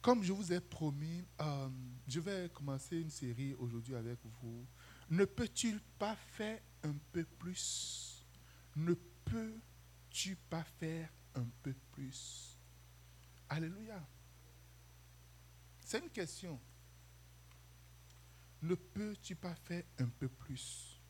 [0.00, 1.68] comme je vous ai promis, euh,
[2.06, 4.66] je vais commencer une série aujourd'hui avec vous.
[5.10, 8.26] Ne peux-tu pas faire un peu plus?
[8.76, 12.58] Ne peux-tu pas faire un peu plus?
[13.48, 14.06] Alléluia.
[15.80, 16.60] C'est une question.
[18.62, 21.00] Ne peux-tu pas faire un peu plus?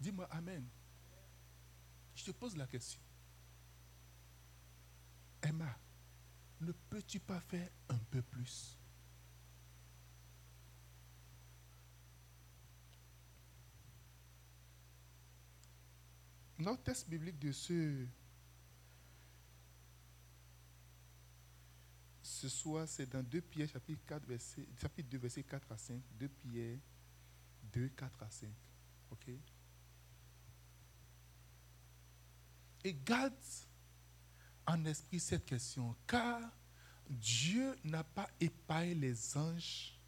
[0.00, 0.66] Dis-moi Amen.
[2.14, 3.00] Je te pose la question.
[5.42, 5.76] Emma,
[6.60, 8.78] ne peux-tu pas faire un peu plus?
[16.58, 18.06] Notre texte biblique de ce,
[22.22, 26.00] ce soir, c'est dans 2 Pierre, chapitre, 4, verset, chapitre 2, verset 4 à 5.
[26.18, 26.78] 2 Pierre
[27.72, 28.48] 2, 4 à 5.
[29.10, 29.30] OK?
[32.84, 33.32] Et garde
[34.66, 36.40] en esprit cette question, car
[37.08, 39.98] Dieu n'a pas épargné les anges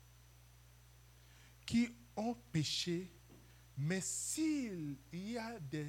[1.65, 3.13] qui ont péché,
[3.77, 5.87] mais s'il y a des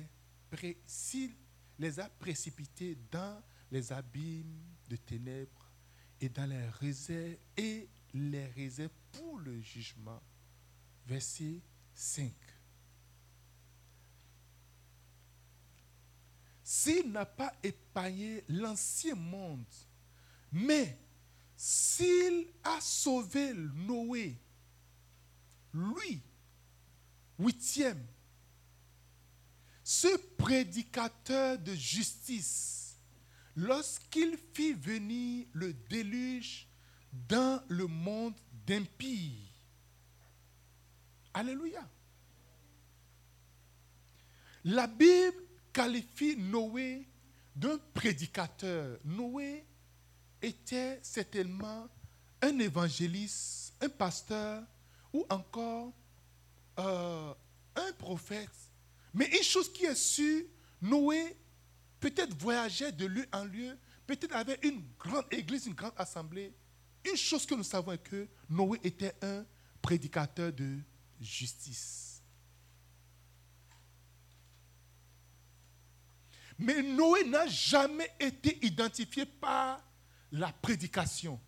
[0.85, 1.33] s'il
[1.77, 5.71] les a précipités dans les abîmes de ténèbres
[6.19, 10.21] et dans les réserves et les réserves pour le jugement.
[11.05, 11.61] Verset
[11.93, 12.31] 5.
[16.79, 19.65] S'il n'a pas épargné l'ancien monde,
[20.51, 20.95] mais
[21.55, 24.39] s'il a sauvé Noé,
[25.73, 26.21] lui,
[27.39, 28.05] huitième,
[29.83, 32.95] ce prédicateur de justice,
[33.55, 36.67] lorsqu'il fit venir le déluge
[37.11, 39.51] dans le monde d'impies.
[41.33, 41.89] Alléluia.
[44.63, 45.46] La Bible
[45.77, 47.07] qualifie Noé
[47.55, 48.97] d'un prédicateur.
[49.05, 49.63] Noé
[50.41, 51.87] était certainement
[52.41, 54.63] un évangéliste, un pasteur
[55.13, 55.93] ou encore
[56.79, 57.33] euh,
[57.75, 58.49] un prophète
[59.13, 60.45] mais une chose qui est sûre,
[60.79, 61.35] Noé
[61.99, 63.75] peut-être voyageait de lieu en lieu,
[64.05, 66.53] peut-être avait une grande église, une grande assemblée.
[67.03, 69.43] Une chose que nous savons est que Noé était un
[69.81, 70.77] prédicateur de
[71.19, 72.06] justice.
[76.59, 79.81] Mais Noé n'a jamais été identifié par
[80.31, 81.39] la prédication.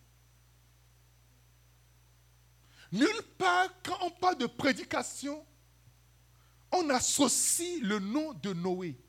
[2.91, 5.45] Nulle part, quand on parle de prédication,
[6.71, 8.99] on associe le nom de Noé.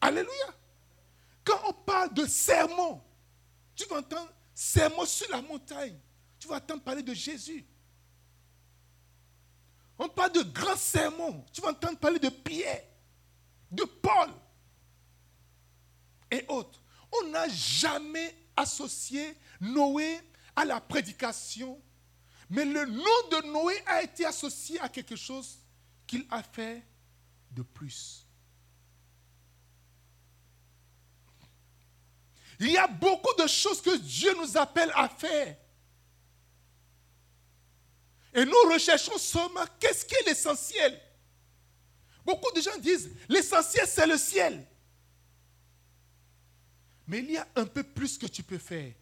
[0.00, 0.54] Alléluia.
[1.44, 3.02] Quand on parle de sermon,
[3.74, 5.98] tu vas entendre sermon sur la montagne.
[6.38, 7.66] Tu vas entendre parler de Jésus.
[9.98, 11.44] On parle de grands sermons.
[11.52, 12.84] Tu vas entendre parler de Pierre,
[13.70, 14.30] de Paul
[16.30, 16.80] et autres.
[17.12, 20.20] On n'a jamais associé Noé
[20.54, 21.80] à la prédication
[22.50, 25.58] mais le nom de Noé a été associé à quelque chose
[26.06, 26.82] qu'il a fait
[27.50, 28.26] de plus.
[32.60, 35.56] Il y a beaucoup de choses que Dieu nous appelle à faire.
[38.38, 41.00] Et nous recherchons seulement qu'est-ce qui est l'essentiel.
[42.24, 44.64] Beaucoup de gens disent, l'essentiel c'est le ciel.
[47.08, 48.94] Mais il y a un peu plus que tu peux faire.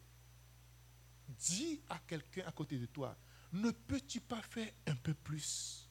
[1.28, 3.14] Dis à quelqu'un à côté de toi,
[3.52, 5.86] ne peux-tu pas faire un peu plus?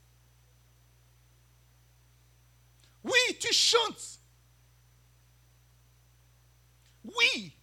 [3.04, 4.20] Oui, tu chantes.
[7.04, 7.56] Oui,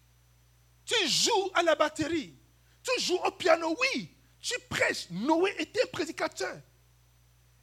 [0.84, 2.36] tu joues à la batterie.
[2.84, 4.14] Tu joues au piano, oui.
[4.42, 5.08] Tu prêches.
[5.08, 6.60] Noé était prédicateur.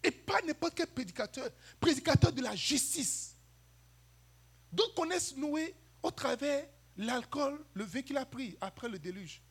[0.01, 1.50] Et pas n'importe quel prédicateur.
[1.79, 3.35] Prédicateur de la justice.
[4.72, 9.41] D'autres connaissent Noé au travers l'alcool, le vin qu'il a pris après le déluge.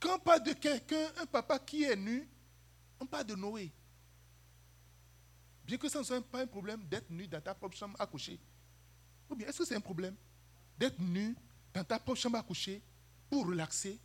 [0.00, 2.26] Quand on parle de quelqu'un, un papa qui est nu,
[2.98, 3.70] on parle de Noé.
[5.64, 8.06] Bien que ça ne soit pas un problème d'être nu dans ta propre chambre à
[8.06, 8.40] coucher.
[9.28, 10.16] Ou bien est-ce que c'est un problème
[10.78, 11.36] d'être nu
[11.74, 12.80] dans ta propre chambre à coucher
[13.28, 13.98] pour relaxer,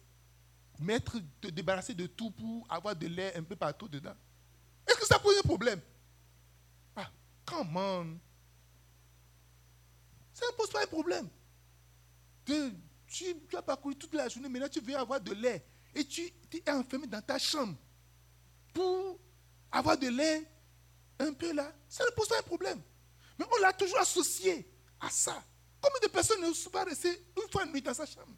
[0.79, 4.15] mettre, te débarrasser de tout pour avoir de l'air un peu partout dedans
[4.87, 5.81] Est-ce que ça pose un problème?
[6.95, 7.09] Ah,
[7.45, 8.05] comment
[10.33, 11.29] Ça ne pose pas un problème.
[12.45, 15.61] tu, as parcouru toute la journée, maintenant tu veux avoir de l'air
[15.95, 16.21] et tu,
[16.53, 17.77] es enfermé dans ta chambre
[18.73, 19.19] pour
[19.71, 20.41] avoir de l'air
[21.19, 22.81] un peu là, ça ne pose pas un problème.
[23.37, 24.67] Mais on l'a toujours associé
[24.99, 25.43] à ça.
[25.79, 28.33] Combien de personnes ne sont pas restées une fois nuit dans sa chambre?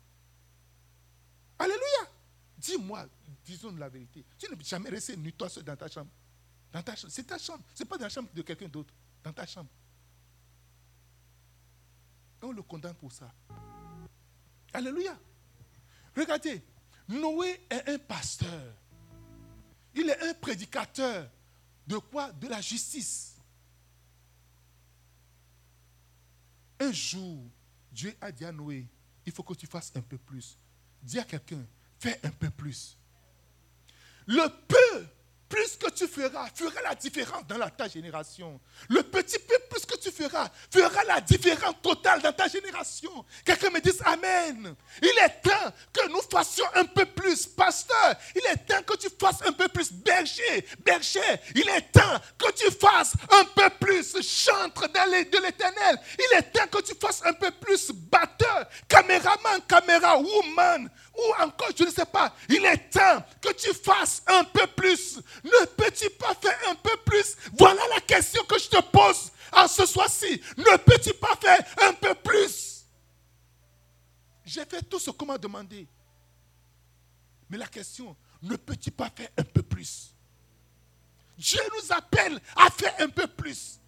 [1.58, 2.15] Alléluia.
[2.58, 3.06] Dis-moi,
[3.44, 4.26] disons la vérité.
[4.38, 6.10] Tu n'es jamais resté nuit toi seul dans ta chambre.
[6.72, 7.12] Dans ta chambre.
[7.12, 7.64] C'est ta chambre.
[7.74, 8.94] Ce n'est pas dans la chambre de quelqu'un d'autre.
[9.24, 9.70] Dans ta chambre.
[12.42, 13.34] Et on le condamne pour ça.
[14.74, 15.18] Alléluia.
[16.16, 16.64] Regardez,
[17.08, 18.74] Noé est un pasteur.
[19.94, 21.30] Il est un prédicateur.
[21.88, 22.32] De quoi?
[22.32, 23.36] De la justice.
[26.80, 27.50] Un jour,
[27.92, 28.88] Dieu a dit à Noé,
[29.26, 30.58] il faut que tu fasses un peu plus.
[31.02, 31.66] Dis à quelqu'un,
[32.06, 32.98] fais un peu plus.
[34.28, 34.48] Le
[35.56, 38.60] plus que tu feras, fera la différence dans ta génération.
[38.90, 43.26] Le petit peu plus que tu feras, fera la différence totale dans ta génération.
[43.46, 44.76] Quelqu'un me dise Amen.
[45.02, 47.48] Il est temps que nous fassions un peu plus.
[47.48, 49.94] Pasteur, il est temps que tu fasses un peu plus.
[49.94, 51.22] Berger, berger,
[51.56, 54.14] il est temps que tu fasses un peu plus.
[54.22, 57.92] Chantre de l'éternel, il est temps que tu fasses un peu plus.
[57.92, 63.74] Batteur, caméraman, caméra, woman, ou encore, je ne sais pas, il est temps que tu
[63.74, 65.20] fasses un peu plus.
[65.46, 67.36] Ne peux-tu pas faire un peu plus?
[67.54, 70.42] Voilà la question que je te pose en ce soir-ci.
[70.58, 72.84] Ne peux-tu pas faire un peu plus?
[74.44, 75.88] J'ai fait tout ce qu'on m'a demandé.
[77.48, 80.16] Mais la question, ne peux-tu pas faire un peu plus?
[81.38, 83.80] Dieu nous appelle à faire un peu plus.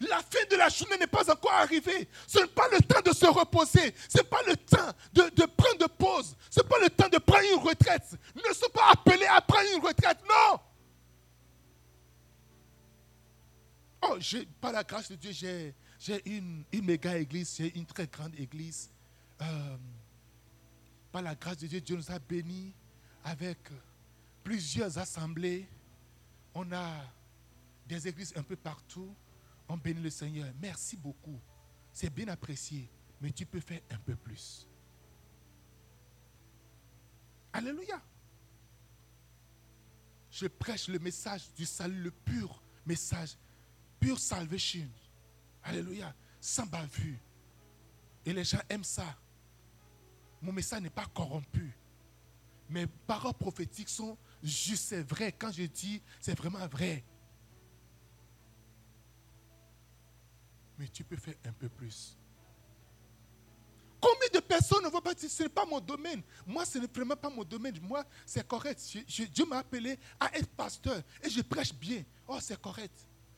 [0.00, 2.08] La fin de la journée n'est pas encore arrivée.
[2.26, 3.94] Ce n'est pas le temps de se reposer.
[4.08, 6.36] Ce n'est pas le temps de, prendre de pause.
[6.50, 8.16] Ce n'est pas le temps de prendre une retraite.
[8.36, 10.18] Ne sommes pas appelés à prendre une retraite.
[10.28, 10.60] Non.
[14.02, 14.18] Oh,
[14.60, 15.74] par la grâce de Dieu, j'ai
[16.24, 18.90] une, une, méga église, j'ai une très grande église.
[19.42, 19.76] Euh,
[21.10, 22.72] par la grâce de Dieu, Dieu nous a bénis
[23.24, 23.58] avec
[24.44, 25.66] plusieurs assemblées.
[26.54, 27.02] On a
[27.88, 29.12] des églises un peu partout.
[29.68, 30.52] On bénit le Seigneur.
[30.60, 31.40] Merci beaucoup.
[31.92, 32.90] C'est bien apprécié.
[33.20, 34.66] Mais tu peux faire un peu plus.
[37.52, 38.00] Alléluia.
[40.30, 43.36] Je prêche le message du salut, le pur message,
[44.00, 44.88] pure salvation.
[45.62, 46.14] Alléluia.
[46.40, 47.18] Sans bavure.
[48.24, 49.16] Et les gens aiment ça.
[50.40, 51.76] Mon message n'est pas corrompu.
[52.70, 55.32] Mes paroles prophétiques sont juste, c'est vrai.
[55.32, 57.04] Quand je dis, c'est vraiment vrai.
[60.78, 62.16] Mais tu peux faire un peu plus.
[64.00, 66.22] Combien de personnes ne vont pas dire, ce n'est pas mon domaine?
[66.46, 67.74] Moi, ce n'est vraiment pas mon domaine.
[67.82, 68.80] Moi, c'est correct.
[69.32, 72.04] Dieu m'a appelé à être pasteur et je prêche bien.
[72.28, 72.94] Oh, c'est correct.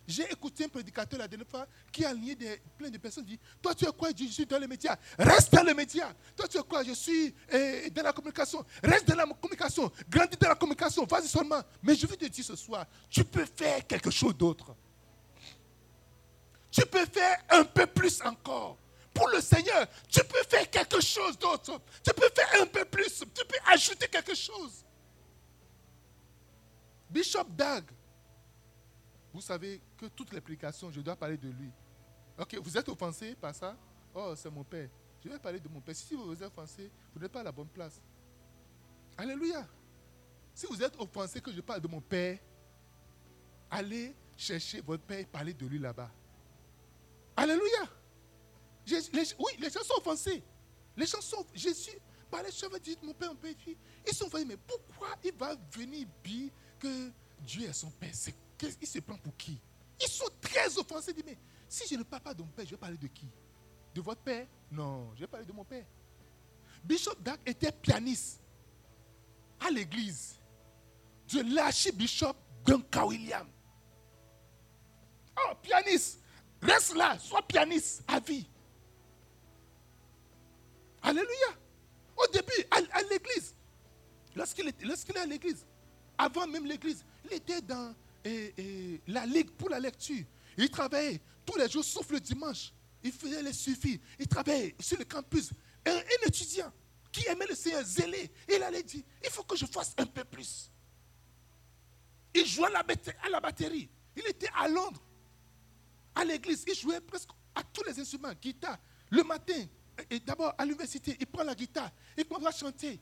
[0.07, 3.25] J'ai écouté un prédicateur la dernière fois qui a lié des, plein de personnes.
[3.25, 4.99] dit Toi, tu es quoi Je suis dans les médias?
[5.17, 6.13] Reste dans les médias.
[6.37, 6.83] Toi, tu es quoi?
[6.83, 8.65] Je suis eh, dans la communication.
[8.83, 9.91] Reste dans la communication.
[10.09, 11.07] Grandis dans la communication.
[11.07, 11.63] Vas-y seulement.
[11.83, 14.75] Mais je veux te dire ce soir tu peux faire quelque chose d'autre.
[17.13, 18.77] Faire un peu plus encore.
[19.13, 21.81] Pour le Seigneur, tu peux faire quelque chose d'autre.
[22.03, 23.19] Tu peux faire un peu plus.
[23.19, 24.85] Tu peux ajouter quelque chose.
[27.11, 27.85] Bishop Dag,
[29.33, 31.71] vous savez que toutes les prédications, je dois parler de lui.
[32.39, 33.77] Ok, vous êtes offensé par ça?
[34.15, 34.89] Oh, c'est mon père.
[35.23, 35.95] Je vais parler de mon père.
[35.97, 38.01] Si vous vous êtes offensé, vous n'êtes pas à la bonne place.
[39.19, 39.67] Alléluia.
[40.55, 42.39] Si vous êtes offensé que je parle de mon père,
[43.71, 46.11] allez chercher votre père et parler de lui là-bas.
[47.41, 47.89] Alléluia.
[49.39, 50.43] oui, les gens sont offensés.
[50.95, 51.47] Les gens sont.
[51.55, 51.99] Jésus,
[52.31, 53.55] par les cheveux, dit Mon père, mon père,
[54.07, 54.45] ils sont offensés.
[54.45, 57.11] Mais pourquoi il va venir dire que
[57.41, 58.13] Dieu est son père?
[58.83, 59.59] Il se prend pour qui?
[60.03, 61.15] Ils sont très offensés.
[61.15, 63.27] Dit, mais si je ne parle pas de mon père, je vais parler de qui?
[63.95, 64.47] De votre père?
[64.71, 65.87] Non, je vais parler de mon père.
[66.85, 68.41] Bishop Dark était pianiste
[69.61, 70.39] à l'église
[71.33, 72.35] de l'archibishop
[72.67, 73.49] Duncan William.
[75.39, 76.20] Oh, pianiste.
[76.63, 78.47] Reste là, sois pianiste à vie.
[81.03, 81.57] Alléluia.
[82.17, 83.55] Au début, à, l'église,
[84.37, 85.65] lorsqu'il est à l'église,
[86.19, 90.25] avant même l'église, il était dans la ligue pour la lecture.
[90.59, 92.73] Il travaillait tous les jours, sauf le dimanche.
[93.03, 93.99] Il faisait les suffis.
[94.19, 95.51] Il travaillait sur le campus.
[95.87, 96.71] Un, un étudiant
[97.11, 100.25] qui aimait le Seigneur, zélé, il allait dire, il faut que je fasse un peu
[100.25, 100.71] plus.
[102.35, 103.89] Il jouait à la batterie.
[104.15, 105.03] Il était à Londres
[106.15, 108.79] à l'église, il jouait presque à tous les instruments, guitare.
[109.11, 109.67] Le matin,
[110.25, 113.01] d'abord à l'université, il prend la guitare, il commence à chanter,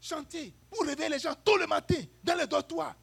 [0.00, 2.94] chanter pour réveiller les gens tout le matin dans les dortoirs.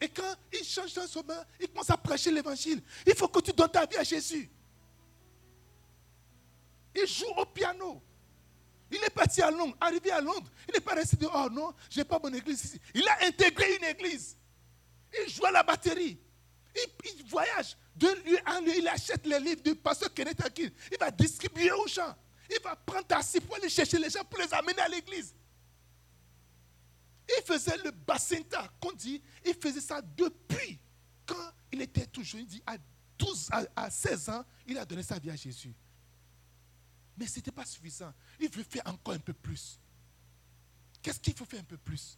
[0.00, 2.80] Et quand il change d'instrument, il commence à prêcher l'évangile.
[3.06, 4.48] Il faut que tu donnes ta vie à Jésus.
[6.94, 8.00] Il joue au piano.
[8.90, 10.50] Il est parti à Londres, arrivé à Londres.
[10.68, 12.80] Il n'est pas resté de oh non, je n'ai pas mon église ici.
[12.94, 14.36] Il a intégré une église.
[15.12, 16.18] Il joue à la batterie.
[16.74, 17.76] Il voyage.
[17.96, 20.68] De lui en lui, il achète les livres du pasteur Kenneth Akin.
[20.92, 22.14] Il va distribuer aux gens.
[22.50, 25.34] Il va prendre ta pour aller chercher les gens pour les amener à l'église.
[27.28, 29.20] Il faisait le bassinta qu'on dit.
[29.44, 30.78] Il faisait ça depuis
[31.26, 32.42] quand il était tout jeune.
[32.42, 32.76] Il dit à
[33.18, 35.74] 12, à, 16 ans, il a donné sa vie à Jésus.
[37.16, 38.14] Mais ce n'était pas suffisant.
[38.38, 39.78] Il veut faire encore un peu plus.
[41.02, 42.16] Qu'est-ce qu'il faut faire un peu plus?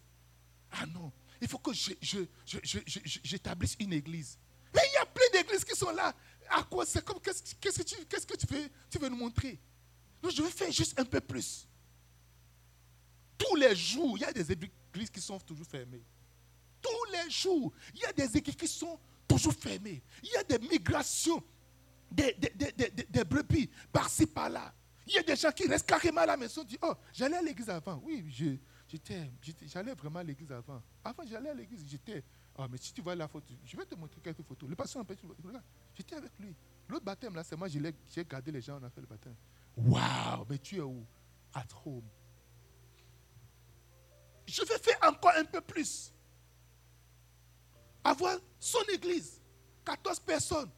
[0.71, 4.39] Ah non, il faut que j'établisse une église.
[4.75, 6.15] Mais il y a plein d'églises qui sont là.
[6.49, 9.59] À quoi c'est comme qu'est-ce que tu qu'est-ce que tu veux tu veux nous montrer?
[10.29, 11.67] Je veux faire juste un peu plus.
[13.39, 16.03] Tous les jours, il y a des églises qui sont toujours fermées.
[16.83, 20.03] Tous les jours, il y a des églises qui sont toujours fermées.
[20.23, 21.43] Il y a des migrations
[22.11, 22.37] des,
[23.09, 24.75] des, brebis par-ci, par-là.
[25.07, 27.43] Il y a des gens qui restent carrément à la maison, disent, oh, j'allais à
[27.43, 28.01] l'église avant.
[28.05, 28.25] Oui,
[28.91, 29.31] j'étais,
[29.67, 30.83] j'allais vraiment à l'église avant.
[31.05, 32.25] Avant, j'allais à l'église, j'étais
[32.63, 34.69] ah, mais si tu vois la photo, je vais te montrer quelques photos.
[34.69, 35.05] Le pasteur
[35.95, 36.55] j'étais avec lui.
[36.89, 39.35] L'autre baptême, là, c'est moi, j'ai gardé les gens, on a fait le baptême.
[39.77, 41.07] Waouh, mais tu es où?
[41.55, 42.09] At home.
[44.47, 46.13] Je vais faire encore un peu plus.
[48.03, 49.41] Avoir son église,
[49.85, 50.71] 14 personnes,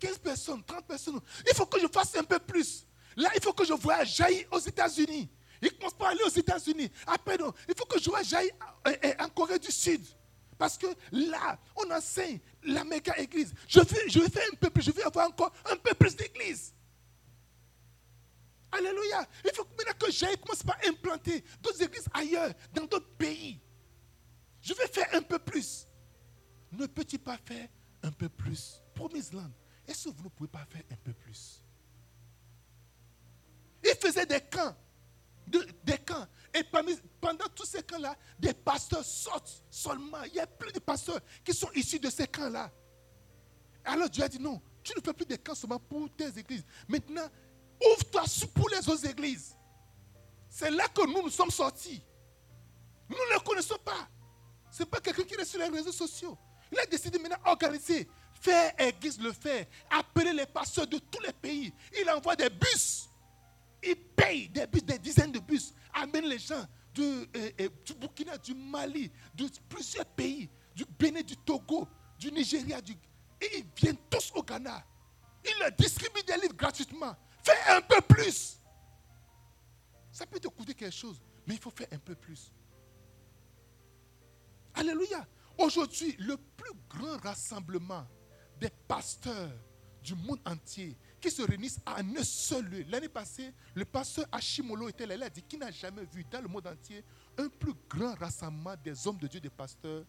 [0.00, 1.20] 15 personnes, 30 personnes.
[1.48, 2.86] Il faut que je fasse un peu plus.
[3.16, 5.30] Là, il faut que je voyage jaillir aux États-Unis.
[5.62, 6.90] Il commence par aller aux États-Unis.
[7.06, 8.52] Après, non, il faut que je voyage jaillir
[9.20, 10.04] en Corée du Sud.
[10.58, 13.54] Parce que là, on enseigne la méga église.
[13.68, 16.74] Je vais, je faire un peu plus, je vais avoir encore un peu plus d'église.
[18.72, 19.26] Alléluia.
[19.44, 23.60] Il faut maintenant que j'aille commence par implanter d'autres églises ailleurs, dans d'autres pays.
[24.60, 25.86] Je vais faire un peu plus.
[26.72, 27.68] Ne peux-tu pas faire
[28.02, 28.82] un peu plus?
[28.94, 29.50] Promise Land,
[29.86, 31.62] est-ce que vous ne pouvez pas faire un peu plus?
[33.84, 34.74] Il faisait des camps
[35.46, 36.26] des camps.
[36.54, 36.62] Et
[37.20, 40.22] pendant tous ces camps-là, des pasteurs sortent seulement.
[40.24, 42.70] Il y a plein de pasteurs qui sont issus de ces camps-là.
[43.84, 46.64] Alors Dieu a dit non, tu ne fais plus des camps seulement pour tes églises.
[46.88, 47.28] Maintenant,
[47.84, 48.22] ouvre-toi
[48.54, 49.56] pour les autres églises.
[50.48, 52.02] C'est là que nous nous sommes sortis.
[53.08, 54.08] Nous ne le connaissons pas.
[54.70, 56.36] Ce n'est pas quelqu'un qui est sur les réseaux sociaux.
[56.70, 58.08] Il a décidé maintenant d'organiser,
[58.40, 61.72] faire église le faire, appeler les pasteurs de tous les pays.
[62.00, 63.08] Il envoie des bus
[63.82, 67.26] il paye des bus, des dizaines de bus, amène les gens du, euh,
[67.60, 72.92] euh, du Burkina, du Mali, de plusieurs pays, du Bénin, du Togo, du Nigeria, du,
[73.40, 74.84] et ils viennent tous au Ghana.
[75.44, 77.16] Il leur distribue des livres gratuitement.
[77.44, 78.60] Fais un peu plus.
[80.12, 82.52] Ça peut te coûter quelque chose, mais il faut faire un peu plus.
[84.74, 85.26] Alléluia.
[85.58, 88.06] Aujourd'hui, le plus grand rassemblement
[88.60, 89.52] des pasteurs
[90.02, 92.84] du monde entier qui se réunissent à un seul lieu.
[92.88, 95.14] L'année passée, le pasteur Hashimolo était là.
[95.14, 97.04] Il a dit qu'il n'a jamais vu dans le monde entier
[97.38, 100.04] un plus grand rassemblement des hommes de Dieu, des pasteurs,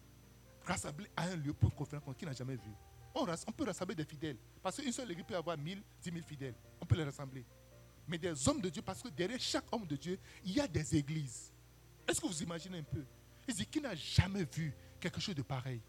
[0.66, 2.72] rassemblés à un lieu pour une conférence qu'il n'a jamais vu.
[3.14, 4.36] On, peut rassembler des fidèles.
[4.60, 6.54] Parce qu'une seule église peut avoir 1000, 10 000 fidèles.
[6.80, 7.44] On peut les rassembler.
[8.08, 10.66] Mais des hommes de Dieu, parce que derrière chaque homme de Dieu, il y a
[10.66, 11.52] des églises.
[12.08, 13.04] Est-ce que vous imaginez un peu?
[13.46, 15.80] Il dit qu'il n'a jamais vu quelque chose de pareil.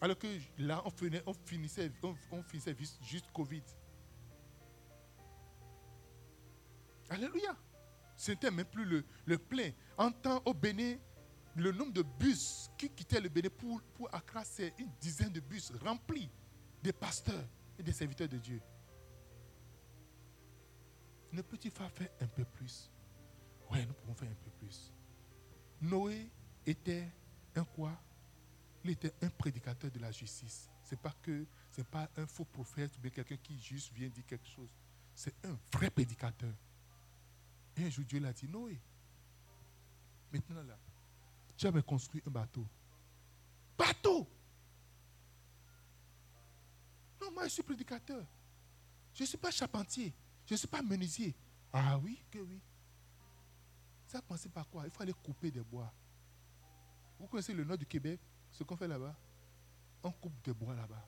[0.00, 0.26] Alors que
[0.58, 1.90] là, on, finissait,
[3.02, 3.62] juste Covid.
[7.08, 7.56] Alléluia.
[8.16, 9.70] Ce n'était même plus le, le plein.
[9.96, 10.96] En temps au Bénin,
[11.54, 14.10] le nombre de bus qui quittaient le Bénin pour, pour
[14.78, 16.30] une dizaine de bus remplis
[16.82, 17.48] de pasteurs
[17.78, 18.60] et des serviteurs de Dieu.
[21.32, 22.90] Ne peut-il pas faire un peu plus?
[23.70, 24.92] Oui, nous pouvons faire un peu plus.
[25.80, 26.30] Noé
[26.64, 27.08] était
[27.54, 27.92] un quoi?
[28.90, 30.68] Était un prédicateur de la justice.
[30.82, 31.14] Ce n'est pas
[31.84, 34.70] pas un faux prophète ou quelqu'un qui juste vient dire quelque chose.
[35.14, 36.52] C'est un vrai prédicateur.
[37.76, 38.80] Et un jour, Dieu l'a dit, Noé,
[40.32, 40.78] maintenant là,
[41.56, 42.66] tu as construit un bateau.
[43.76, 44.26] Bateau
[47.20, 48.24] Non, moi je suis prédicateur.
[49.14, 50.14] Je ne suis pas charpentier.
[50.46, 51.34] Je ne suis pas menuisier.
[51.72, 52.60] Ah oui, que oui.
[54.06, 54.84] Ça a commencé par quoi?
[54.84, 55.92] Il faut aller couper des bois.
[57.18, 58.20] Vous connaissez le nord du Québec?
[58.56, 59.14] Ce qu'on fait là-bas,
[60.02, 61.06] on coupe des bois là-bas.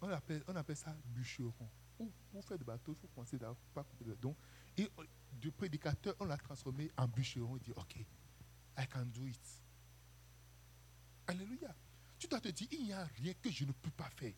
[0.00, 0.10] On
[0.54, 1.52] appelle, ça bûcheron.
[1.96, 4.36] Pour, faire des bateaux, il faut commencer par couper des Donc,
[4.76, 7.56] et euh, du prédicateur, on l'a transformé en bûcheron.
[7.56, 9.40] Il dit, OK, I can do it.
[11.26, 11.74] Alléluia.
[12.18, 14.34] Tu dois te dire, il n'y a rien que je ne peux pas faire.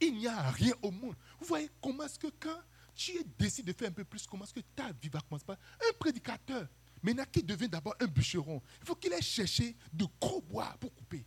[0.00, 1.16] Il n'y a rien au monde.
[1.38, 2.60] Vous voyez comment est-ce que quand
[2.94, 5.56] tu décides de faire un peu plus, comment est-ce que ta vie va commencer par
[5.56, 6.68] un prédicateur
[7.04, 10.92] Maintenant, qui devient d'abord un bûcheron, il faut qu'il ait cherché de gros bois pour
[10.94, 11.22] couper.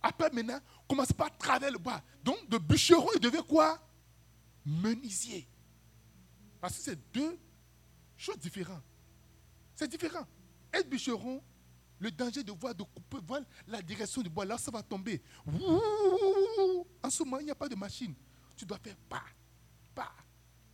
[0.00, 2.00] Après, maintenant, commence par travailler le bois.
[2.22, 3.84] Donc, de bûcheron, il devient quoi?
[4.64, 5.48] Menuisier.
[6.60, 7.36] Parce que c'est deux
[8.16, 8.84] choses différentes.
[9.74, 10.24] C'est différent.
[10.72, 11.42] Être bûcheron,
[11.98, 15.20] le danger de voir, de couper, voir la direction du bois, là, ça va tomber.
[17.02, 18.14] En ce moment, il n'y a pas de machine.
[18.56, 19.24] Tu dois faire pas,
[19.96, 20.14] pas,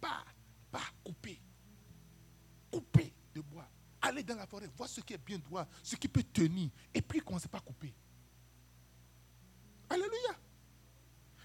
[0.03, 0.23] pas,
[0.71, 1.41] pas, couper
[2.75, 3.69] couper de bois.
[4.05, 7.01] aller dans la forêt, voir ce qui est bien droit, ce qui peut tenir, et
[7.01, 7.95] puis commencer pas à couper.
[9.89, 10.39] Alléluia.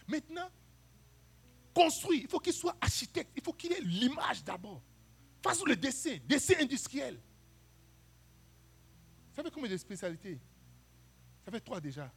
[0.07, 0.50] Maintenant,
[1.74, 4.81] construire, il faut qu'il soit architecte, il faut qu'il ait l'image d'abord.
[5.41, 7.15] Fasse le dessin, dessin industriel.
[9.29, 10.39] Vous savez combien de spécialités?
[11.45, 12.12] Ça fait trois déjà.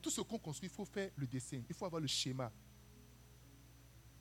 [0.00, 2.50] Tout ce qu'on construit, il faut faire le dessin, il faut avoir le schéma.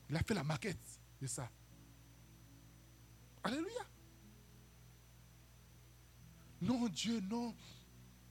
[0.09, 1.49] Il a fait la maquette de ça.
[3.47, 3.87] Alléluia.
[6.61, 7.55] Non, Dieu, non.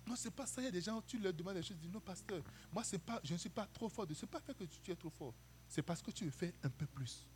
[0.06, 0.60] Non, c'est pas ça.
[0.60, 2.82] Il y a des gens, tu leur demandes des choses, ils disent non, pasteur, moi,
[3.04, 4.06] pas, je ne suis pas trop fort.
[4.12, 5.32] Ce n'est pas fait que tu, es trop fort.
[5.68, 7.26] C'est parce que tu veux faire un peu plus.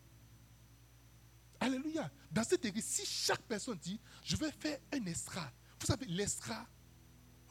[1.58, 2.10] Alléluia.
[2.30, 6.66] Dans cette église, si chaque personne dit, je vais faire un estra, vous savez, l'estra,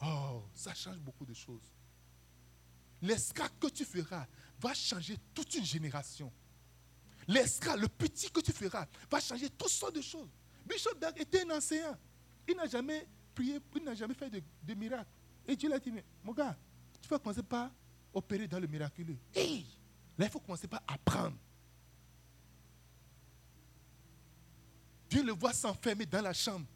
[0.00, 1.74] oh, ça change beaucoup de choses.
[3.02, 4.28] L'estra que tu feras
[4.60, 6.32] va changer toute une génération.
[7.30, 10.28] L'estra, le petit que tu feras, va changer toutes sortes de choses.
[10.66, 11.96] Bishop Dag était un enseignant.
[12.48, 15.08] Il n'a jamais prié, il n'a jamais fait de, miracle.
[15.46, 15.92] Et Dieu l'a dit,
[16.24, 16.56] mon gars,
[17.00, 17.70] tu vas commencer par
[18.12, 19.16] opérer dans le miraculeux.
[19.32, 19.64] Et
[20.18, 21.36] là, il faut commencer par apprendre.
[25.08, 26.66] Dieu le voit s'enfermer dans la chambre.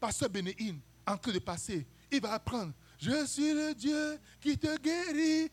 [0.00, 2.72] Pasteur Bénéine, en train de passer, il va apprendre.
[2.98, 5.50] Je suis le Dieu qui te guérit.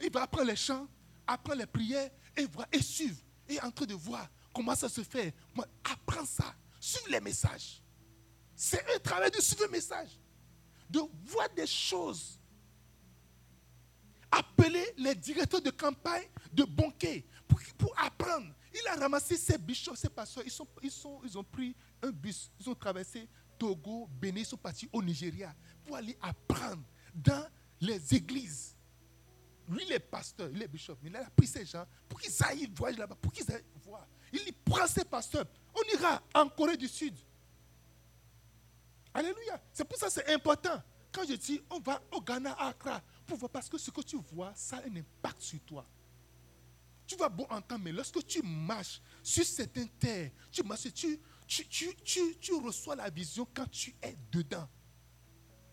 [0.00, 0.88] Il va apprendre les chants,
[1.26, 3.20] apprendre les prières et voir et suivre.
[3.48, 5.34] Et en train de voir comment ça se fait.
[5.84, 6.54] Apprends ça.
[6.80, 7.82] Suive les messages.
[8.54, 10.18] C'est un travail de suivre les messages.
[10.88, 12.40] De voir des choses.
[14.30, 18.52] Appeler les directeurs de campagne de banquet pour, pour apprendre.
[18.74, 20.44] Il a ramassé ses bishops, ses pasteurs.
[20.44, 22.50] Ils, sont, ils, sont, ils ont pris un bus.
[22.60, 23.28] Ils ont traversé
[23.58, 25.54] Togo, Bénin sont partis au Nigeria
[25.84, 26.82] pour aller apprendre
[27.14, 27.46] dans
[27.80, 28.75] les églises.
[29.68, 32.42] Lui, il est pasteur, il est bishop, mais il a pris ces gens pour qu'ils
[32.44, 34.06] aillent voyager là-bas, pour qu'ils aillent voir.
[34.32, 35.46] Il prend ses pasteurs.
[35.74, 37.14] On ira en Corée du Sud.
[39.12, 39.60] Alléluia.
[39.72, 40.82] C'est pour ça que c'est important.
[41.10, 44.02] Quand je dis on va au Ghana, à Accra, pour voir, parce que ce que
[44.02, 45.86] tu vois, ça a un impact sur toi.
[47.06, 52.52] Tu vas bon entendre, mais lorsque tu marches sur certaines terres, tu marches, tu, tu,
[52.54, 54.68] reçois la vision quand tu es dedans.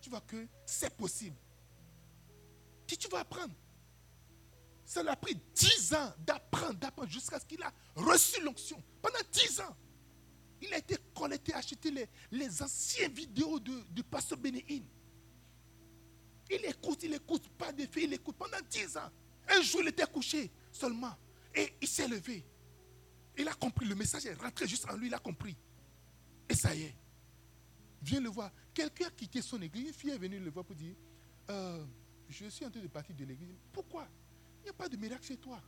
[0.00, 1.36] Tu vois que c'est possible.
[2.86, 3.54] Puis tu vas apprendre.
[4.84, 8.82] Ça lui a pris dix ans d'apprendre, d'apprendre jusqu'à ce qu'il a reçu l'onction.
[9.00, 9.76] Pendant dix ans.
[10.60, 14.84] Il a été collecté, acheté les, les anciennes vidéos de, du pasteur Bénéine.
[16.50, 19.10] Il écoute, il écoute, pas de fait, il écoute pendant dix ans.
[19.48, 21.14] Un jour, il était couché seulement.
[21.54, 22.44] Et il s'est levé.
[23.36, 25.56] Il a compris, le message est rentré juste en lui, il a compris.
[26.48, 26.94] Et ça y est.
[28.02, 28.50] Viens le voir.
[28.72, 29.88] Quelqu'un a quitté son église.
[29.88, 30.94] Une fille est venue le voir pour dire
[31.50, 31.84] euh,
[32.28, 33.54] Je suis en train de partir de l'église.
[33.72, 34.06] Pourquoi?
[34.64, 35.60] Il n'y a pas de miracle chez toi.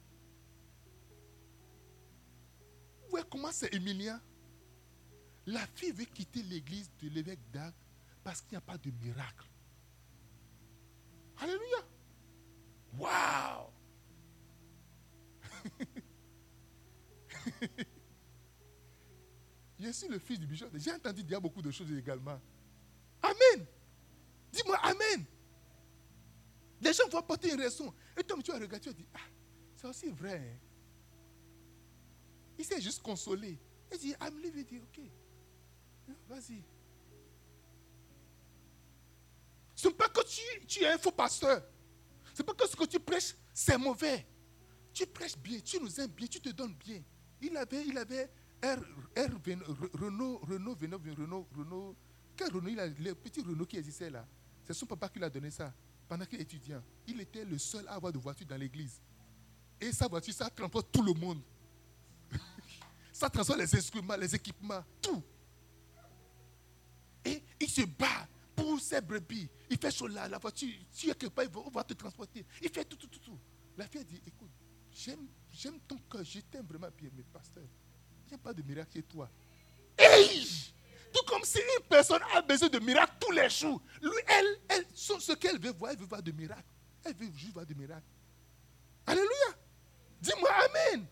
[3.02, 4.18] Vous voyez comment c'est Emilien
[5.44, 7.74] La fille veut quitter l'église de l'évêque d'Arc
[8.24, 9.46] parce qu'il n'y a pas de miracle.
[11.36, 11.86] Alléluia.
[12.98, 13.70] Waouh
[19.78, 20.70] Je suis le fils du bishop.
[20.74, 22.40] J'ai entendu dire beaucoup de choses également.
[23.22, 23.66] Amen.
[24.52, 25.26] Dis-moi Amen.
[27.26, 27.92] Apporter une raison.
[28.16, 29.18] Et toi, tu vas regarder, tu vas dire, ah,
[29.74, 30.36] c'est aussi vrai.
[30.36, 30.58] Hein.
[32.56, 33.58] Il s'est juste consolé.
[33.92, 34.64] Il dit, I'm leaving.
[34.64, 35.00] Dit, ok.
[36.28, 36.62] Vas-y.
[39.74, 41.64] Ce n'est pas que tu, tu es un faux pasteur.
[42.32, 44.24] Ce n'est pas que ce que tu prêches, c'est mauvais.
[44.92, 47.02] Tu prêches bien, tu nous aimes bien, tu te donnes bien.
[47.42, 48.30] Il avait, il avait
[48.62, 48.78] R,
[49.94, 51.96] Renault, Renault, Renault, Renault, Renault.
[52.36, 54.24] Quel Renault il a, Le petit Renault qui existait là.
[54.64, 55.74] C'est son papa qui l'a donné ça.
[56.08, 59.00] Pendant qu'il est étudiant, il était le seul à avoir de voiture dans l'église.
[59.80, 61.40] Et sa voiture, ça transporte tout le monde.
[63.12, 65.22] ça transporte les instruments, les équipements, tout.
[67.24, 69.48] Et il se bat pour ses brebis.
[69.68, 72.46] Il fait chaud là, la voiture, tu es quelque part, on va te transporter.
[72.62, 73.38] Il fait tout, tout, tout, tout.
[73.76, 74.50] La fille dit, écoute,
[74.92, 77.64] j'aime ton cœur, je t'aime vraiment bien, mais pasteur,
[78.24, 79.28] il n'y a pas de miracle chez toi.
[79.96, 83.82] Tout comme si une personne a besoin de miracle tous les jours.
[84.02, 86.62] Lui, elle, elle ce qu'elle veut voir, elle veut voir de miracles.
[87.04, 88.06] Elle veut juste voir de miracles.
[89.06, 89.56] Alléluia.
[90.20, 91.06] Dis-moi Amen.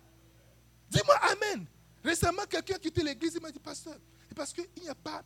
[0.90, 1.66] Dis-moi Amen.
[2.02, 3.96] Récemment, quelqu'un a quitté l'église, il m'a dit, pasteur,
[4.34, 5.24] parce qu'il n'y a pas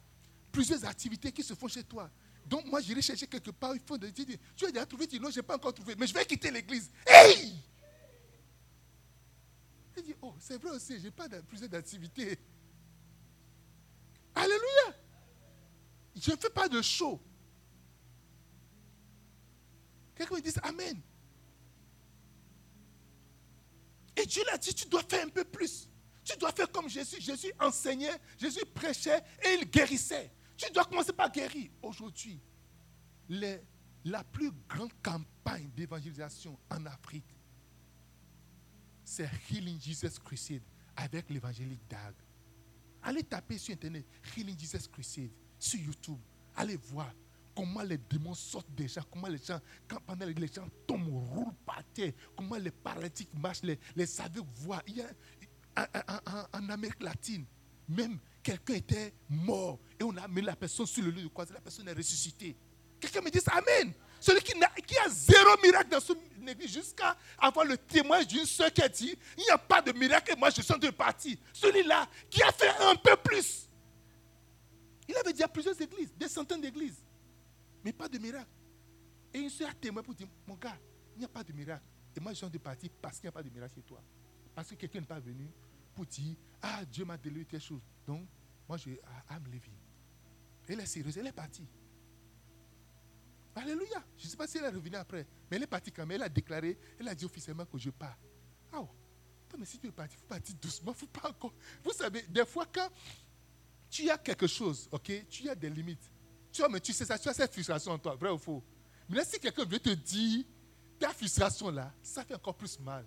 [0.52, 2.10] plusieurs activités qui se font chez toi.
[2.46, 4.12] Donc moi, j'irai chercher quelque part, il faut dire,
[4.56, 6.24] tu as déjà trouvé, tu dis, non, je n'ai pas encore trouvé, mais je vais
[6.24, 6.90] quitter l'église.
[7.06, 7.54] Hey!
[9.96, 12.38] Il dit, oh, c'est vrai aussi, je n'ai pas plusieurs d'activités.
[14.34, 14.87] Alléluia.
[16.20, 17.20] Je ne fais pas de show.
[20.14, 21.00] Quelqu'un me dit Amen.
[24.18, 25.88] Et Dieu l'a dit, tu dois faire un peu plus.
[26.24, 27.20] Tu dois faire comme Jésus.
[27.20, 30.32] Jésus enseignait, Jésus prêchait et il guérissait.
[30.56, 31.70] Tu dois commencer par guérir.
[31.80, 32.40] Aujourd'hui,
[34.04, 37.32] la plus grande campagne d'évangélisation en Afrique,
[39.04, 40.62] c'est Healing Jesus Crusade
[40.96, 42.14] avec l'évangélique Dag.
[43.02, 44.04] Allez taper sur Internet
[44.36, 46.18] Healing Jesus Crusade sur YouTube.
[46.56, 47.12] Allez voir
[47.54, 51.82] comment les démons sortent déjà, comment les gens, quand pendant les gens tombent, roulent par
[51.92, 54.06] terre, comment les paralytiques marchent, les, les
[54.54, 54.82] voient.
[54.86, 55.08] Il y a,
[56.52, 57.44] en, Amérique latine,
[57.88, 61.54] même quelqu'un était mort et on a mis la personne sur le lit de croisée,
[61.54, 62.56] la personne est ressuscitée.
[63.00, 63.92] Quelqu'un me dit Amen.
[64.20, 66.16] Celui qui a, qui a, zéro miracle dans son
[66.46, 69.92] église jusqu'à avoir le témoignage d'une soeur qui a dit il n'y a pas de
[69.92, 71.38] miracle et moi je suis de partie.
[71.52, 73.68] Celui-là qui a fait un peu plus.
[75.08, 76.62] Il avait déjà plusieurs églises, des centaines
[77.84, 78.50] mais pas de miracle.
[79.32, 80.78] Et une soeur a témoigné pour dire mon gars,
[81.14, 81.84] il n'y a pas de miracle.
[82.16, 84.02] Et moi je suis de partie parce qu'il n'y a pas de miracle chez toi.
[84.54, 85.48] Parce que quelqu'un n'est pas venu
[85.94, 87.82] pour dire ah Dieu m'a délivré quelque chose.
[88.06, 88.26] Donc
[88.68, 88.90] moi je
[89.28, 89.72] ah, me lever.
[90.68, 91.66] Elle est sérieuse, elle est partie.
[93.54, 94.04] Alléluia.
[94.16, 95.26] Je ne sais pas si elle est revenue après.
[95.50, 96.16] Mais elle est partie quand même.
[96.16, 98.16] Elle a déclaré, elle a dit officiellement que je pars.
[98.72, 98.88] Ah oh.
[99.58, 100.92] mais si tu es parti, il faut partir doucement.
[100.92, 101.54] faut pas encore.
[101.82, 102.88] Vous savez, des fois, quand
[103.90, 106.10] tu as quelque chose, ok, tu as des limites.
[106.52, 108.62] Tu vois, mais tu sais ça, tu as cette frustration en toi, vrai ou faux?
[109.08, 110.44] Mais là, si quelqu'un veut te dire
[110.98, 113.04] ta frustration là, ça fait encore plus mal.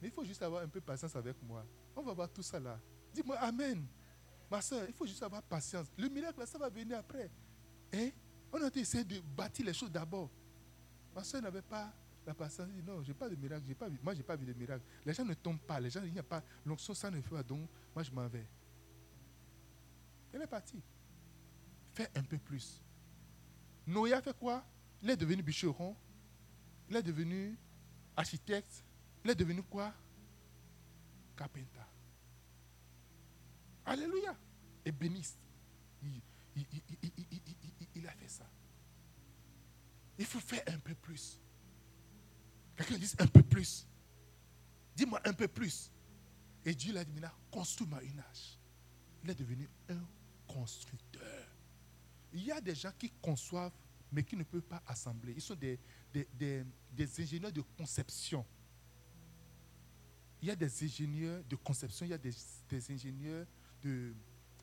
[0.00, 1.64] Mais il faut juste avoir un peu de patience avec moi.
[1.96, 2.78] On va voir tout ça là.
[3.12, 3.84] Dis-moi Amen.
[4.50, 5.88] Ma soeur, il faut juste avoir patience.
[5.96, 7.30] Le miracle, ça va venir après.
[7.92, 8.10] Hein?
[8.52, 10.30] On a essayé de bâtir les choses d'abord.
[11.14, 11.92] Ma soeur n'avait pas
[12.26, 12.68] la patience.
[12.68, 13.64] dit non, j'ai pas de miracle.
[14.02, 14.84] Moi, je n'ai pas vu de miracle.
[15.04, 15.80] Les gens ne tombent pas.
[15.80, 16.42] Les gens, il n'y a pas.
[16.64, 17.42] L'onction, ça ne fait pas.
[17.42, 18.46] Donc, moi, je m'en vais.
[20.32, 20.80] Elle est partie.
[22.14, 22.82] Un peu plus.
[23.86, 24.64] Noé a fait quoi?
[25.02, 25.96] Il est devenu bûcheron.
[26.88, 27.56] Il est devenu
[28.16, 28.84] architecte.
[29.24, 29.92] Il est devenu quoi?
[31.36, 31.80] Carpenter.
[33.84, 34.36] Alléluia.
[34.84, 35.38] Ébéniste.
[36.02, 36.20] Il,
[37.94, 38.48] il a fait ça.
[40.18, 41.40] Il faut faire un peu plus.
[42.76, 43.86] Quelqu'un dit un peu plus.
[44.96, 45.90] Dis-moi un peu plus.
[46.64, 48.22] Et Dieu l'a dit maintenant, construis-moi une.
[49.22, 50.04] Il est devenu un
[50.46, 51.37] constructeur.
[52.32, 53.72] Il y a des gens qui conçoivent,
[54.10, 55.34] mais qui ne peuvent pas assembler.
[55.34, 55.78] Ils sont des,
[56.12, 58.44] des, ingénieurs de conception.
[60.40, 62.32] Il y a des ingénieurs de conception, il y a des,
[62.90, 63.46] ingénieurs
[63.82, 64.14] de,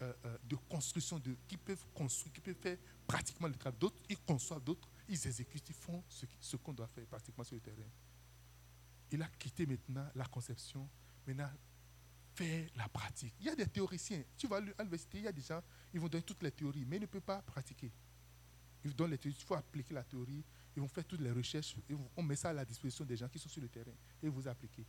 [0.02, 3.80] euh, euh, de construction, de, qui peuvent construire, qui peuvent faire pratiquement le travail.
[3.80, 7.56] D'autres, ils conçoivent, d'autres, ils exécutent, ils font ce, ce qu'on doit faire pratiquement sur
[7.56, 7.90] le terrain.
[9.12, 10.90] Il a quitté maintenant la conception,
[11.28, 11.50] maintenant
[12.36, 13.34] faire la pratique.
[13.40, 14.24] Il y a des théoriciens.
[14.38, 15.62] Tu vas à l'université, il y a des gens,
[15.94, 17.92] ils vont donner toutes les théories, mais ils ne peuvent pas pratiquer.
[18.84, 20.44] Ils donnent les théories, il faut appliquer la théorie,
[20.76, 21.76] ils vont faire toutes les recherches,
[22.16, 24.48] on met ça à la disposition des gens qui sont sur le terrain et vous
[24.48, 24.86] appliquez.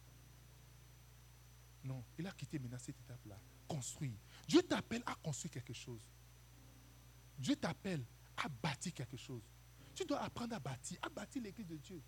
[1.84, 3.38] Non, il a quitté maintenant cette étape-là.
[3.68, 4.18] Construire.
[4.48, 6.02] Dieu t'appelle à construire quelque chose.
[7.38, 8.04] Dieu t'appelle
[8.36, 9.42] à bâtir quelque chose.
[9.94, 12.02] Tu dois apprendre à bâtir, à bâtir l'église de Dieu.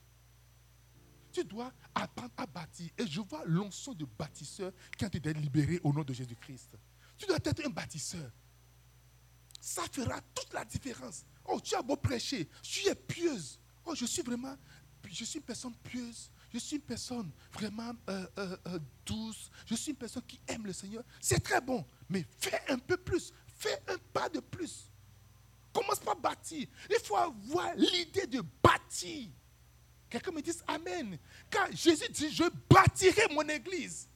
[1.33, 2.90] Tu dois apprendre à bâtir.
[2.98, 6.77] Et je vois l'onction de bâtisseur qui a été libéré au nom de Jésus-Christ.
[7.16, 8.31] Tu dois être un bâtisseur.
[9.61, 11.25] Ça fera toute la différence.
[11.44, 13.59] Oh, tu as beau prêcher, tu es pieuse.
[13.85, 14.57] Oh, je suis vraiment,
[15.11, 16.31] je suis une personne pieuse.
[16.53, 19.51] Je suis une personne vraiment euh, euh, euh, douce.
[19.66, 21.03] Je suis une personne qui aime le Seigneur.
[21.21, 21.85] C'est très bon.
[22.09, 23.33] Mais fais un peu plus.
[23.59, 24.90] Fais un pas de plus.
[25.73, 26.66] Commence par bâtir.
[26.88, 29.29] Il faut avoir l'idée de bâtir.
[30.09, 31.18] Quelqu'un me dit Amen.
[31.51, 34.09] Quand Jésus dit Je bâtirai mon église.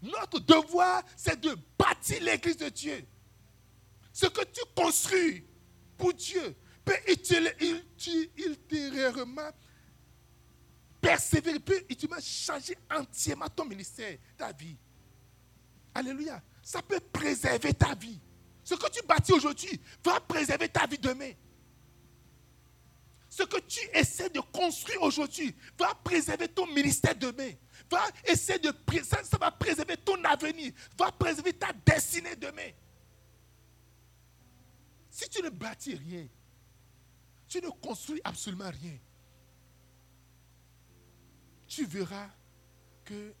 [0.00, 3.06] Notre devoir, c'est de bâtir l'église de Dieu.
[4.12, 5.46] Ce que tu construis
[5.96, 6.96] pour Dieu peut
[8.36, 9.50] ultérieurement
[11.00, 11.84] persévérer, peut
[12.20, 14.76] changer entièrement ton ministère, ta vie.
[15.94, 16.42] Alléluia.
[16.62, 18.20] Ça peut préserver ta vie.
[18.64, 21.32] Ce que tu bâtis aujourd'hui va préserver ta vie demain.
[23.28, 27.50] Ce que tu essaies de construire aujourd'hui va préserver ton ministère demain.
[27.90, 28.72] Va essayer de
[29.02, 32.70] ça va préserver ton avenir, va préserver ta destinée demain.
[35.22, 36.26] Si tu ne bâtis rien,
[37.46, 38.98] tu ne construis absolument rien,
[41.68, 42.28] tu verras
[43.04, 43.32] que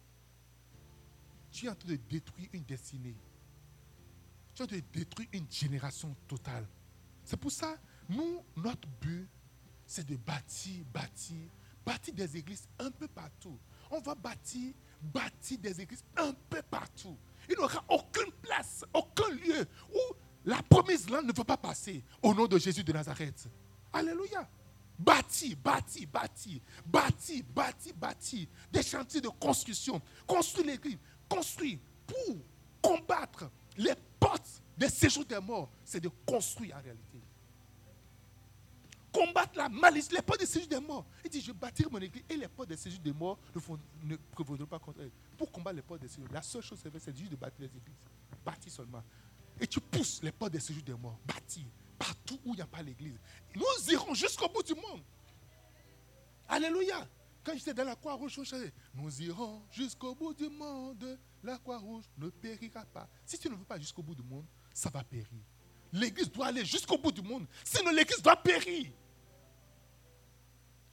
[1.50, 3.16] tu es en train de détruire une destinée.
[4.54, 6.68] Tu es en train de détruire une génération totale.
[7.24, 7.76] C'est pour ça,
[8.08, 9.28] nous, notre but,
[9.84, 11.50] c'est de bâtir, bâtir,
[11.84, 13.58] bâtir des églises un peu partout.
[13.90, 17.18] On va bâtir, bâtir des églises un peu partout.
[17.48, 20.14] Il n'y aura aucune place, aucun lieu où
[20.44, 23.48] la promesse là ne va pas passer au nom de Jésus de Nazareth.
[23.92, 24.48] Alléluia.
[24.98, 28.48] Bâti, bâti, bâti, bâti, bâti, bâti.
[28.70, 30.00] Des chantiers de construction.
[30.26, 30.98] Construire l'église.
[31.28, 31.78] Construire.
[32.06, 32.36] pour
[32.82, 37.18] combattre les portes des séjours des morts, c'est de construire en réalité.
[39.12, 41.04] Combattre la malice, les portes des séjours des morts.
[41.24, 43.38] Il dit, je bâtirai mon église et les portes des séjours des morts
[44.02, 45.10] ne, prévaudront pas contre elle.
[45.36, 48.00] Pour combattre les portes des séjours, la seule chose c'est juste de bâtir les églises.
[48.44, 49.02] Bâtir seulement.
[49.62, 51.20] Et tu pousses les portes des séjours des morts.
[51.24, 51.64] Bâtir.
[51.96, 53.16] Partout où il n'y a pas l'église.
[53.54, 55.04] Nous irons jusqu'au bout du monde.
[56.48, 57.08] Alléluia.
[57.44, 58.40] Quand j'étais dans la croix rouge,
[58.94, 61.16] nous irons jusqu'au bout du monde.
[61.44, 63.08] La croix rouge ne périra pas.
[63.24, 65.28] Si tu ne veux pas jusqu'au bout du monde, ça va périr.
[65.92, 67.46] L'église doit aller jusqu'au bout du monde.
[67.62, 68.90] Sinon, l'église doit périr.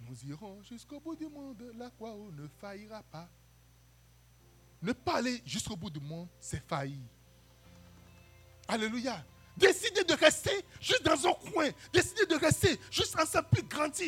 [0.02, 1.72] Nous irons jusqu'au bout du monde.
[1.76, 3.28] La croix rouge ne faillira pas.
[4.84, 7.02] Ne pas aller jusqu'au bout du monde, c'est faillir.
[8.70, 9.26] Alléluia.
[9.58, 11.70] Décidez de rester juste dans un coin.
[11.92, 13.64] Décidez de rester juste en ça plus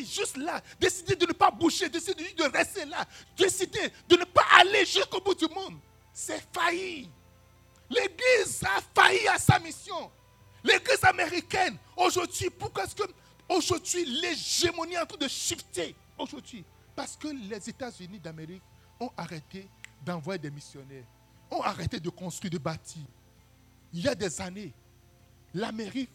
[0.06, 0.62] juste là.
[0.80, 1.88] Décidez de ne pas bouger.
[1.90, 3.04] Décidez de rester là.
[3.36, 5.78] Décidez de ne pas aller jusqu'au bout du monde.
[6.14, 7.10] C'est failli.
[7.90, 10.10] L'Église a failli à sa mission.
[10.64, 13.02] L'Église américaine, aujourd'hui, pourquoi est-ce que
[13.48, 18.62] aujourd'hui l'hégémonie est en train de shifter Aujourd'hui, parce que les États-Unis d'Amérique
[19.00, 19.68] ont arrêté
[20.04, 21.04] d'envoyer des missionnaires,
[21.50, 23.02] ont arrêté de construire, de bâtir.
[23.92, 24.72] Il y a des années,
[25.54, 26.10] l'Amérique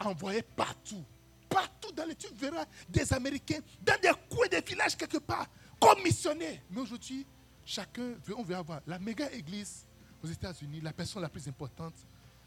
[0.00, 1.04] envoyait partout,
[1.48, 5.48] partout dans les tu verras des Américains dans des coins des villages quelque part,
[5.80, 6.60] comme missionnaires.
[6.70, 7.26] Mais aujourd'hui,
[7.64, 9.84] chacun veut, veut avoir la méga église
[10.22, 11.94] aux États-Unis, la personne la plus importante,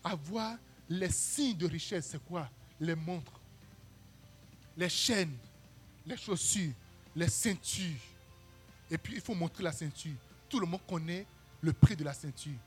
[0.03, 0.57] avoir
[0.89, 2.49] les signes de richesse, c'est quoi?
[2.79, 3.39] Les montres,
[4.75, 5.37] les chaînes,
[6.05, 6.73] les chaussures,
[7.15, 7.99] les ceintures.
[8.89, 10.15] Et puis il faut montrer la ceinture.
[10.49, 11.25] Tout le monde connaît
[11.61, 12.57] le prix de la ceinture.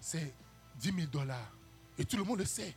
[0.00, 0.32] C'est
[0.78, 1.52] 10 000 dollars.
[1.98, 2.74] Et tout le monde le sait.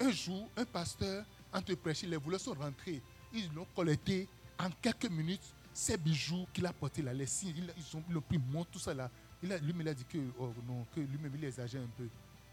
[0.00, 3.02] Un jour, un pasteur, en te prêcher, les voleurs sont rentrés.
[3.32, 5.54] Ils l'ont collecté en quelques minutes.
[5.72, 9.10] Ces bijoux qu'il a portés là, les signes, ils, ont, pris, montre tout ça là.
[9.42, 12.08] Il a, lui-même, il a dit que, oh, non, que lui-même, il exagère un peu.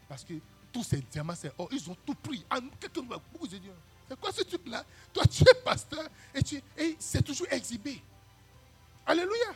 [0.08, 0.34] Parce que
[0.72, 2.44] tous ces diamants, c'est oh, ils ont tout pris.
[2.50, 3.64] En quelques minutes,
[4.08, 4.84] c'est quoi ce truc-là?
[5.12, 8.00] Toi, tu es pasteur et, tu, et c'est toujours exhibé.
[9.04, 9.54] Alléluia.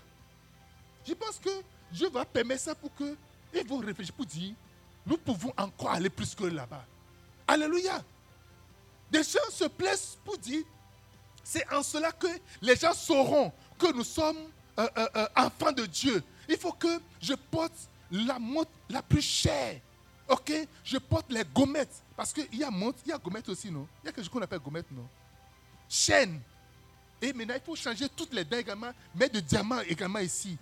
[1.06, 1.50] Je pense que
[1.92, 3.16] Dieu va permettre ça pour que
[3.54, 4.54] ils vont réfléchir pour dire,
[5.06, 6.84] nous pouvons encore aller plus que là-bas.
[7.46, 8.02] Alléluia.
[9.10, 10.62] Des gens se plaisent pour dire,
[11.42, 12.28] c'est en cela que
[12.62, 14.38] les gens sauront que nous sommes
[14.78, 16.22] euh, euh, euh, enfants de Dieu.
[16.48, 19.80] Il faut que je porte la montre la plus chère.
[20.28, 20.52] Ok?
[20.84, 22.02] Je porte les gommettes.
[22.16, 23.86] Parce qu'il y a montre, il y a gommettes aussi, non?
[24.02, 25.08] Il y a quelque chose qu'on appelle gommettes, non?
[25.88, 26.40] Chaîne.
[27.20, 30.56] Et maintenant, il faut changer toutes les dents également, mettre de diamants également ici.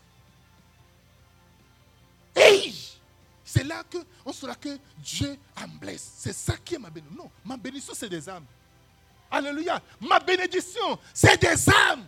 [3.48, 6.12] C'est là qu'on saura que Dieu en blesse.
[6.18, 7.24] C'est ça qui est ma bénédiction.
[7.24, 8.44] Non, ma bénédiction, c'est des âmes.
[9.30, 9.82] Alléluia.
[10.02, 12.06] Ma bénédiction, c'est des âmes.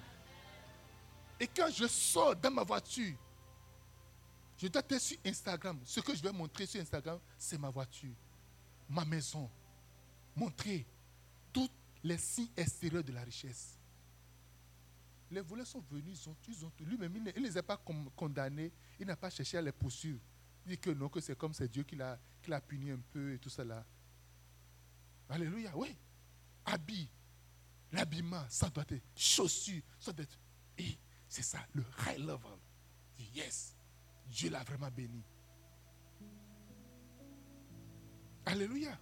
[1.40, 3.14] Et quand je sors dans ma voiture,
[4.58, 5.80] je dois être sur Instagram.
[5.86, 8.12] Ce que je vais montrer sur Instagram, c'est ma voiture,
[8.86, 9.48] ma maison.
[10.36, 10.84] Montrer
[11.54, 11.70] tous
[12.04, 13.78] les signes extérieurs de la richesse.
[15.30, 17.80] Les voleurs sont venus, ils ont, ils ont lui-même, il ne les a pas
[18.14, 20.20] condamnés, il n'a pas cherché à les poursuivre.
[20.66, 23.34] Dit que non, que c'est comme c'est Dieu qui l'a, qui l'a puni un peu
[23.34, 23.84] et tout cela.
[25.28, 25.96] Alléluia, oui.
[26.64, 27.08] Habit,
[27.92, 30.38] l'habillement, ça doit être chaussures, ça doit être.
[30.78, 32.58] Et c'est ça, le high level.
[33.34, 33.74] Yes,
[34.26, 35.22] Dieu l'a vraiment béni.
[38.44, 38.98] Alléluia.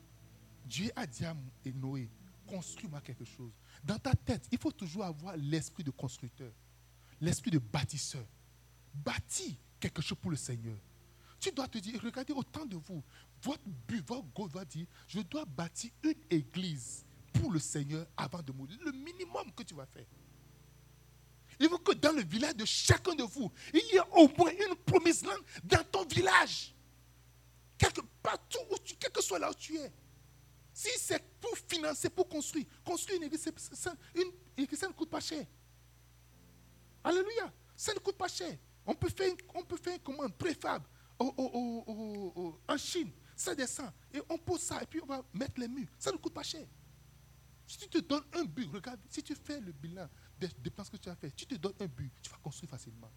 [0.65, 1.35] Dieu a dit à
[1.75, 2.11] Noé,
[2.47, 3.53] construis-moi quelque chose.
[3.83, 6.53] Dans ta tête, il faut toujours avoir l'esprit de constructeur,
[7.21, 8.27] l'esprit de bâtisseur.
[8.93, 10.77] Bâtis quelque chose pour le Seigneur.
[11.41, 13.03] Tu dois te dire, regardez autant de vous.
[13.43, 18.43] Votre but, votre goal va dire, je dois bâtir une église pour le Seigneur avant
[18.43, 18.79] de mourir.
[18.85, 20.07] Le minimum que tu vas faire.
[21.61, 24.51] Il faut que dans le village de chacun de vous, il y ait au moins
[24.51, 26.75] une promesse langue dans ton village.
[27.77, 29.93] Quelque, partout où tu, quel que soit là où tu es.
[30.73, 35.11] Si c'est pour financer, pour construire, construire une église, ça, une église, ça ne coûte
[35.11, 35.45] pas cher.
[37.03, 37.53] Alléluia.
[37.77, 38.57] Ça ne coûte pas cher.
[38.87, 40.33] On peut faire, on peut faire une commande
[41.19, 43.91] en Chine, ça descend.
[44.13, 45.89] Et on pose ça et puis on va mettre les murs.
[45.99, 46.67] Ça ne coûte pas cher.
[47.67, 50.97] Si tu te donnes un but, regarde, si tu fais le bilan des dépenses que
[50.97, 53.11] tu as fait, tu te donnes un but, tu vas construire facilement.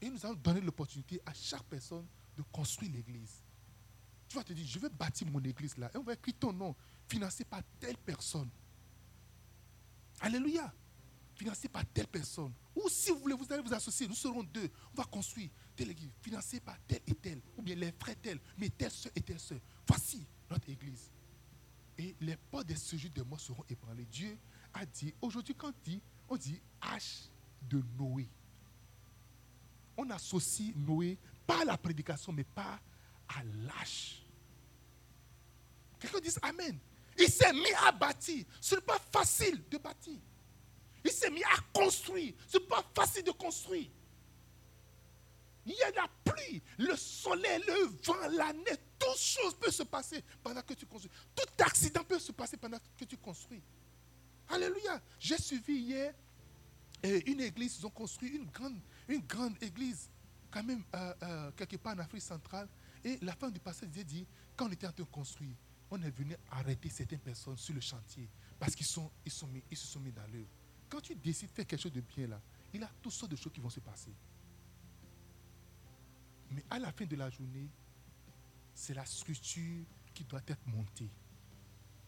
[0.00, 3.40] Et nous allons donner l'opportunité à chaque personne de construire l'église.
[4.28, 5.90] Tu vas te dire, je vais bâtir mon église là.
[5.94, 6.74] Et on va écrire ton nom,
[7.06, 8.50] financé par telle personne.
[10.20, 10.72] Alléluia.
[11.34, 12.52] Financé par telle personne.
[12.74, 14.70] Ou si vous voulez, vous allez vous associer, nous serons deux.
[14.92, 18.40] On va construire telle église, financée par telle et telle, ou bien les frères tels,
[18.58, 19.60] mais telle soeur et telle soeur.
[19.86, 21.10] Voici notre église.
[21.96, 24.06] Et les portes des sujets de moi seront ébranlées.
[24.06, 24.36] Dieu
[24.72, 27.28] a dit, aujourd'hui quand on dit, on dit H
[27.62, 28.28] de Noé.
[29.96, 32.80] On associe Noé pas la prédication, mais pas
[33.28, 34.24] à l'âge.
[35.98, 36.78] Quelqu'un dit Amen.
[37.18, 38.44] Il s'est mis à bâtir.
[38.60, 40.18] Ce n'est pas facile de bâtir.
[41.04, 42.34] Il s'est mis à construire.
[42.48, 43.88] Ce n'est pas facile de construire.
[45.66, 49.82] Il y a la pluie, le soleil, le vent, la neige, toutes choses peuvent se
[49.82, 51.10] passer pendant que tu construis.
[51.34, 53.62] Tout accident peut se passer pendant que tu construis.
[54.48, 55.00] Alléluia.
[55.18, 56.14] J'ai suivi hier
[57.04, 60.08] euh, une église, ils ont construit une grande, église,
[60.50, 62.68] quand même, euh, euh, quelque part en Afrique centrale.
[63.02, 65.54] Et la femme du pasteur disait, dit, quand on était en train de construire,
[65.90, 69.76] on est venu arrêter certaines personnes sur le chantier parce qu'ils sont, ils sont ils
[69.76, 70.48] se sont mis dans l'œuvre.
[70.88, 72.40] Quand tu décides de faire quelque chose de bien là,
[72.72, 74.10] il y a toutes sortes de choses qui vont se passer.
[76.54, 77.68] Mais à la fin de la journée,
[78.74, 81.10] c'est la structure qui doit être montée.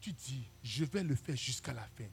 [0.01, 2.09] Tu dis, je vais le faire jusqu'à la fin.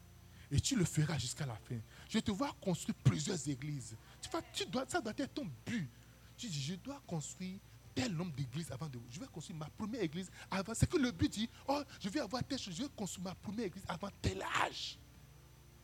[0.51, 1.77] Et tu le feras jusqu'à la fin.
[2.09, 3.95] Je te vois construire plusieurs églises.
[4.21, 5.89] Tu, tu dois, ça doit être ton but.
[6.37, 7.59] Tu dis, je dois construire
[7.93, 8.99] tel nombre d'églises avant de.
[9.09, 10.73] Je vais construire ma première église avant.
[10.73, 13.35] C'est que le but dit, oh, je vais avoir telle chose, je vais construire ma
[13.35, 14.97] première église avant tel âge.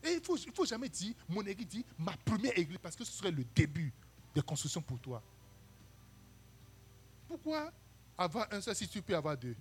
[0.02, 2.96] Et il ne faut, il faut jamais dire, mon église dit, ma première église, parce
[2.96, 3.92] que ce serait le début
[4.34, 5.22] de construction pour toi.
[7.30, 7.72] Pourquoi
[8.18, 9.54] avoir un seul si tu peux avoir deux?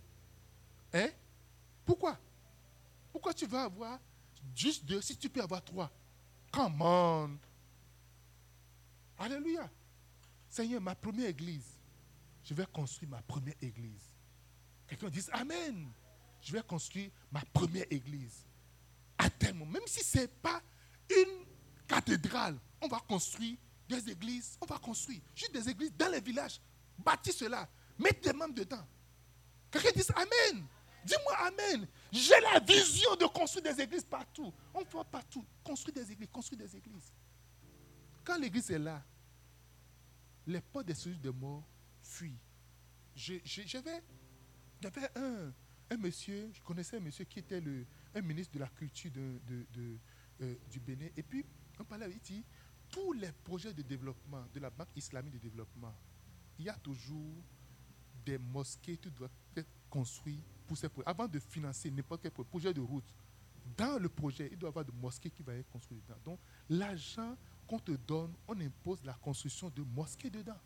[0.92, 1.10] Hein?
[1.86, 2.18] Pourquoi?
[3.12, 4.00] Pourquoi tu vas avoir
[4.56, 5.92] juste deux si tu peux avoir trois?
[6.52, 7.38] Come on
[9.20, 9.70] Alléluia
[10.50, 11.78] Seigneur, ma première église,
[12.44, 14.16] je vais construire ma première église.
[14.88, 15.92] Quelqu'un dit Amen.
[16.42, 18.48] Je vais construire ma première église.
[19.16, 20.60] À terme, même si ce n'est pas
[21.08, 21.46] une
[21.88, 26.60] cathédrale, on va construire des églises, on va construire juste des églises dans les villages.
[27.04, 27.68] Bâtis cela.
[27.98, 28.86] Mets tes membres dedans.
[29.72, 30.66] Quelqu'un dit Amen.
[31.06, 31.88] Dis-moi Amen.
[32.12, 34.54] J'ai la vision de construire des églises partout.
[34.74, 35.46] On voit partout.
[35.64, 37.12] Construire des églises, construire des églises.
[38.24, 39.04] Quand l'église est là,
[40.46, 41.64] les portes des cellules de mort
[42.02, 42.38] fuient.
[43.16, 44.02] J'avais
[45.16, 45.54] un,
[45.90, 47.86] un, monsieur, je connaissais un monsieur qui était le,
[48.16, 51.08] un ministre de la culture euh, du Bénin.
[51.18, 51.46] Et puis,
[51.80, 52.46] on parlait, il dit,
[52.90, 55.94] tous les projets de développement de la Banque islamique de développement,
[56.60, 57.34] il y a toujours
[58.26, 61.08] des mosquées qui doivent être construites pour ces projets.
[61.08, 63.06] Avant de financer n'importe quel projet de route,
[63.78, 66.20] dans le projet, il doit y avoir des mosquées qui vont être construites dedans.
[66.26, 67.36] Donc, l'argent
[67.68, 70.60] qu'on te donne, on impose la construction de mosquées dedans.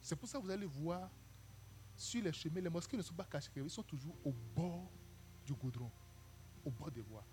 [0.00, 1.10] C'est pour ça que vous allez voir
[1.96, 4.90] sur les chemins, les mosquées ne sont pas cachées, ils sont toujours au bord
[5.44, 5.90] du goudron,
[6.64, 7.24] au bord des voies.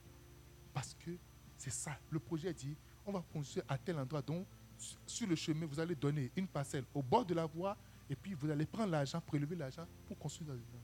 [0.73, 1.17] Parce que
[1.57, 1.97] c'est ça.
[2.09, 4.21] Le projet dit, on va construire à tel endroit.
[4.21, 4.45] Donc,
[5.05, 7.77] sur le chemin, vous allez donner une parcelle au bord de la voie
[8.09, 10.81] et puis vous allez prendre l'argent, prélever l'argent pour construire des églises.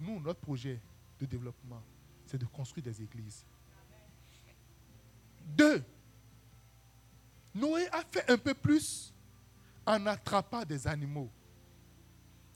[0.00, 0.80] Nous, notre projet
[1.18, 1.82] de développement,
[2.26, 3.44] c'est de construire des églises.
[5.46, 5.82] Deux,
[7.54, 9.12] Noé a fait un peu plus
[9.86, 11.30] en attrapant des animaux.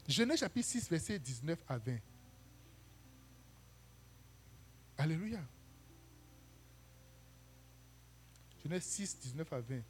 [0.06, 1.98] Genèse chapitre 6, verset 19 à 20.
[4.98, 5.40] Alléluia.
[8.62, 9.80] Genèse 6, 19 à 20.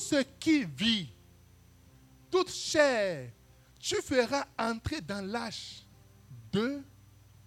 [0.00, 1.08] Ce qui vit,
[2.30, 3.30] toute chair,
[3.78, 5.84] tu feras entrer dans l'âge
[6.52, 6.82] deux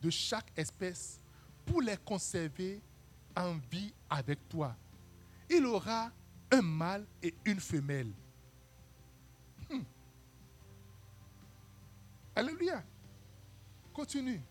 [0.02, 1.20] de chaque espèce
[1.66, 2.82] pour les conserver
[3.36, 4.76] en vie avec toi.
[5.50, 6.12] Il aura
[6.52, 8.12] un mâle et une femelle.
[9.70, 9.82] Hmm.
[12.36, 12.84] Alléluia.
[13.94, 14.42] Continue.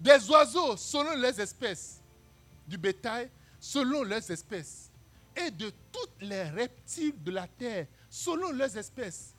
[0.00, 2.00] Des oiseaux selon les espèces,
[2.66, 4.90] du bétail selon les espèces,
[5.34, 9.34] et de toutes les reptiles de la terre selon leurs espèces.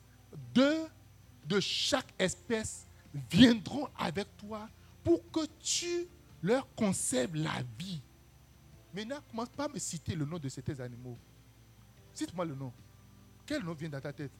[0.53, 0.87] Deux
[1.45, 2.87] de chaque espèce
[3.29, 4.67] viendront avec toi
[5.03, 6.07] pour que tu
[6.41, 8.01] leur conserves la vie.
[8.93, 11.17] Maintenant, commence pas à me citer le nom de ces animaux.
[12.13, 12.71] Cite-moi le nom.
[13.45, 14.31] Quel nom vient dans ta tête?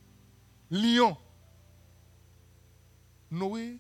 [0.72, 1.18] Lion.
[3.30, 3.80] Noé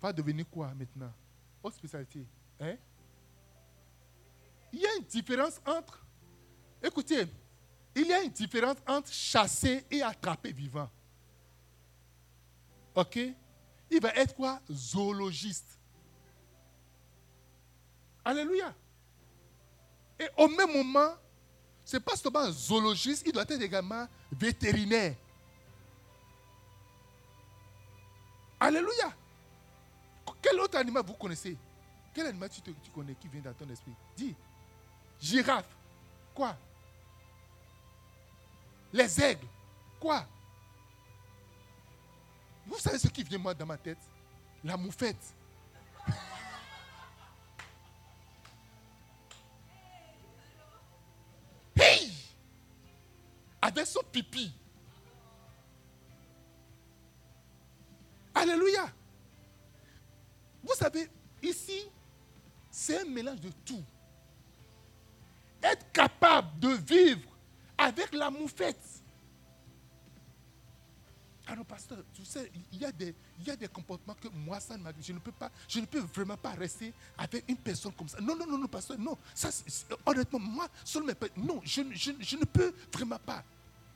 [0.00, 1.12] va devenir quoi maintenant?
[1.70, 2.26] Spécialité.
[2.60, 2.76] Hein?
[4.72, 6.04] Il y a une différence entre.
[6.82, 7.26] Écoutez,
[7.94, 10.88] il y a une différence entre chasser et attraper vivant.
[12.94, 13.18] Ok?
[13.90, 14.60] Il va être quoi?
[14.70, 15.78] Zoologiste.
[18.24, 18.74] Alléluia.
[20.18, 21.14] Et au même moment,
[21.84, 25.16] ce n'est pas seulement un zoologiste, il doit être également vétérinaire.
[28.60, 29.12] Alléluia.
[30.40, 31.56] Quel autre animal vous connaissez?
[32.14, 33.92] Quel animal tu, tu connais qui vient dans ton esprit?
[34.16, 34.34] Dis.
[35.20, 35.68] Girafe.
[36.34, 36.56] Quoi?
[38.92, 39.46] Les aigles.
[39.98, 40.26] Quoi?
[42.66, 43.98] Vous savez ce qui vient moi dans ma tête?
[44.62, 45.34] La moufette.
[53.62, 54.52] avec son pipi.
[58.34, 58.90] Alléluia.
[60.64, 61.08] Vous savez,
[61.42, 61.88] ici,
[62.70, 63.82] c'est un mélange de tout.
[65.62, 67.31] Être capable de vivre
[67.82, 69.02] avec la moufette.
[71.46, 74.60] Alors, pasteur, tu sais, il y, a des, il y a des comportements que moi,
[74.60, 77.92] ça ne Je ne peux pas, je ne peux vraiment pas rester avec une personne
[77.92, 78.20] comme ça.
[78.20, 79.18] Non, non, non, non, pasteur, non.
[80.06, 83.42] Honnêtement, moi, seulement, non, je, je, je ne peux vraiment pas.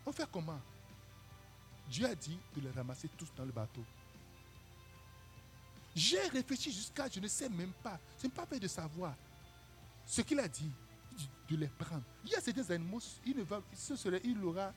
[0.05, 0.61] On fait comment?
[1.89, 3.85] Dieu a dit de les ramasser tous dans le bateau.
[5.95, 9.15] J'ai réfléchi jusqu'à, je ne sais même pas, ce n'est pas fait de savoir
[10.05, 10.71] ce qu'il a dit,
[11.49, 12.03] de les prendre.
[12.25, 14.73] Il y a certains animaux, il, ne va, ce serait, il aura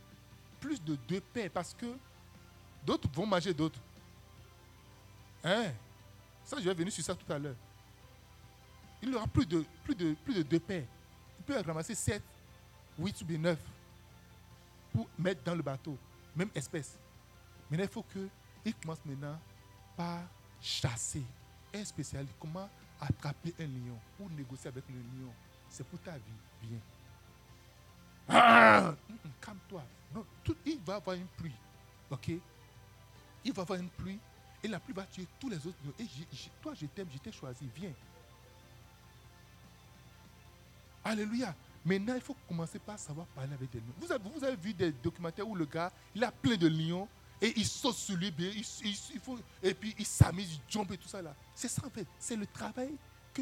[0.59, 1.87] plus de deux paires parce que
[2.85, 3.79] d'autres vont manger d'autres.
[5.43, 5.71] Hein?
[6.45, 7.55] Ça, je vais venir sur ça tout à l'heure.
[9.01, 10.85] Il aura plus de, plus, de, plus de deux paires.
[11.39, 12.23] Il peut ramasser sept,
[12.97, 13.59] huit ou bien neuf
[14.93, 15.97] pour mettre dans le bateau,
[16.35, 16.97] même espèce.
[17.69, 19.39] Mais il faut qu'il commence maintenant
[19.95, 20.23] par
[20.61, 21.23] chasser.
[21.73, 22.67] Un spécialiste, comment
[22.99, 25.31] attraper un lion ou négocier avec le lion?
[25.69, 26.21] C'est pour ta vie.
[26.63, 26.79] Viens.
[28.27, 28.95] Ah!
[29.41, 29.83] Calme-toi.
[30.65, 31.55] il va avoir une pluie.
[32.09, 32.31] OK?
[33.43, 34.19] Il va avoir une pluie.
[34.63, 35.93] Et la pluie va tuer tous les autres lions.
[35.99, 36.05] Et
[36.61, 37.69] toi, je t'aime, je t'ai choisi.
[37.75, 37.93] Viens.
[41.03, 41.55] Alléluia.
[41.85, 43.93] Maintenant, il faut commencer par savoir parler avec des lions.
[43.99, 47.07] Vous avez, vous avez vu des documentaires où le gars, il a plein de lions
[47.41, 51.07] et il saute sur lui, il, faut, et puis il s'amuse, il jump et tout
[51.07, 51.33] ça là.
[51.55, 52.05] C'est ça en fait.
[52.19, 52.93] C'est le travail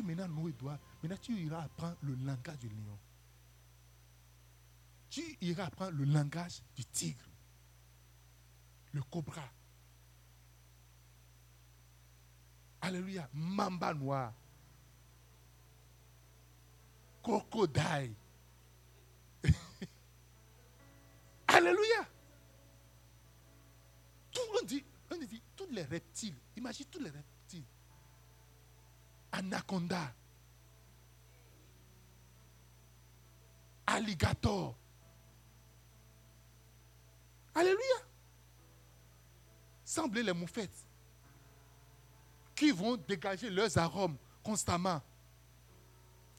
[0.01, 0.79] maintenant Noé doit.
[1.01, 2.97] Maintenant tu iras apprendre le langage du lion.
[5.09, 7.25] Tu iras apprendre le langage du tigre,
[8.91, 9.43] le cobra.
[12.81, 13.29] Alléluia.
[13.33, 14.33] Mamba noir.
[17.23, 18.13] Crocodile.
[21.47, 22.07] Alléluia
[24.61, 27.36] on dit, on dit, tous les reptiles, imagine tous les reptiles.
[29.37, 30.13] Anaconda.
[33.85, 34.75] Alligator.
[37.53, 37.99] Alléluia.
[39.85, 40.85] Semblez les moufettes
[42.55, 45.01] qui vont dégager leurs arômes constamment.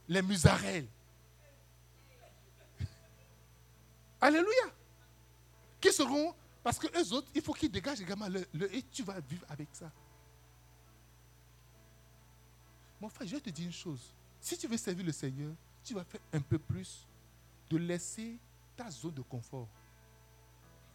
[0.09, 0.89] Les musarelles.
[4.21, 4.73] Alléluia.
[5.81, 6.35] Qui seront
[6.65, 9.69] parce que eux autres, il faut qu'ils dégagent également le, et tu vas vivre avec
[9.73, 9.91] ça.
[13.01, 14.13] Mon frère, je vais te dire une chose.
[14.41, 15.53] Si tu veux servir le Seigneur,
[15.85, 17.07] tu vas faire un peu plus
[17.71, 18.39] de laisser
[18.77, 19.69] ta zone de confort.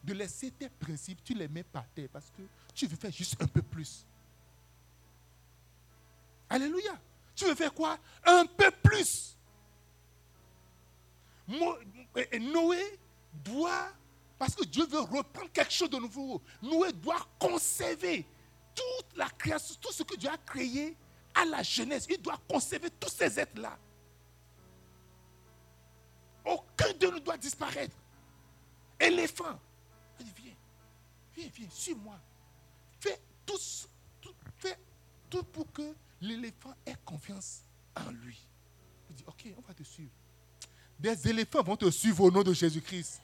[0.04, 2.42] De laisser tes principes, tu les mets par terre parce que
[2.74, 4.06] tu veux faire juste un peu plus.
[6.50, 7.00] Alléluia.
[7.36, 7.98] Tu veux faire quoi?
[8.26, 9.38] Un peu plus.
[11.48, 13.00] Noé
[13.44, 13.92] doit
[14.38, 16.42] parce que Dieu veut reprendre quelque chose de nouveau.
[16.62, 18.26] Noé doit conserver
[18.76, 20.98] toute la création, tout ce que Dieu a créé
[21.34, 22.06] à la jeunesse.
[22.10, 23.78] Il doit conserver tous ces êtres-là.
[26.46, 27.96] Aucun de nous doit disparaître.
[29.00, 29.60] Éléphant.
[30.20, 30.56] Il dit, viens,
[31.36, 32.20] viens, viens, suis-moi.
[33.00, 33.58] Fais tout,
[34.58, 34.78] fais
[35.30, 37.64] tout pour que l'éléphant ait confiance
[37.96, 38.40] en lui.
[39.10, 40.12] Il dit, ok, on va te suivre.
[41.00, 43.22] Des éléphants vont te suivre au nom de Jésus-Christ.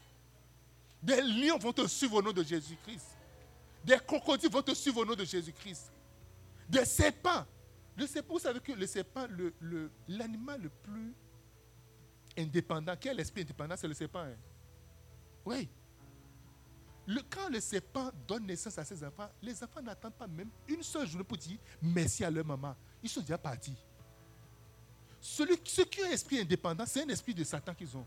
[1.02, 3.06] Des lions vont te suivre au nom de Jésus-Christ.
[3.86, 5.92] Des crocodiles vont te suivre au nom de Jésus-Christ.
[6.68, 7.46] Des serpents.
[8.00, 9.28] Le serpent, vous savez que le serpent,
[10.08, 11.14] l'animal le, plus
[12.38, 14.22] indépendant, qui est l'esprit indépendant, c'est le serpent.
[14.22, 14.38] Hein?
[15.46, 15.68] Oui.
[17.30, 21.08] Quand le serpent donne naissance à ses enfants, les enfants n'attendent pas même une seule
[21.08, 22.74] journée pour dire merci à leur maman.
[23.04, 23.76] Ils sont déjà partis.
[25.20, 28.06] Ceux qui ont un esprit indépendant, c'est un esprit de Satan qu'ils ont.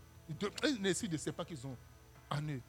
[0.63, 1.77] Un esprit de serpent qu'ils ont
[2.31, 2.61] en eux.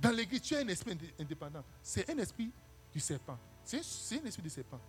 [0.00, 1.62] Dans l'église, tu as un esprit indépendant.
[1.80, 2.50] C'est un esprit
[2.92, 3.38] du serpent.
[3.62, 3.78] C'est
[4.20, 4.80] un esprit du serpent.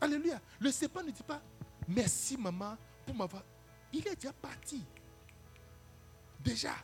[0.00, 0.40] Alléluia.
[0.60, 1.40] Le serpent ne dit pas
[1.88, 3.42] merci maman pour m'avoir.
[3.92, 4.84] Il est déjà parti.
[6.40, 6.74] Déjà.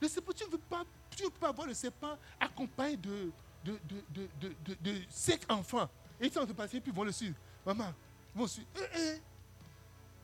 [0.00, 3.30] Le serpent, tu ne veux pas, tu pas avoir le serpent accompagné de,
[3.64, 5.88] de, de, de, de, cinq enfants.
[6.20, 7.36] Et ils sont passer, puis vont le suivre.
[7.64, 7.92] Maman,
[8.34, 8.68] vont suivre.
[8.76, 9.22] Eh, eh.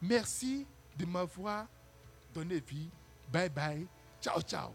[0.00, 0.66] Merci
[0.96, 1.66] de m'avoir
[2.32, 2.88] donné vie.
[3.30, 3.86] Bye bye.
[4.20, 4.72] Ciao, ciao.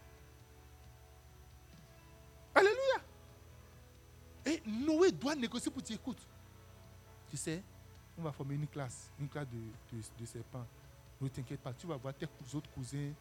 [2.54, 3.02] Alléluia.
[4.46, 6.00] Et Noé doit négocier pour dire,
[7.32, 7.64] tu sais,
[8.18, 10.68] on va former une classe, une classe de, serpents.
[11.22, 13.14] Ne t'inquiète pas, tu vas voir tes autres cousins,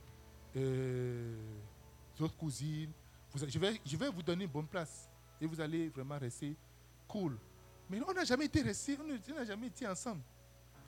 [0.56, 1.36] euh,
[2.18, 2.90] autres cousines.
[3.36, 5.08] je, vais, je vais vous donner une bonne place
[5.40, 6.56] et vous allez vraiment rester
[7.06, 7.38] cool.
[7.88, 10.22] Mais on n'a jamais été restés, on n'a jamais été ensemble.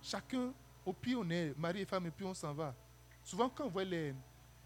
[0.02, 0.52] Chacun,
[0.84, 2.74] au pire, on est mari et femme et puis on s'en va.
[3.22, 4.12] Souvent, quand on voit les,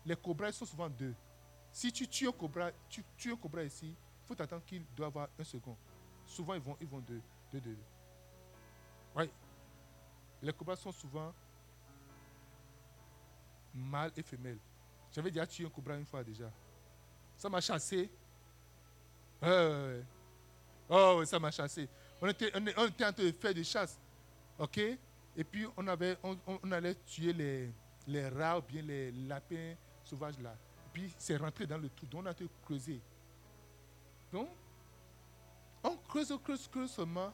[0.06, 1.14] les cobras, ils sont souvent deux.
[1.72, 5.28] Si tu tues un cobra, tu un cobra ici, il faut t'attendre qu'il doit avoir
[5.38, 5.76] un second.
[6.24, 7.20] Souvent, ils vont, ils vont deux,
[7.52, 7.76] deux, deux.
[9.16, 9.30] Oui.
[10.42, 11.32] Les cobras sont souvent
[13.74, 14.58] mâles et femelles.
[15.12, 16.50] J'avais déjà tué un cobra une fois déjà.
[17.36, 18.10] Ça m'a chassé.
[20.88, 21.88] oh, ça m'a chassé.
[22.20, 23.98] On était, on était en train de faire des chasses.
[24.58, 24.78] OK?
[24.78, 27.70] Et puis, on, avait, on, allait tuer les,
[28.06, 30.54] les rats ou bien les lapins sauvages là.
[30.86, 32.06] Et puis, c'est rentré dans le trou.
[32.06, 33.00] Donc, on a été creusé.
[34.32, 34.48] Donc,
[35.82, 37.32] on creuse, creuse, creuse seulement.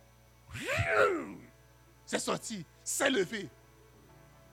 [2.12, 3.48] C'est sorti, c'est levé.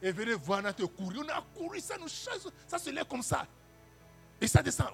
[0.02, 1.20] Et venez voir, a couru.
[1.20, 3.46] On a couru, ça nous chasse, ça se lève comme ça.
[4.40, 4.94] Et ça descend.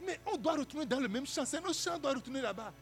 [0.00, 1.44] Mais on doit retourner dans le même champ.
[1.44, 2.72] C'est nos champs, on doit retourner là-bas.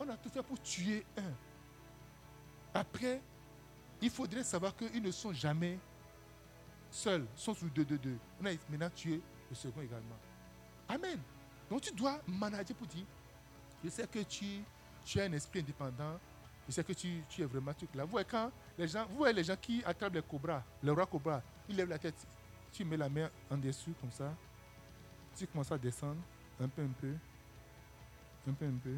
[0.00, 1.32] On a tout fait pour tuer un.
[2.74, 3.22] Après,
[4.02, 5.78] il faudrait savoir qu'ils ne sont jamais
[6.90, 8.18] seuls, ils sont sous deux, deux, deux.
[8.42, 10.18] On a maintenant tué le second également.
[10.88, 11.20] Amen.
[11.70, 13.06] Donc tu dois manager pour dire,
[13.86, 14.64] je sais que tu,
[15.04, 16.18] tu as un esprit indépendant,
[16.66, 18.04] je sais que tu, tu es vraiment truc là.
[18.04, 21.06] Vous voyez, quand les gens, vous voyez les gens qui attrapent les cobras, le roi
[21.06, 22.26] cobra, il lève la tête,
[22.72, 24.34] tu mets la main en dessous comme ça,
[25.36, 26.20] tu commences à descendre
[26.60, 27.14] un peu, un peu,
[28.48, 28.96] un peu, un peu,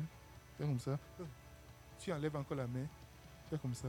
[0.57, 0.99] fais comme ça.
[1.99, 2.87] Tu enlèves encore la main,
[3.51, 3.89] fais comme ça,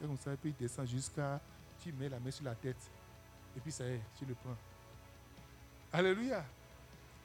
[0.00, 1.38] fais comme ça, et puis il descend jusqu'à,
[1.78, 2.90] tu mets la main sur la tête,
[3.54, 4.56] et puis ça y est, tu le prends.
[5.92, 6.42] Alléluia.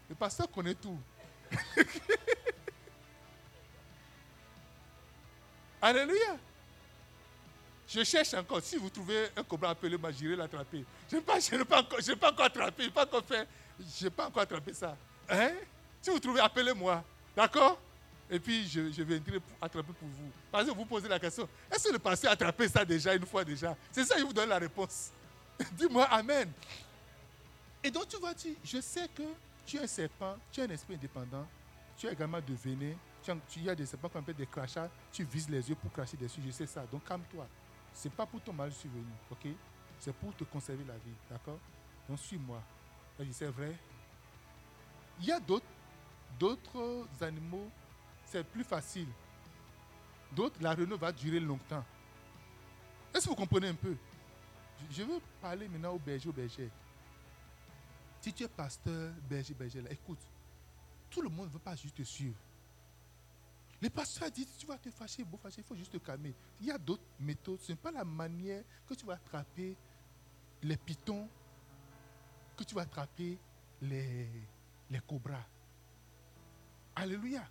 [0.10, 1.00] Le pasteur connaît tout.
[5.84, 6.38] Alléluia.
[7.90, 8.62] Je cherche encore.
[8.62, 10.86] Si vous trouvez un cobra, appelez-moi, j'irai l'attraper.
[11.12, 12.84] Je n'ai pas, pas, encore, pas encore attrapé.
[12.84, 13.46] Je n'ai pas encore fait.
[14.00, 14.96] Je n'ai pas encore attrapé ça.
[15.30, 15.52] Hein?
[16.02, 17.04] Si vous trouvez, appelez-moi.
[17.36, 17.78] D'accord?
[18.32, 20.32] Et puis, je, viendrai attraper pour vous.
[20.50, 23.26] Parce que vous posez la question est-ce que le pasteur a attrapé ça déjà, une
[23.26, 23.76] fois déjà?
[23.92, 25.12] C'est ça, je vous donne la réponse.
[25.74, 26.50] Dis-moi Amen.
[27.84, 29.24] Et donc, tu vas dire je sais que
[29.66, 31.46] tu es un serpent, tu es un esprit indépendant,
[31.98, 32.56] tu es également de
[33.50, 36.42] tu, y a des qui ont des crachats, tu vises les yeux pour cracher dessus,
[36.46, 36.86] je sais ça.
[36.86, 37.48] Donc calme-toi.
[37.94, 39.48] Ce n'est pas pour ton mal survenu, ok?
[40.00, 41.60] C'est pour te conserver la vie, d'accord?
[42.10, 42.62] Donc suis-moi.
[43.32, 43.76] C'est vrai.
[45.20, 45.66] Il y a d'autres,
[46.40, 47.70] d'autres animaux,
[48.26, 49.08] c'est plus facile.
[50.32, 51.86] D'autres, la renault va durer longtemps.
[53.14, 53.96] Est-ce que vous comprenez un peu?
[54.90, 56.70] Je veux parler maintenant au berger, au berger.
[58.20, 60.20] Si tu es pasteur, berger, berger, écoute,
[61.12, 62.36] tout le monde ne veut pas juste te suivre.
[63.84, 66.34] Le pasteur a dit, tu vas te fâcher, beau fâcher, il faut juste te calmer.
[66.62, 67.60] Il y a d'autres méthodes.
[67.60, 69.76] Ce n'est pas la manière que tu vas attraper
[70.62, 71.28] les pitons,
[72.56, 73.38] que tu vas attraper
[73.82, 74.30] les,
[74.90, 75.46] les cobras.
[76.96, 77.46] Alléluia.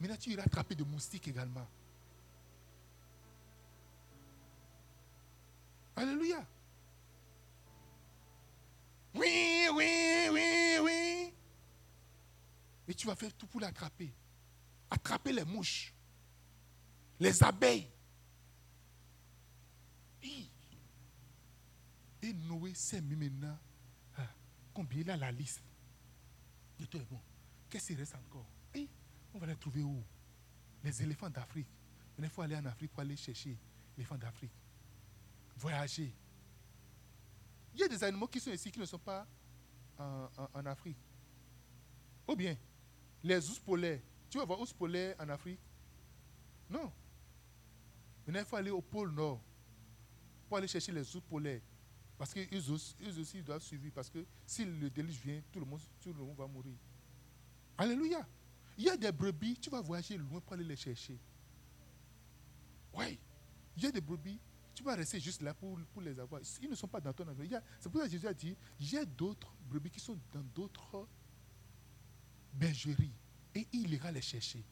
[0.00, 1.68] Maintenant, tu iras attraper des moustiques également.
[5.94, 6.42] Alléluia.
[9.14, 11.34] Oui, oui, oui, oui.
[12.88, 14.10] Et tu vas faire tout pour l'attraper
[14.90, 15.94] attraper les mouches,
[17.20, 17.88] les abeilles.
[22.20, 23.56] Et Noé s'est mis maintenant
[24.16, 24.26] ah,
[24.74, 25.62] combien il a la liste?
[26.78, 27.20] De tout bon.
[27.70, 28.46] Qu'est-ce qu'il reste encore?
[29.34, 30.02] On va les trouver où?
[30.82, 31.68] Les éléphants d'Afrique.
[32.18, 34.50] Il faut aller en Afrique pour aller chercher les éléphants d'Afrique.
[35.56, 36.12] Voyager.
[37.74, 39.26] Il y a des animaux qui sont ici qui ne sont pas
[39.96, 40.98] en, en Afrique.
[42.26, 42.56] Ou bien,
[43.22, 44.00] les ours polaires
[44.30, 45.60] tu vas voir ours polaire en Afrique?
[46.68, 46.92] Non.
[48.26, 49.40] Maintenant, il faut aller au pôle Nord
[50.46, 51.62] pour aller chercher les ours polaires.
[52.18, 53.90] Parce qu'eux aussi, aussi doivent suivre.
[53.94, 56.74] Parce que si le déluge vient, tout le, monde, tout le monde va mourir.
[57.76, 58.26] Alléluia.
[58.76, 61.18] Il y a des brebis, tu vas voyager loin pour aller les chercher.
[62.94, 63.18] Oui.
[63.76, 64.38] Il y a des brebis,
[64.74, 66.40] tu vas rester juste là pour, pour les avoir.
[66.60, 67.60] Ils ne sont pas dans ton avion.
[67.80, 70.42] C'est pour ça que Jésus a dit il y a d'autres brebis qui sont dans
[70.54, 71.08] d'autres
[72.52, 73.14] bergeries
[73.58, 74.64] et il ira les chercher.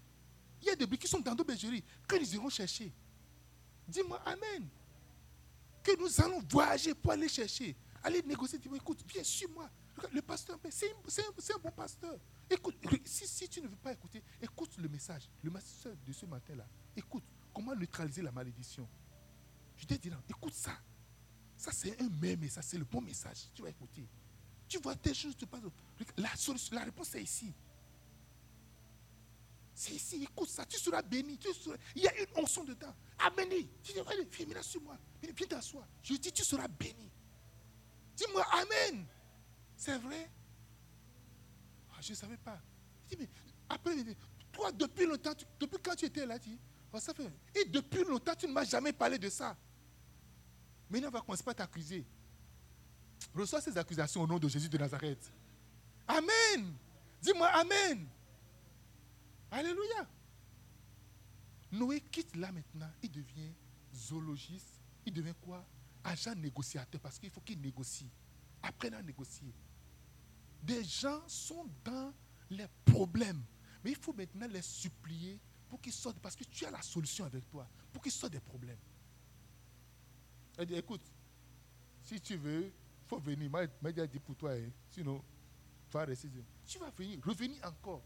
[0.61, 2.93] Il y a des brebis qui sont dans nos bergeries que nous irons chercher.
[3.89, 4.69] Dis-moi Amen.
[5.83, 7.77] Que nous allons voyager pour aller chercher.
[8.03, 8.59] Aller négocier.
[8.59, 9.69] Dis-moi, écoute, viens, suis-moi.
[10.13, 12.19] Le pasteur, c'est un, bon pasteur.
[12.51, 15.29] Écoute, si, tu ne veux pas écouter, écoute le message.
[15.43, 16.67] Le message de ce matin-là.
[16.95, 18.87] Écoute, comment neutraliser la malédiction.
[19.77, 20.79] Je te dis, écoute ça.
[21.57, 23.49] Ça, c'est un même message, c'est le bon message.
[23.55, 24.07] Tu vas écouter.
[24.69, 25.63] Tu vois tes choses te passent.
[26.17, 26.29] La,
[26.73, 27.55] la réponse est ici.
[29.77, 31.39] Si, si, écoute ça, tu seras béni.
[31.95, 32.95] Il y a une onction dedans.
[33.19, 33.47] Amen.
[33.83, 34.97] Tu dis, allez, viens, viens sur moi.
[35.23, 35.87] Viens, viens t'asseoir.
[36.03, 37.11] Je dis, tu seras béni.
[38.17, 39.05] Dis-moi, Amen.
[39.77, 40.31] C'est vrai?
[41.91, 42.59] Ah, Je ne savais pas.
[43.07, 43.29] dis, mais
[43.69, 43.95] après,
[44.51, 46.59] toi, depuis longtemps, depuis quand tu étais là, tu
[46.91, 47.31] oh, ça fait.
[47.55, 49.55] Et depuis longtemps, tu ne m'as jamais parlé de ça.
[50.89, 52.07] Maintenant, on va commencer par t'accuser.
[53.35, 55.31] Reçois ces accusations au nom de Jésus de Nazareth.
[56.09, 56.75] Amen.
[57.21, 58.09] Dis-moi Amen.
[59.51, 60.09] Alléluia.
[61.73, 62.91] Noé quitte là maintenant.
[63.03, 63.53] Il devient
[63.95, 64.81] zoologiste.
[65.05, 65.65] Il devient quoi?
[66.05, 68.11] Agent négociateur parce qu'il faut qu'il négocie.
[68.63, 69.53] Apprenne à négocier.
[70.63, 72.13] Des gens sont dans
[72.51, 73.43] les problèmes.
[73.85, 75.39] Mais il faut maintenant les supplier
[75.69, 76.19] pour qu'ils sortent.
[76.19, 77.69] Parce que tu as la solution avec toi.
[77.93, 78.79] Pour qu'ils sortent des problèmes.
[80.59, 81.03] Elle dit, écoute,
[82.03, 83.51] si tu veux, il faut venir.
[83.51, 84.53] Moi, dit pour toi.
[84.53, 84.71] Hein.
[84.91, 85.23] Sinon,
[85.89, 86.29] tu vas rester.
[86.67, 88.03] Tu vas venir, revenir encore.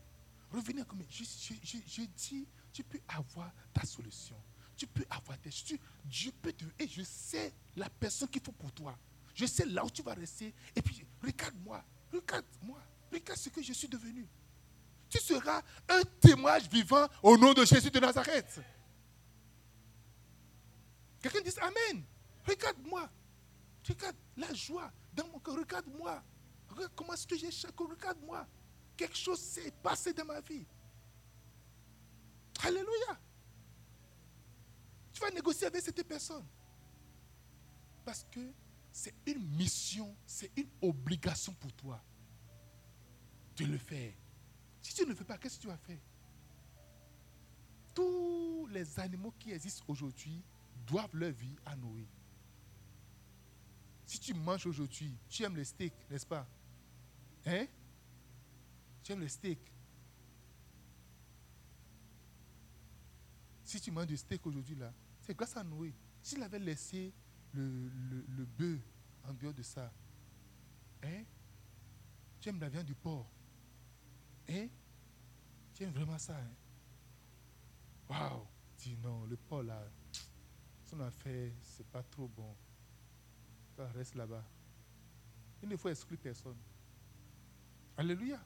[0.50, 4.36] Revenir comme je, dis, tu peux avoir ta solution.
[4.76, 5.50] Tu peux avoir tes
[6.04, 6.64] Dieu peut te.
[6.78, 8.98] Et je sais la personne qu'il faut pour toi.
[9.34, 10.54] Je sais là où tu vas rester.
[10.74, 11.84] Et puis, regarde-moi.
[12.12, 12.82] Regarde-moi.
[13.12, 14.26] Regarde ce que je suis devenu.
[15.08, 18.60] Tu seras un témoignage vivant au nom de Jésus de Nazareth.
[21.20, 22.04] Quelqu'un dit Amen.
[22.46, 23.08] Regarde-moi.
[23.88, 25.56] Regarde la joie dans mon cœur.
[25.56, 26.22] Regarde-moi.
[26.68, 28.46] Regarde comment est-ce que j'ai Regarde-moi.
[29.00, 30.66] Quelque chose s'est passé dans ma vie.
[32.62, 33.18] Alléluia.
[35.10, 36.44] Tu vas négocier avec cette personne.
[38.04, 38.52] Parce que
[38.92, 41.98] c'est une mission, c'est une obligation pour toi
[43.56, 44.12] de le faire.
[44.82, 45.98] Si tu ne le fais pas, qu'est-ce que tu vas faire?
[47.94, 50.44] Tous les animaux qui existent aujourd'hui
[50.86, 52.06] doivent leur vie à Noé.
[54.04, 56.46] Si tu manges aujourd'hui, tu aimes les steaks, n'est-ce pas?
[57.46, 57.66] Hein?
[59.02, 59.72] Tu aimes les steaks.
[63.64, 65.94] Si tu manges du steak aujourd'hui, là, c'est grâce à Noé.
[66.22, 67.12] S'il avait laissé
[67.52, 67.88] le,
[68.28, 68.80] le, bœuf
[69.24, 69.92] en dehors de ça,
[71.02, 71.24] hein?
[72.40, 73.30] Tu aimes la viande du porc.
[74.48, 74.68] Hein?
[75.74, 76.50] Tu aimes vraiment ça, hein?
[78.08, 78.46] Waouh
[78.78, 79.86] Dis non, le porc, là,
[80.84, 82.56] son affaire, c'est pas trop bon
[83.88, 84.44] reste là-bas.
[85.62, 86.56] Il ne faut exclure personne.
[87.96, 88.40] Alléluia.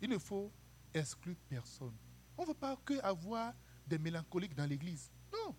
[0.00, 0.50] Il ne faut
[0.92, 1.94] exclure personne.
[2.36, 3.54] On ne veut pas que avoir
[3.86, 5.10] des mélancoliques dans l'église.
[5.32, 5.54] Non.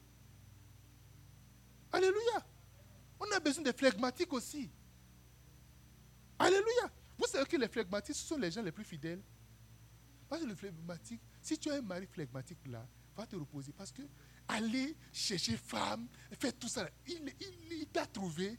[1.92, 2.46] Alléluia.
[3.20, 4.70] On a besoin des flegmatiques aussi.
[6.40, 6.92] Alléluia.
[7.18, 9.22] Vous savez que les flegmatiques, ce sont les gens les plus fidèles.
[10.28, 13.74] Parce que le flegmatique, si tu as un mari flegmatique là, va te reposer.
[13.74, 14.02] Parce que
[14.48, 16.08] aller chercher femme,
[16.40, 17.34] faire tout ça, il,
[17.70, 18.58] il t'a trouvé,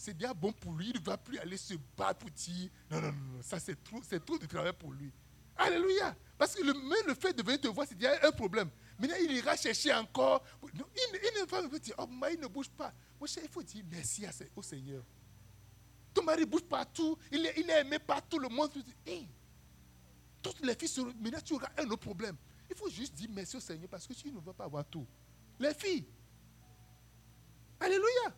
[0.00, 0.88] c'est bien bon pour lui.
[0.94, 4.00] Il ne va plus aller se battre pour dire non, non, non, ça c'est trop,
[4.02, 5.12] c'est trop de travail pour lui.
[5.56, 6.16] Alléluia.
[6.38, 6.72] Parce que le,
[7.06, 8.70] le fait de venir te voir, c'est déjà un problème.
[8.98, 10.42] Maintenant, il ira chercher encore.
[10.72, 12.94] il, ne va pas dire, oh, il ne bouge pas.
[13.20, 14.24] Mon cher, il faut dire merci
[14.56, 15.04] au Seigneur.
[16.14, 17.18] Ton mari bouge partout.
[17.30, 18.70] Il est, il aimé par tout le monde.
[20.40, 21.12] toutes les filles seront.
[21.20, 22.36] Maintenant, tu auras un autre problème.
[22.70, 25.06] Il faut juste dire merci au Seigneur parce que tu ne vas pas avoir tout.
[25.58, 26.06] Les filles.
[27.78, 28.34] Alléluia.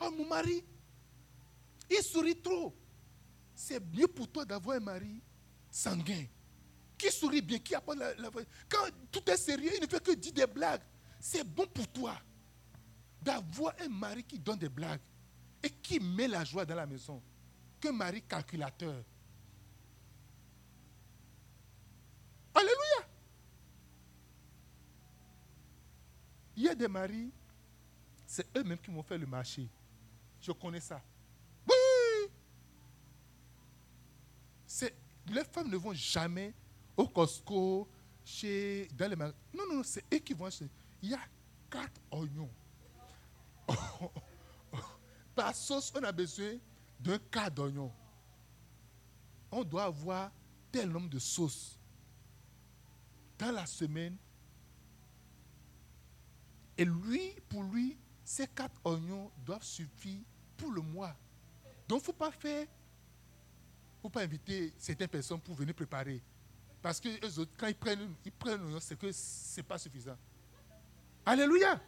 [0.00, 0.64] Oh, mon mari,
[1.90, 2.74] il sourit trop.
[3.54, 5.20] C'est mieux pour toi d'avoir un mari
[5.70, 6.24] sanguin.
[6.96, 8.30] Qui sourit bien, qui apporte la, la...
[8.68, 10.82] Quand tout est sérieux, il ne fait que dire des blagues.
[11.18, 12.18] C'est bon pour toi
[13.20, 15.00] d'avoir un mari qui donne des blagues
[15.62, 17.22] et qui met la joie dans la maison
[17.78, 19.04] qu'un mari calculateur.
[22.54, 23.08] Alléluia.
[26.56, 27.30] Il y a des maris,
[28.26, 29.68] c'est eux-mêmes qui vont faire le marché.
[30.40, 31.02] Je connais ça.
[31.68, 31.74] Oui.
[35.28, 36.54] les femmes ne vont jamais
[36.96, 37.88] au Costco,
[38.24, 39.36] chez, dans les magasins.
[39.54, 40.48] Non, non, c'est eux qui vont.
[41.02, 41.20] Il y a
[41.70, 42.50] quatre oignons.
[45.34, 46.58] Par sauce, on a besoin
[46.98, 47.92] d'un quart d'oignon.
[49.50, 50.30] On doit avoir
[50.70, 51.78] tel nombre de sauces.
[53.38, 54.16] Dans la semaine,
[56.76, 60.22] et lui, pour lui, ces quatre oignons doivent suffire
[60.60, 61.16] pour le mois.
[61.88, 62.66] Donc, il ne faut pas faire,
[64.02, 66.22] faut pas inviter certaines personnes pour venir préparer.
[66.82, 70.16] Parce que eux autres, quand ils prennent, ils prennent c'est que ce n'est pas suffisant.
[71.24, 71.80] Alléluia.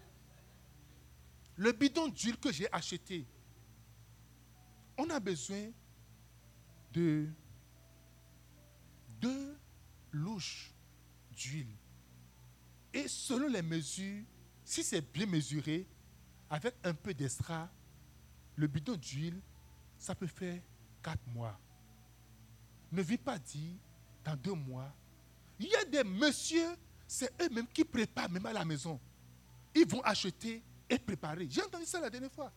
[1.57, 3.27] Le bidon d'huile que j'ai acheté,
[4.97, 5.71] on a besoin
[6.93, 7.29] de
[9.21, 9.57] deux
[10.13, 10.73] louches
[11.31, 11.75] d'huile.
[12.93, 14.25] Et selon les mesures,
[14.65, 15.87] si c'est bien mesuré,
[16.51, 17.71] avec un peu d'extra,
[18.57, 19.41] le bidon d'huile,
[19.99, 20.61] ça peut faire
[21.03, 21.59] quatre mois.
[22.91, 23.77] Ne vis pas dire
[24.25, 24.93] dans deux mois.
[25.59, 26.77] Il y a des messieurs,
[27.07, 29.01] c'est eux-mêmes qui préparent même à la maison.
[29.75, 31.47] Ils vont acheter et préparer.
[31.49, 32.53] J'ai entendu ça la dernière fois.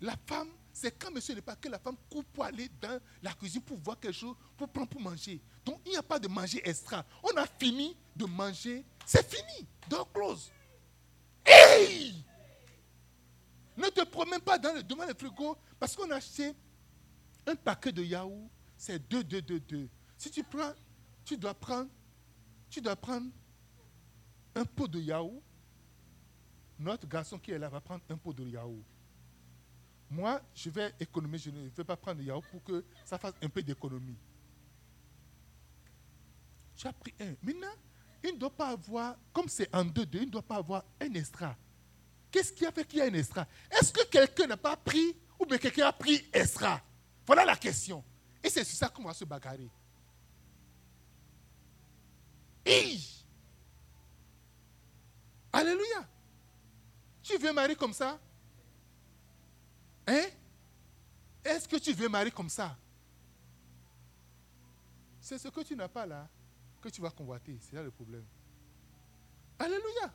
[0.00, 3.32] La femme, c'est quand monsieur n'est pas que la femme coupe pour aller dans la
[3.34, 5.40] cuisine pour voir quelque chose, pour prendre pour manger.
[5.64, 7.04] Donc il n'y a pas de manger extra.
[7.22, 9.66] On a fini de manger, c'est fini.
[9.88, 10.50] Donc close.
[11.44, 12.21] Hey!
[13.76, 16.54] Dans le, devant le frigo, parce qu'on a acheté
[17.46, 19.88] un paquet de yaourt, c'est 2, 2, 2, 2.
[20.16, 20.72] Si tu prends,
[21.24, 21.90] tu dois prendre,
[22.68, 23.28] tu dois prendre
[24.54, 25.42] un pot de yaourt.
[26.78, 28.84] Notre garçon qui est là va prendre un pot de yaourt.
[30.10, 33.34] Moi, je vais économiser, je ne vais pas prendre de yaourt pour que ça fasse
[33.40, 34.18] un peu d'économie.
[36.76, 37.34] Tu as pris un.
[37.42, 37.72] Maintenant,
[38.24, 40.84] il ne doit pas avoir, comme c'est en deux, deux, il ne doit pas avoir
[41.00, 41.56] un extra.
[42.32, 45.14] Qu'est-ce qui a fait qu'il y a un extra Est-ce que quelqu'un n'a pas pris
[45.38, 46.80] ou bien quelqu'un a pris extra
[47.26, 48.02] Voilà la question.
[48.42, 49.70] Et c'est sur ça qu'on va se bagarrer.
[55.52, 56.08] Alléluia.
[57.22, 58.18] Tu veux marier comme ça?
[60.06, 60.26] Hein?
[61.44, 62.76] Est-ce que tu veux marier comme ça?
[65.20, 66.28] C'est ce que tu n'as pas là
[66.80, 67.58] que tu vas convoiter.
[67.60, 68.24] C'est là le problème.
[69.58, 70.12] Alléluia.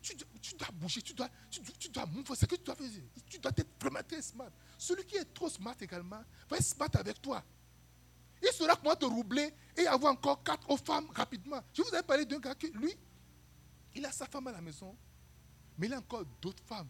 [0.00, 2.38] Tu, tu, dois bouger, tu dois, tu, tu dois mouvoir.
[2.38, 2.88] C'est que tu dois faire.
[3.28, 4.50] Tu dois être vraiment très smart.
[4.78, 7.44] Celui qui est trop smart également va être smart avec toi.
[8.42, 11.60] Il saura comment te roubler et avoir encore quatre autres femmes rapidement.
[11.74, 12.94] Je vous ai parlé d'un gars qui, lui,
[13.94, 14.96] il a sa femme à la maison,
[15.76, 16.88] mais il a encore d'autres femmes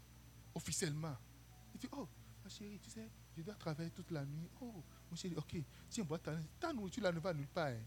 [0.55, 1.17] officiellement.
[1.75, 2.07] Il dit, oh,
[2.45, 4.49] ma chérie, tu sais, je dois travailler toute la nuit.
[4.61, 5.57] Oh, mon chéri, ok,
[5.89, 7.69] tiens, bois ta, ta nourriture là ne va nulle part.
[7.69, 7.83] Hein.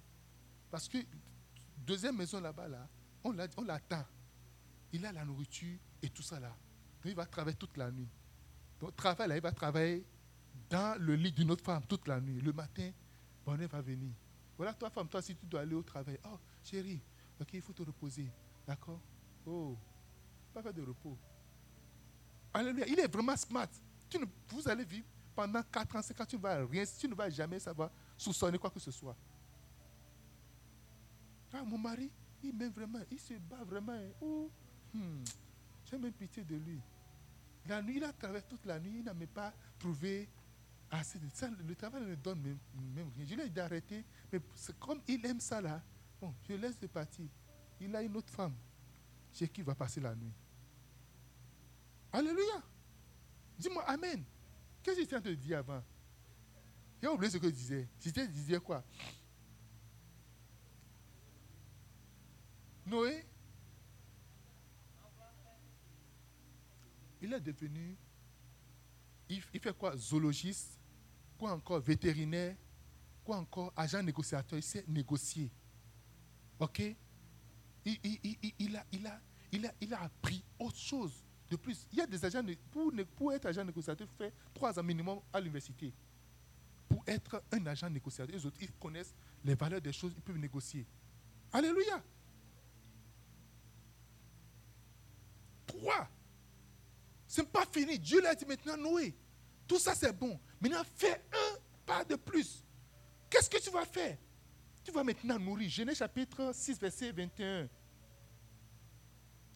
[0.69, 0.97] Parce que
[1.77, 2.87] deuxième maison là-bas, là,
[3.23, 4.05] on l'attend.
[4.93, 6.49] Il a la nourriture et tout ça là.
[6.49, 8.09] Donc il va travailler toute la nuit.
[8.79, 10.03] Donc là, il va travailler
[10.69, 12.41] dans le lit d'une autre femme toute la nuit.
[12.41, 12.91] Le matin,
[13.45, 14.11] bonheur va venir.
[14.57, 16.19] Voilà, toi, femme, toi, si tu dois aller au travail.
[16.25, 17.01] Oh, chérie,
[17.39, 18.27] ok, il faut te reposer.
[18.67, 18.99] D'accord?
[19.45, 19.77] Oh,
[20.53, 21.17] pas faire de repos.
[22.53, 22.87] Alléluia.
[22.87, 23.67] Il est vraiment smart.
[24.09, 27.07] Tu ne, vous allez vivre pendant 4 ans, 5 ans, tu ne vas rien, tu
[27.07, 29.15] ne vas jamais savoir soupçonner quoi que ce soit.
[31.53, 32.11] Ah, mon mari,
[32.43, 33.97] il m'aime vraiment, il se bat vraiment.
[34.21, 34.49] Oh,
[34.93, 35.23] hmm,
[35.85, 36.79] j'ai même pitié de lui.
[37.67, 40.27] La nuit, il a travaillé toute la nuit, il n'a même pas trouvé
[40.89, 41.49] assez de ça.
[41.49, 42.57] Le travail ne donne même,
[43.17, 43.25] rien.
[43.25, 44.41] Je lui ai dit d'arrêter, mais
[44.79, 45.81] comme il aime ça là,
[46.19, 47.25] bon, je laisse de partir.
[47.79, 48.55] Il a une autre femme
[49.33, 50.33] chez qui il va passer la nuit.
[52.11, 52.61] Alléluia.
[53.57, 54.23] Dis-moi Amen.
[54.83, 55.83] Qu'est-ce que j'étais en train de dire avant?
[57.01, 57.87] J'ai oublié ce que je disais.
[57.99, 58.83] Je disais quoi?
[62.85, 63.25] Noé
[67.21, 67.95] Il est devenu,
[69.29, 70.79] il, fait quoi Zoologiste,
[71.37, 72.55] quoi encore Vétérinaire,
[73.23, 75.51] quoi encore Agent négociateur, il sait négocier.
[76.59, 76.79] Ok?
[77.85, 77.97] Il,
[78.59, 79.19] il, a, il, a,
[79.51, 81.87] il, a, il a appris autre chose de plus.
[81.91, 82.43] Il y a des agents,
[83.15, 85.93] pour, être agent négociateur, il faut trois ans minimum à l'université.
[86.89, 89.13] Pour être un agent négociateur, les autres, ils connaissent
[89.43, 90.85] les valeurs des choses, ils peuvent négocier.
[91.51, 92.03] Alléluia.
[95.67, 96.09] Trois.
[97.31, 97.97] Ce n'est pas fini.
[97.97, 99.15] Dieu l'a dit maintenant, Noé.
[99.65, 100.37] Tout ça, c'est bon.
[100.59, 102.61] Maintenant, fais un pas de plus.
[103.29, 104.17] Qu'est-ce que tu vas faire?
[104.83, 105.69] Tu vas maintenant nourrir.
[105.69, 107.69] Genèse chapitre 6, verset 21.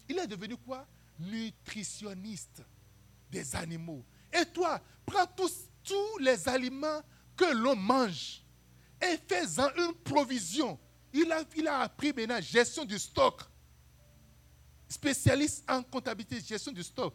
[0.07, 0.87] Il est devenu quoi?
[1.19, 2.61] Nutritionniste
[3.29, 4.05] des animaux.
[4.31, 7.01] Et toi, prends tous, tous les aliments
[7.35, 8.41] que l'on mange
[9.01, 10.79] et fais-en une provision.
[11.11, 13.41] Il a, il a appris maintenant gestion du stock.
[14.87, 17.13] Spécialiste en comptabilité, gestion du stock.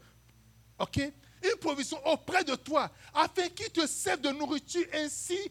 [0.81, 0.99] OK?
[0.99, 5.51] Une provision auprès de toi afin qu'ils te servent de nourriture ainsi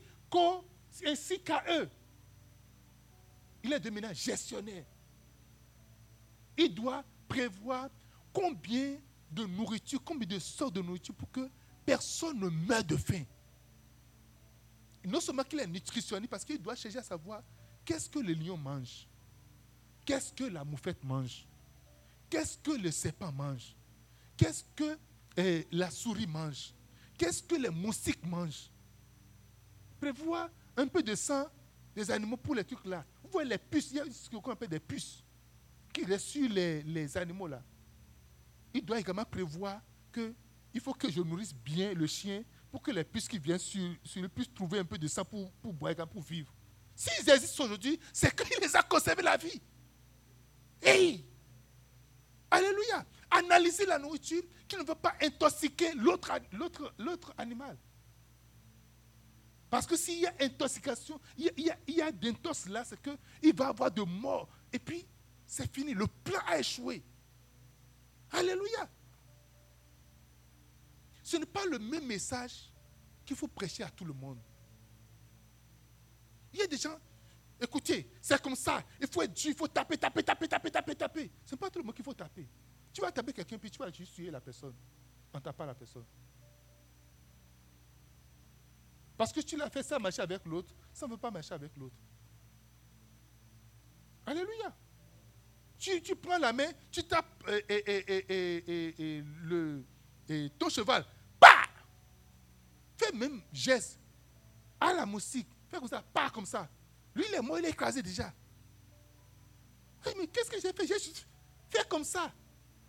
[1.39, 1.89] qu'à eux.
[3.63, 4.85] Il est devenu gestionnaire.
[6.57, 7.89] Il doit prévoir
[8.33, 8.97] combien
[9.31, 11.49] de nourriture, combien de sortes de nourriture pour que
[11.85, 13.23] personne ne meure de faim.
[15.05, 17.41] Non seulement qu'il est nutritionniste, parce qu'il doit chercher à savoir
[17.85, 19.07] qu'est-ce que le lion mange,
[20.05, 21.45] qu'est-ce que la moufette mange,
[22.29, 23.75] qu'est-ce que le serpent mange,
[24.37, 24.97] qu'est-ce que
[25.39, 26.73] eh, la souris mange,
[27.17, 28.69] qu'est-ce que les moustiques mangent?
[29.99, 31.45] Prévoir un peu de sang
[31.95, 33.05] des animaux pour les trucs là.
[33.23, 35.23] Vous voyez les puces, il y a ce qu'on appelle des puces
[35.93, 37.61] qui restent sur les, les animaux là
[38.73, 39.81] il doit également prévoir
[40.11, 40.33] que
[40.73, 43.81] il faut que je nourrisse bien le chien pour que les puces qui viennent sur,
[44.03, 46.53] sur lui puissent trouver un peu de sang pour, pour boire, pour vivre.
[46.95, 49.59] S'ils existent aujourd'hui, c'est qu'il les a conservé la vie.
[50.81, 51.25] Hey!
[53.31, 57.77] Analysez la nourriture qui ne veut pas intoxiquer l'autre animal.
[59.69, 62.09] Parce que s'il y a intoxication, il y a, il y a,
[62.69, 64.49] là, c'est qu'il va avoir de mort.
[64.73, 65.05] Et puis,
[65.45, 65.93] c'est fini.
[65.93, 67.03] Le plan a échoué.
[68.31, 68.89] Alléluia.
[71.21, 72.71] Ce n'est pas le même message
[73.25, 74.39] qu'il faut prêcher à tout le monde.
[76.51, 76.97] Il y a des gens,
[77.61, 80.95] écoutez, c'est comme ça, il faut être dur, il faut taper, taper, taper, taper, taper,
[80.95, 81.31] taper.
[81.45, 82.47] Ce n'est pas tout le monde qu'il faut taper.
[82.99, 84.75] Tu vas taper quelqu'un, puis tu vas juste tuer la personne.
[85.33, 86.03] on ne tape pas la personne.
[89.15, 91.77] Parce que tu l'as fait ça marcher avec l'autre, ça ne veut pas marcher avec
[91.77, 91.95] l'autre.
[94.25, 94.75] Alléluia.
[95.77, 99.81] Tu, prends la main, tu tapes et, le,
[100.57, 101.05] ton cheval.
[101.39, 101.47] Bah!
[102.97, 103.97] Fais même geste
[104.77, 105.47] à la musique.
[105.69, 106.67] Fais comme ça, pas comme ça.
[107.15, 108.33] Lui, il est mort, il est écrasé déjà.
[110.17, 110.85] Mais qu'est-ce que j'ai fait?
[110.85, 111.13] J'ai
[111.69, 112.33] fait comme ça.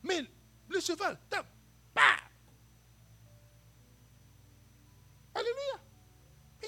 [0.03, 0.24] Mais
[0.68, 1.46] le cheval, tape,
[1.94, 2.16] bah!
[5.34, 5.80] Alléluia.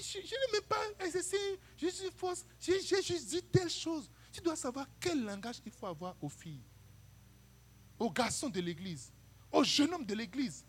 [0.01, 1.37] je, n'ai même pas exercé,
[1.77, 4.11] je suis force, j'ai juste dit telle chose.
[4.33, 6.63] Tu dois savoir quel langage il faut avoir aux filles,
[7.99, 9.13] aux garçons de l'église,
[9.51, 10.65] aux jeunes hommes de l'église,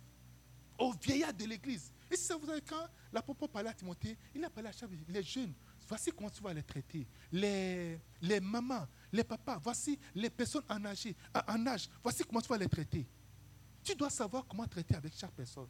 [0.78, 1.92] aux vieillards de l'église.
[2.12, 4.90] Et si ça vous avez quand l'apôtre parlait à Timothée, il a parlé à chaque
[5.08, 5.54] les jeunes.
[5.88, 7.08] Voici comment tu vas les traiter.
[7.32, 11.08] Les, les mamans, les papas, voici les personnes en âge,
[11.48, 11.88] en âge.
[12.02, 13.08] Voici comment tu vas les traiter.
[13.84, 15.68] Tu dois savoir comment traiter avec chaque personne.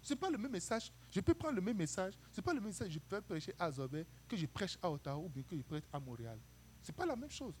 [0.00, 0.92] Ce n'est pas le même message.
[1.10, 2.14] Je peux prendre le même message.
[2.30, 4.78] Ce n'est pas le même message que je peux prêcher à Zobé, que je prêche
[4.80, 6.38] à Ottawa ou que je prêche à Montréal.
[6.82, 7.54] Ce n'est pas la même chose.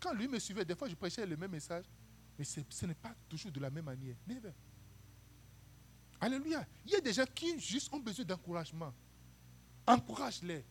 [0.00, 1.84] Quand lui me suivait, des fois je prêchais le même message,
[2.38, 4.16] mais ce n'est pas toujours de la même manière.
[6.20, 6.66] Alléluia.
[6.86, 8.94] Il y a des gens qui juste ont besoin d'encouragement.
[9.86, 10.64] Encourage-les.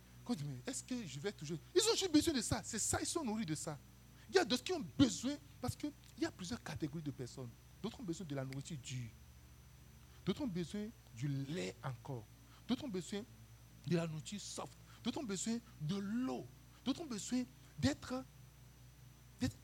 [0.65, 1.57] Est-ce que je vais toujours?
[1.73, 2.61] Ils ont juste besoin de ça.
[2.63, 3.77] C'est ça, ils sont nourris de ça.
[4.29, 7.49] Il y a d'autres qui ont besoin, parce qu'il y a plusieurs catégories de personnes.
[7.81, 9.11] D'autres ont besoin de la nourriture dure.
[10.25, 12.25] D'autres ont besoin du lait encore.
[12.67, 13.23] D'autres ont besoin
[13.85, 14.73] de la nourriture soft.
[15.03, 16.47] D'autres ont besoin de l'eau.
[16.83, 17.43] D'autres ont besoin
[17.77, 18.25] d'être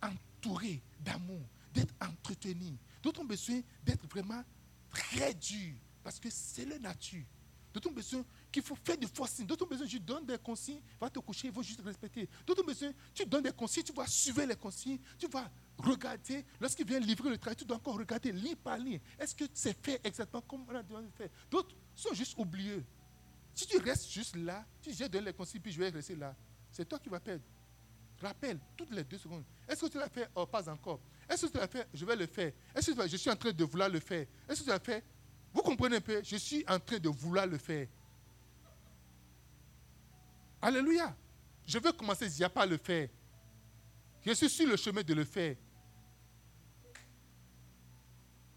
[0.04, 1.42] entourés d'amour,
[1.74, 2.78] d'être entretenus.
[3.02, 4.44] D'autres ont besoin d'être vraiment
[4.90, 7.26] très durs parce que c'est leur nature.
[7.74, 9.46] D'autres ont besoin qu'il faut faire du forcing.
[9.46, 12.28] D'autres besoin, je donne des consignes, va te coucher, il faut juste respecter.
[12.46, 16.46] D'autres besoin, tu donnes des consignes, tu vas suivre les consignes, tu vas regarder.
[16.60, 19.00] Lorsqu'il vient livrer le travail, tu dois encore regarder ligne par ligne.
[19.18, 21.30] Est-ce que c'est fait exactement comme on a demandé de faire?
[21.50, 22.84] D'autres sont juste oublieux.
[23.54, 26.36] Si tu restes juste là, tu donne les consignes, puis je vais rester là.
[26.72, 27.44] C'est toi qui vas perdre.
[28.22, 29.44] Rappelle, toutes les deux secondes.
[29.68, 30.30] Est-ce que tu l'as fait?
[30.36, 31.00] Oh, pas encore.
[31.28, 31.88] Est-ce que tu l'as fait?
[31.94, 32.52] Je vais le faire.
[32.76, 35.04] Est-ce que je suis en train de vouloir le faire Est-ce que tu l'as fait?
[35.54, 36.22] Vous comprenez un peu?
[36.24, 37.88] Je suis en train de vouloir le faire.
[40.62, 41.16] Alléluia.
[41.66, 43.10] Je veux commencer, il n'y a pas le faire.
[44.26, 45.56] Je suis sur le chemin de le faire.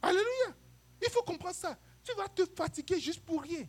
[0.02, 0.54] Alléluia.
[1.02, 1.78] Il faut comprendre ça.
[2.02, 3.66] Tu vas te fatiguer juste pour rien.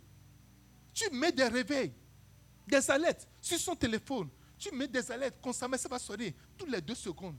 [0.94, 1.94] Tu mets des réveils,
[2.68, 4.30] des alertes sur son téléphone.
[4.58, 7.38] Tu mets des alertes constamment, ça va sonner toutes les deux secondes.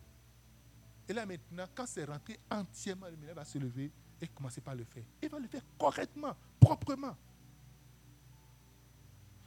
[1.08, 4.84] Et là maintenant, quand c'est rentré entièrement, le va se lever et commencer par le
[4.84, 5.04] faire.
[5.22, 7.16] Il va le faire correctement, proprement.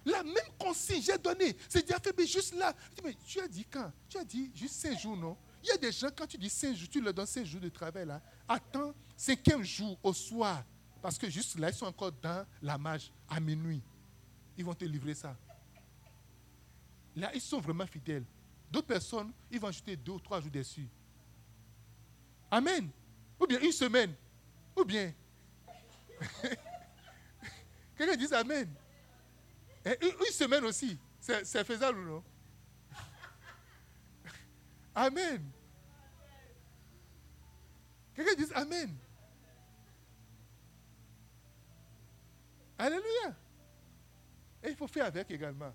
[0.09, 1.85] La même consigne j'ai donnée, c'est
[2.17, 2.73] mais juste là.
[3.03, 3.91] mais tu as dit quand?
[4.07, 5.37] Tu as dit juste cinq jours, non?
[5.63, 7.61] Il y a des gens, quand tu dis cinq jours, tu leur donnes cinq jours
[7.61, 8.21] de travail là.
[8.47, 10.63] Attends cinquième jour au soir.
[11.01, 13.81] Parce que juste là, ils sont encore dans la marge à minuit.
[14.57, 15.37] Ils vont te livrer ça.
[17.15, 18.25] Là, ils sont vraiment fidèles.
[18.71, 20.87] D'autres personnes, ils vont ajouter deux ou trois jours dessus.
[22.51, 22.89] Amen.
[23.39, 24.13] Ou bien une semaine.
[24.75, 25.13] Ou bien.
[27.97, 28.73] Quelqu'un dit Amen.
[30.01, 30.99] Une, semaine aussi.
[31.19, 32.23] C'est faisable ou non?
[34.95, 35.51] Amen.
[38.13, 38.97] Quelqu'un dit Amen.
[42.77, 43.35] Alléluia.
[44.63, 45.73] Et il faut faire avec également.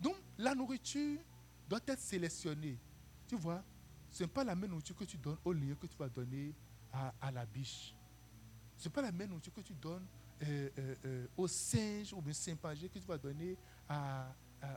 [0.00, 1.20] Donc, la nourriture
[1.68, 2.78] doit être sélectionnée.
[3.26, 3.62] Tu vois,
[4.10, 6.54] ce n'est pas la même nourriture que tu donnes au lieu que tu vas donner
[6.92, 7.94] à, la biche.
[8.76, 10.06] Ce n'est pas la même nourriture que tu donnes
[10.42, 13.56] euh, euh, euh, au singe ou au simpagé que tu vas donner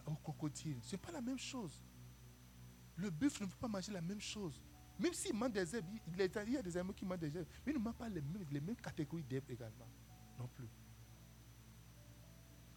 [0.06, 0.78] au crocodile.
[0.82, 1.82] Ce n'est pas la même chose.
[2.96, 4.62] Le bœuf ne peut pas manger la même chose.
[5.00, 7.72] Même s'il mange des herbes, il y a des animaux qui mangent des herbes, mais
[7.72, 9.88] ils ne mangent pas les mêmes, les mêmes catégories d'herbes également.
[10.38, 10.70] Non plus.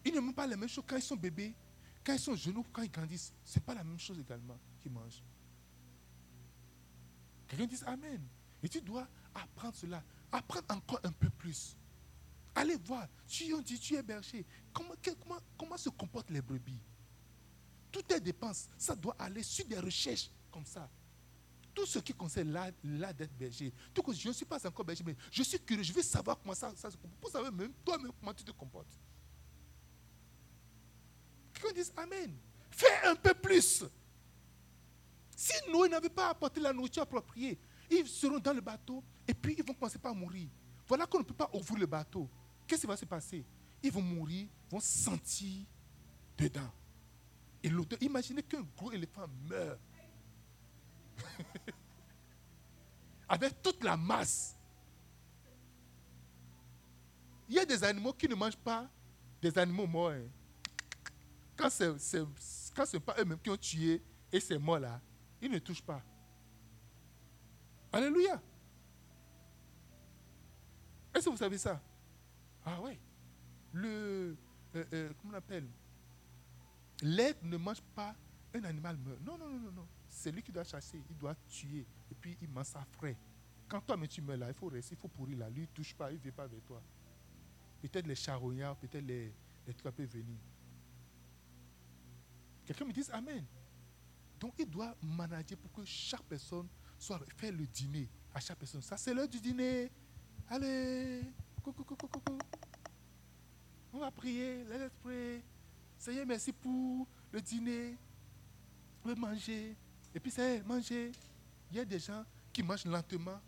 [0.05, 1.55] Ils ne mangent pas les mêmes choses quand ils sont bébés
[2.07, 4.93] quand ils sont genoux, quand ils grandissent, ce n'est pas la même chose également qu'ils
[4.93, 5.25] mangent.
[7.49, 8.23] Quelqu'un dit Amen.
[8.63, 10.03] Et tu dois apprendre cela.
[10.31, 11.77] Apprendre encore un peu plus.
[12.57, 13.07] Allez voir.
[13.29, 14.45] Tu on dit, tu es berger.
[14.73, 16.81] Comment, se comportent les brebis?
[17.93, 20.89] Toutes tes dépenses, ça doit aller sur des recherches comme ça.
[21.75, 23.73] Tout ce qui concerne l'art d'être berger.
[23.93, 25.83] Tout que je ne suis pas encore berger, mais je suis curieux.
[25.83, 27.21] Je veux savoir comment ça, ça se comporte.
[27.21, 28.99] Pour savoir même toi-même comment tu te comportes.
[31.53, 32.35] Quelqu'un dise Amen.
[32.71, 33.85] Fais un peu plus.
[35.37, 37.59] Si Noé n'avait pas apporté la nourriture appropriée,
[37.91, 40.49] ils seront dans le bateau et puis ils vont commencer par mourir.
[40.89, 42.29] Voilà qu'on ne peut pas ouvrir le bateau.
[42.67, 43.45] Qu'est-ce qui va se passer?
[43.83, 45.65] Ils vont mourir, vont sentir
[46.37, 46.73] dedans.
[47.63, 49.81] Et l'auteur, imaginez qu'un gros éléphant meurt.
[53.29, 54.57] avec toute la masse.
[57.49, 58.89] Il y a des animaux qui ne mangent pas
[59.41, 60.11] des animaux morts.
[60.11, 60.29] Hein.
[61.57, 64.03] Quand ce n'est pas eux-mêmes qui ont tué
[64.33, 65.01] et ces morts-là,
[65.41, 66.03] ils ne touchent pas.
[67.93, 68.41] Alléluia.
[71.15, 71.81] Est-ce que vous savez ça?
[72.67, 72.99] Ah oui.
[73.73, 74.37] Le,
[74.75, 75.69] euh, euh, comment on appelle
[77.03, 78.15] L'aigle ne mange pas
[78.55, 79.21] un animal meurt.
[79.21, 79.89] Non, non, non, non, non.
[80.09, 81.87] C'est lui qui doit chasser, il doit tuer.
[82.11, 83.17] Et puis il mange ça frais.
[83.69, 85.51] Quand toi, mais tu meurs là, il faut rester, il faut pourrir là.
[85.51, 86.83] Lui, il ne touche pas, il ne vient pas avec toi.
[87.83, 89.33] Peut-être les charognards, peut-être les,
[89.67, 90.39] les trucs peuvent venir.
[92.65, 93.45] Quelqu'un me dit Amen.
[94.41, 98.83] Donc il doit manager pour que chaque personne soit faire le dîner à chaque personne.
[98.83, 99.91] Ça, c'est l'heure du dîner.
[100.49, 101.23] Allez,
[103.93, 105.43] On va prier, let's pray.
[105.99, 107.97] Seigneur, merci pour le dîner.
[109.05, 109.77] On va manger.
[110.15, 111.11] Et puis, c'est manger.
[111.71, 113.41] Il y a des gens qui mangent lentement,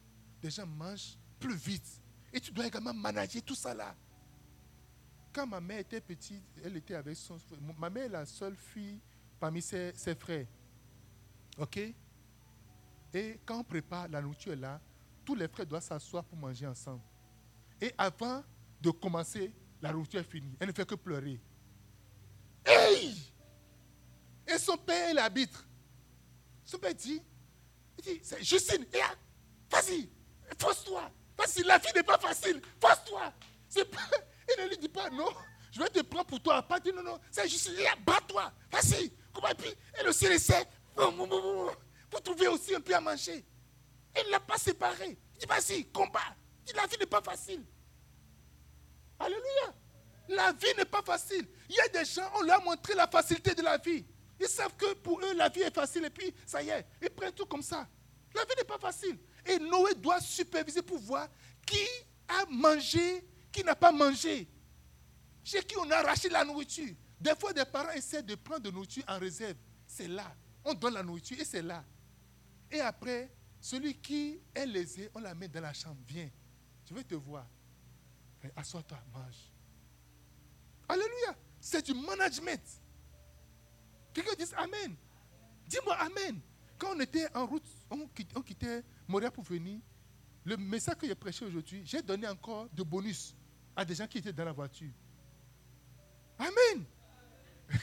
[0.43, 2.01] des gens mangent plus vite.
[2.33, 3.95] Et tu dois également manager tout ça là.
[5.33, 7.59] Quand ma mère était petite, elle était avec son frère.
[7.79, 8.99] Ma mère est la seule fille
[9.39, 10.47] parmi ses frères.
[11.57, 11.79] OK?
[13.15, 14.81] Et quand on prépare la nourriture là,
[15.25, 17.03] tous les frères doivent s'asseoir pour manger ensemble.
[17.81, 18.43] Et avant
[18.81, 20.57] de commencer, la nourriture est finie.
[20.59, 21.41] Elle ne fait que pleurer.
[22.65, 23.17] Hey!
[24.47, 25.67] Et son père l'arbitre.
[26.65, 27.23] Son père dit,
[27.99, 28.85] il dit, c'est Justine,
[29.71, 30.09] vas-y,
[30.59, 31.11] force-toi.
[31.37, 33.33] Vas-y, la vie n'est pas facile, force-toi.
[33.77, 35.29] Il ne lui dit pas, non,
[35.71, 36.63] je vais te prendre pour toi.
[36.63, 37.75] Pas dit, non, non, c'est Justine,
[38.05, 38.53] bats-toi.
[38.71, 39.13] Vas-y.
[39.33, 43.45] Comment, et puis, elle aussi essaie pour trouver aussi un peu à manger.
[44.15, 45.17] Elle ne l'a pas séparé.
[45.35, 46.35] Il dit, vas-y, combat.
[46.75, 47.65] La vie n'est pas facile.
[49.19, 49.75] Alléluia.
[50.29, 51.47] La vie n'est pas facile.
[51.69, 54.05] Il y a des gens, on leur a montré la facilité de la vie.
[54.41, 57.11] Ils savent que pour eux, la vie est facile et puis ça y est, ils
[57.11, 57.89] prennent tout comme ça.
[58.35, 59.19] La vie n'est pas facile.
[59.47, 61.29] Et Noé doit superviser pour voir
[61.67, 61.87] qui
[62.29, 64.47] a mangé, qui n'a pas mangé.
[65.43, 66.95] Chez qui on a arraché la nourriture.
[67.19, 69.57] Des fois, des parents essaient de prendre de nourriture en réserve.
[69.87, 70.35] C'est là.
[70.65, 71.83] On donne la nourriture et c'est là.
[72.71, 75.97] Et après, celui qui est lésé, on la met dans la chambre.
[76.07, 76.29] Viens,
[76.89, 77.47] je vais te voir.
[78.57, 79.53] Assois-toi, mange.
[80.89, 81.37] Alléluia.
[81.61, 82.63] C'est du management.
[84.15, 84.97] Quelqu'un dit Amen.
[85.67, 86.41] Dis-moi Amen.
[86.79, 88.07] Quand on était en route, on
[88.43, 89.81] quittait, Montréal pour venir,
[90.45, 93.35] le message que j'ai prêché aujourd'hui, j'ai donné encore de bonus
[93.77, 94.93] à des gens qui étaient dans la voiture.
[96.39, 96.85] Amen.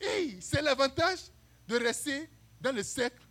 [0.00, 1.20] Et c'est l'avantage
[1.68, 2.28] de rester
[2.60, 3.22] dans le cercle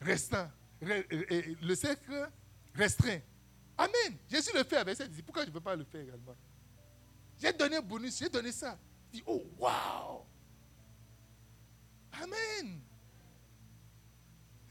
[0.00, 0.48] restant,
[0.80, 2.30] le cercle
[2.74, 3.20] restreint.
[3.76, 4.16] Amen.
[4.30, 4.98] Jésus le fait avec.
[5.00, 6.36] Il dit, pourquoi je ne peux pas le faire également?
[7.40, 8.78] J'ai donné un bonus, j'ai donné ça.
[9.12, 10.24] Il dit, oh, wow.
[12.12, 12.80] Amen.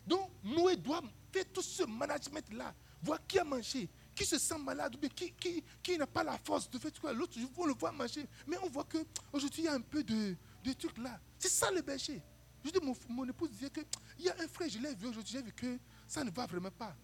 [0.08, 1.02] Donc, nous devons
[1.32, 2.74] faire tout ce management-là.
[3.02, 6.70] Voir qui a mangé, qui se sent malade, qui, qui, qui n'a pas la force
[6.70, 7.12] de faire tout ça.
[7.12, 8.26] L'autre, on le voit manger.
[8.48, 11.20] Mais on voit qu'aujourd'hui, il y a un peu de, de trucs là.
[11.38, 12.22] C'est ça le berger.
[12.64, 13.86] Je dis, mon, mon épouse disait qu'il
[14.20, 15.78] y a un frère, je l'ai vu aujourd'hui, j'ai vu que
[16.08, 16.96] ça ne va vraiment pas.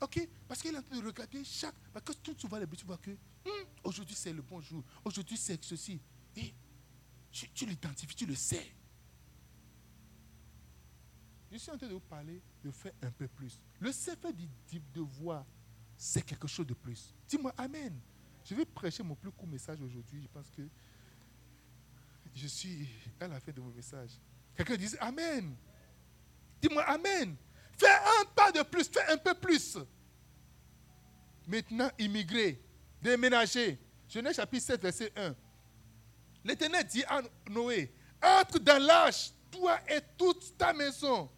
[0.00, 1.74] OK Parce qu'il est en train de regarder chaque.
[1.92, 5.62] Parce que tout souvent, tu vois que hmm, aujourd'hui c'est le bon jour, aujourd'hui c'est
[5.64, 6.00] ceci.
[6.36, 6.54] Et
[7.30, 8.66] tu, l'identifies, tu le sais.
[11.50, 13.60] Je suis en train de vous parler de faire un peu plus.
[13.80, 15.44] Le fait de, de voir,
[15.96, 17.14] c'est quelque chose de plus.
[17.28, 17.98] Dis-moi Amen.
[18.44, 20.22] Je vais prêcher mon plus court message aujourd'hui.
[20.22, 20.62] Je pense que
[22.34, 22.88] je suis
[23.20, 24.10] à la fin de mon message.
[24.54, 25.56] Quelqu'un dit Amen.
[26.60, 27.36] Dis-moi Amen.
[27.78, 29.78] Fais un pas de plus, fais un peu plus.
[31.46, 32.60] Maintenant, immigrer,
[33.00, 33.78] déménager.
[34.08, 35.34] Genèse chapitre 7, verset 1.
[36.44, 41.30] L'Éternel dit à Noé, entre dans l'âge, toi et toute ta maison,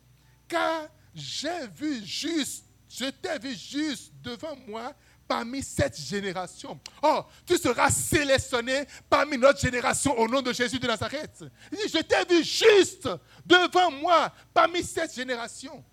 [0.49, 4.95] car j'ai vu juste, je t'ai vu juste devant moi
[5.28, 6.80] parmi cette génération.
[7.03, 11.45] Oh, tu seras sélectionné parmi notre génération au nom de Jésus de Nazareth.
[11.70, 13.09] Il dit, je t'ai vu juste
[13.47, 15.84] devant moi parmi cette génération.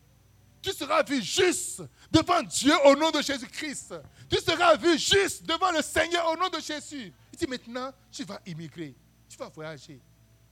[0.61, 3.93] Tu seras vu juste devant Dieu au nom de Jésus-Christ.
[4.29, 7.13] Tu seras vu juste devant le Seigneur au nom de Jésus.
[7.31, 8.95] Il dit maintenant, tu vas immigrer,
[9.29, 10.01] tu vas voyager.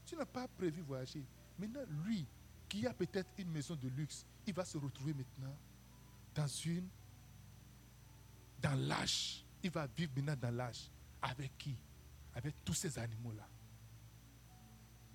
[0.06, 1.24] Tu n'as pas prévu voyager.
[1.58, 2.24] Maintenant, lui,
[2.68, 5.56] qui a peut-être une maison de luxe, il va se retrouver maintenant
[6.34, 6.88] dans une,
[8.60, 9.44] dans l'âge.
[9.62, 10.90] Il va vivre maintenant dans l'âge.
[11.22, 11.76] Avec qui?
[12.34, 13.48] Avec tous ces animaux-là.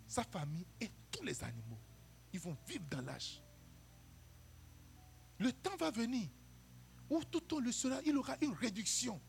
[0.07, 1.79] Sa famille et tous les animaux.
[2.33, 3.41] Ils vont vivre dans l'âge.
[5.41, 6.27] Le temps va venir
[7.09, 9.19] où tout le sera, il aura une réduction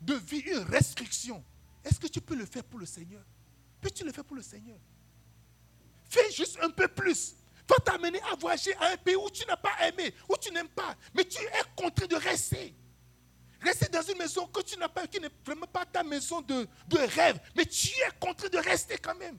[0.00, 1.44] de vie, une restriction.
[1.84, 3.22] Est-ce que tu peux le faire pour le Seigneur?
[3.78, 4.78] Peux-tu le faire pour le Seigneur?
[6.08, 7.34] Fais juste un peu plus.
[7.68, 10.70] va t'amener à voyager à un pays où tu n'as pas aimé, où tu n'aimes
[10.70, 12.74] pas, mais tu es contraint de rester.
[13.60, 16.66] Rester dans une maison que tu n'as pas, qui n'est vraiment pas ta maison de,
[16.88, 19.38] de rêve, mais tu es contraint de rester quand même.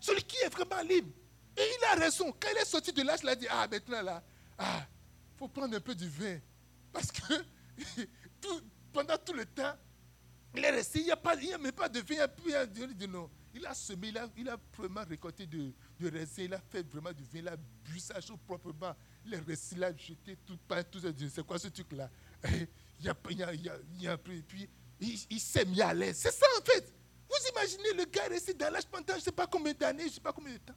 [0.00, 1.12] Celui qui est vraiment libre.
[1.56, 2.32] Et il a raison.
[2.32, 4.22] Quand il est sorti de l'âge, il a dit, ah maintenant là,
[4.58, 4.86] ah,
[5.36, 6.38] faut prendre un peu du vin.
[6.92, 7.34] Parce que
[8.92, 9.74] pendant tout le temps,
[10.54, 12.26] il est resté, il n'y a, pas, a même pas de vin.
[12.98, 13.30] Il non.
[13.52, 17.12] Il a semé, il a, il a vraiment récolté de, de il a fait vraiment
[17.12, 18.94] du vin, il a bu sa chose proprement.
[19.24, 20.58] Il est resté, il a jeté tout,
[20.90, 21.08] tout ça.
[21.28, 22.08] C'est quoi ce truc-là
[23.02, 23.52] Il a, il a,
[23.98, 24.68] il a, puis
[25.00, 26.18] il, s'est mis à l'aise.
[26.18, 26.92] C'est ça en fait.
[27.28, 30.08] Vous imaginez le gars resté dans l'âge pendant je ne sais pas combien d'années, je
[30.08, 30.74] ne sais pas combien de temps.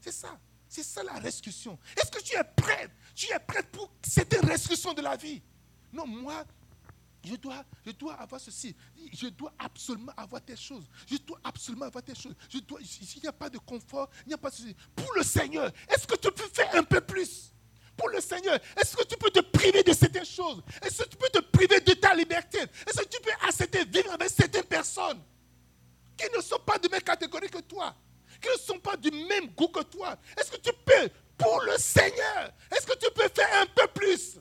[0.00, 0.38] C'est ça.
[0.68, 1.78] C'est ça la restitution.
[1.96, 5.40] Est-ce que tu es prêt Tu es prêt pour cette restitution de la vie?
[5.92, 6.44] Non, moi,
[7.24, 8.74] je dois, je dois avoir ceci.
[9.12, 10.84] Je dois absolument avoir telle chose.
[11.10, 12.34] Je dois absolument avoir telle chose.
[12.48, 14.76] Je dois, il n'y a pas de confort, il n'y a pas de ceci.
[14.94, 17.52] Pour le Seigneur, est-ce que tu peux faire un peu plus?
[17.96, 20.62] Pour le Seigneur, est-ce que tu peux te priver de certaines choses?
[20.82, 22.58] Est-ce que tu peux te priver de ta liberté?
[22.58, 25.22] Est-ce que tu peux accepter vivre avec certaines personnes
[26.16, 27.94] qui ne sont pas de même catégorie que toi?
[28.40, 30.16] Qui ne sont pas du même goût que toi.
[30.36, 34.38] Est-ce que tu peux, pour le Seigneur, est-ce que tu peux faire un peu plus?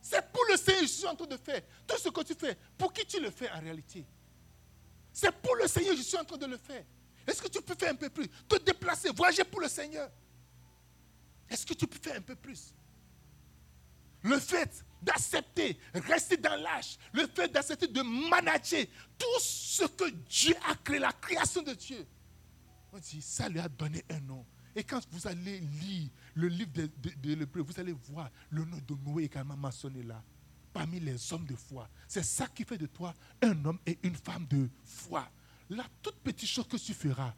[0.00, 1.62] C'est pour le Seigneur que je suis en train de faire.
[1.86, 4.04] Tout ce que tu fais, pour qui tu le fais en réalité?
[5.12, 6.84] C'est pour le Seigneur que je suis en train de le faire.
[7.26, 8.28] Est-ce que tu peux faire un peu plus?
[8.48, 10.10] Te déplacer, voyager pour le Seigneur.
[11.48, 12.74] Est-ce que tu peux faire un peu plus?
[14.22, 18.84] Le fait d'accepter, rester dans l'âge, le fait d'accepter de manager
[19.18, 22.06] tout ce que Dieu a créé, la création de Dieu.
[22.92, 24.44] On dit, ça lui a donné un nom.
[24.74, 26.88] Et quand vous allez lire le livre de,
[27.22, 30.22] de, vous allez voir le nom de Noé également mentionné là,
[30.72, 31.88] parmi les hommes de foi.
[32.08, 35.28] C'est ça qui fait de toi un homme et une femme de foi.
[35.70, 37.34] La toute petite chose que tu feras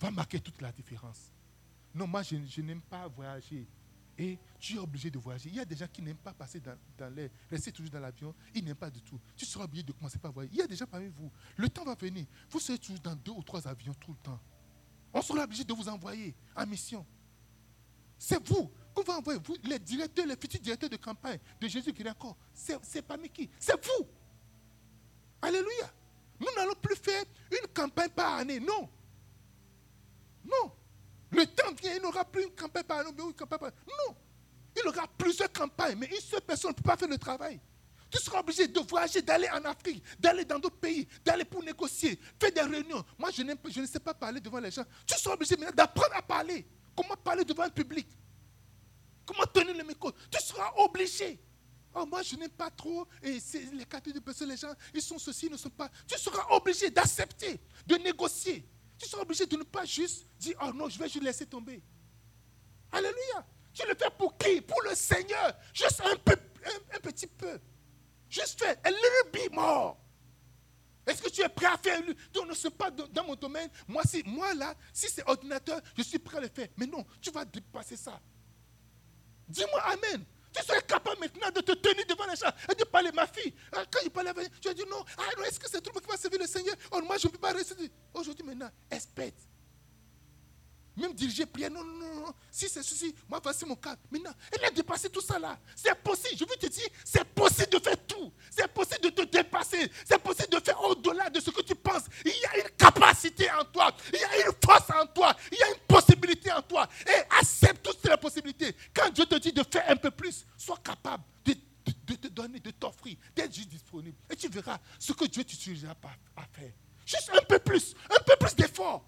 [0.00, 1.32] va marquer toute la différence.
[1.94, 3.66] Non, moi, je, n'aime pas voyager.
[4.22, 5.48] Et tu es obligé de voyager.
[5.48, 8.32] Il y a des gens qui n'aiment pas passer dans, l'air, rester toujours dans l'avion.
[8.54, 9.18] Ils n'aiment pas du tout.
[9.36, 10.54] Tu seras obligé de commencer par voyager.
[10.54, 11.28] Il y a des gens parmi vous.
[11.56, 12.24] Le temps va venir.
[12.48, 14.38] Vous serez toujours dans deux ou trois avions tout le temps.
[15.12, 17.04] On sera obligé de vous envoyer en mission.
[18.16, 19.40] C'est vous qu'on va envoyer.
[19.44, 22.36] Vous, les directeurs, les futurs directeurs de campagne de Jésus qui encore.
[22.54, 23.50] C'est parmi qui?
[23.58, 24.06] C'est vous.
[25.42, 25.92] Alléluia.
[26.38, 28.60] Nous n'allons plus faire une campagne par année.
[28.60, 28.88] Non.
[30.44, 30.71] Non.
[31.82, 34.16] Le temps vient, il n'aura plus une campagne par an, une campagne par Non.
[34.76, 37.60] Il aura plusieurs campagnes, mais une seule personne ne peut pas faire le travail.
[38.10, 42.18] Tu seras obligé de voyager, d'aller en Afrique, d'aller dans d'autres pays, d'aller pour négocier,
[42.38, 43.02] faire des réunions.
[43.18, 44.84] Moi, je, ne sais pas parler devant les gens.
[45.06, 46.66] Tu seras obligé d'apprendre à parler.
[46.94, 48.06] Comment parler devant un public?
[49.24, 50.12] Comment tenir le micro?
[50.30, 51.38] Tu seras obligé.
[51.94, 53.06] Oh, moi, je n'aime pas trop.
[53.22, 53.38] Et
[53.72, 55.90] les catégories de personnes, les gens, ils sont ceci, ils ne sont pas.
[56.06, 58.66] Tu seras obligé d'accepter, de négocier
[59.02, 61.82] tu seras obligé de ne pas juste dire, oh non, je vais juste laisser tomber.
[62.92, 63.44] Alléluia.
[63.72, 64.60] Tu le fais pour qui?
[64.60, 65.52] Pour le Seigneur.
[65.74, 66.36] Juste un, peu,
[66.94, 67.58] un, petit peu.
[68.28, 69.98] Juste fais a little bit more.
[71.04, 72.00] Est-ce que tu es prêt à faire
[72.32, 73.68] Tu ne sais pas dans mon domaine.
[73.88, 76.68] Moi, si, moi là, si c'est ordinateur, je suis prêt à le faire.
[76.76, 78.20] Mais non, tu vas dépasser ça.
[79.48, 80.24] Dis-moi Amen.
[80.52, 83.54] Tu serais capable maintenant de te tenir devant les gens et de parler, ma fille.
[83.72, 86.16] Ah, quand il parlait avec as dit non, ah, est-ce que c'est tout qui va
[86.16, 86.74] servir le Seigneur?
[86.90, 87.90] Oh, moi, je ne peux pas rester.
[88.14, 89.51] Aujourd'hui, maintenant, experte.
[90.96, 93.96] Même diriger, prier, non, non, non, si c'est ceci, moi voici mon cas.
[94.10, 95.58] Maintenant, elle a dépassé tout ça là.
[95.74, 98.32] C'est possible, je veux te dire, c'est possible de faire tout.
[98.50, 99.90] C'est possible de te dépasser.
[100.04, 102.02] C'est possible de faire au-delà de ce que tu penses.
[102.24, 103.90] Il y a une capacité en toi.
[104.12, 105.34] Il y a une force en toi.
[105.50, 106.86] Il y a une possibilité en toi.
[107.06, 108.76] Et accepte toutes ces possibilités.
[108.94, 111.54] Quand Dieu te dit de faire un peu plus, sois capable de,
[112.14, 114.16] te donner, de t'offrir, d'être disponible.
[114.30, 115.96] Et tu verras ce que Dieu t'utilisera
[116.36, 116.72] à faire.
[117.06, 119.04] Juste un peu plus, un peu plus d'effort.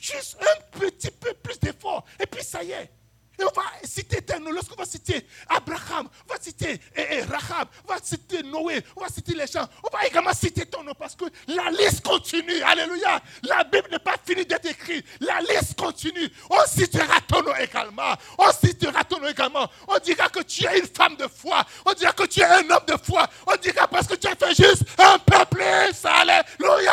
[0.00, 2.04] Juste un petit peu plus d'effort.
[2.20, 2.90] Et puis ça y est.
[3.38, 4.50] Et on va citer noms.
[4.50, 9.00] Lorsqu'on va citer Abraham, on va citer eh, eh, Rahab, on va citer Noé, on
[9.02, 9.66] va citer les gens.
[9.82, 12.62] On va également citer ton nom parce que la liste continue.
[12.62, 13.20] Alléluia.
[13.42, 15.04] La Bible n'est pas finie d'être écrite.
[15.20, 16.30] La liste continue.
[16.48, 18.14] On citera ton nom également.
[18.38, 19.68] On citera ton nom également.
[19.88, 21.64] On dira que tu es une femme de foi.
[21.84, 23.28] On dira que tu es un homme de foi.
[23.46, 26.04] On dira parce que tu as fait juste un peu plus.
[26.04, 26.92] Alléluia.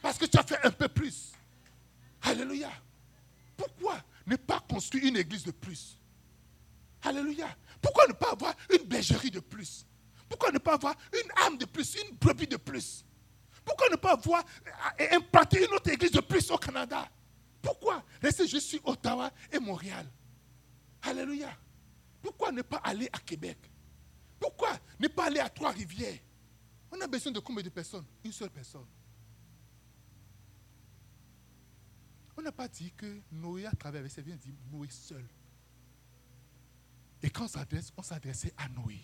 [0.00, 1.31] Parce que tu as fait un peu plus.
[2.22, 2.70] Alléluia.
[3.56, 5.98] Pourquoi ne pas construire une église de plus?
[7.02, 7.56] Alléluia.
[7.80, 9.84] Pourquoi ne pas avoir une bergerie de plus?
[10.28, 13.04] Pourquoi ne pas avoir une âme de plus, une brebis de plus?
[13.64, 14.44] Pourquoi ne pas avoir
[14.98, 17.08] et euh, implanter une autre église de plus au Canada?
[17.60, 20.06] Pourquoi rester juste sur Ottawa et Montréal?
[21.02, 21.56] Alléluia.
[22.20, 23.58] Pourquoi ne pas aller à Québec?
[24.38, 26.18] Pourquoi ne pas aller à Trois-Rivières?
[26.90, 28.04] On a besoin de combien de personnes?
[28.24, 28.86] Une seule personne.
[32.36, 35.26] On n'a pas dit que Noé travaillé avec ses vient dit Noé seul.
[37.22, 39.00] Et quand on s'adresse, on s'adressait à Noé.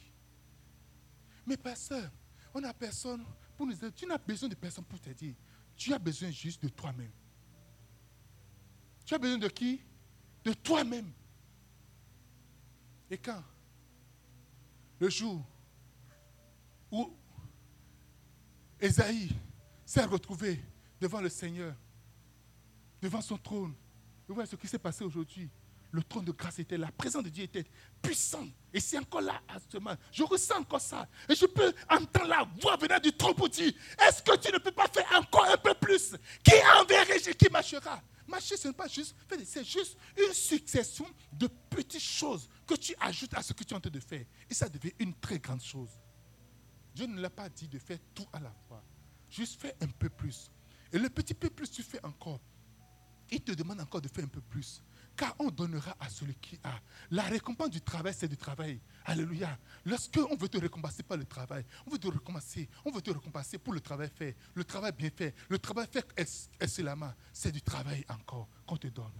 [1.46, 2.10] Mais pasteur,
[2.52, 3.24] on n'a personne
[3.56, 5.34] pour nous dire, tu n'as besoin de personne pour te dire.
[5.76, 7.12] Tu as besoin juste de toi-même.
[9.04, 9.80] Tu as besoin de qui?
[10.44, 11.12] De toi-même.
[13.10, 13.42] Et quand?
[15.00, 15.44] Le jour
[16.90, 17.16] où
[18.80, 19.30] Esaïe
[19.84, 20.62] s'est retrouvé
[21.00, 21.74] devant le Seigneur,
[23.00, 23.74] devant son trône,
[24.26, 25.48] vous voyez ce qui s'est passé aujourd'hui.
[25.90, 27.64] Le trône de grâce était là, la présence de Dieu était
[28.02, 28.50] puissante.
[28.74, 29.96] Et c'est encore là, à ce moment.
[30.12, 31.08] Je ressens encore ça.
[31.26, 33.72] Et je peux entendre la voix venant du trône pour dire
[34.06, 36.14] Est-ce que tu ne peux pas faire encore un peu plus?
[36.44, 37.04] Qui enverra
[37.38, 38.02] Qui marchera?
[38.26, 39.16] Marcher, ce n'est pas juste,
[39.46, 43.76] c'est juste une succession de petites choses que tu ajoutes à ce que tu es
[43.76, 44.26] en train de faire.
[44.50, 45.88] Et ça devient une très grande chose.
[46.94, 48.84] Dieu ne l'a pas dit de faire tout à la fois.
[49.30, 50.50] Juste fais un peu plus.
[50.92, 52.40] Et le petit peu plus, tu fais encore.
[53.30, 54.82] Il te demande encore de faire un peu plus
[55.18, 56.80] car on donnera à celui qui a.
[57.10, 58.80] La récompense du travail, c'est du travail.
[59.04, 59.58] Alléluia.
[59.84, 63.58] Lorsqu'on veut te récompenser par le travail, on veut te récompenser, on veut te récompenser
[63.58, 66.06] pour le travail fait, le travail bien fait, le travail fait
[66.60, 69.12] excellemment, c'est du travail encore qu'on te donne.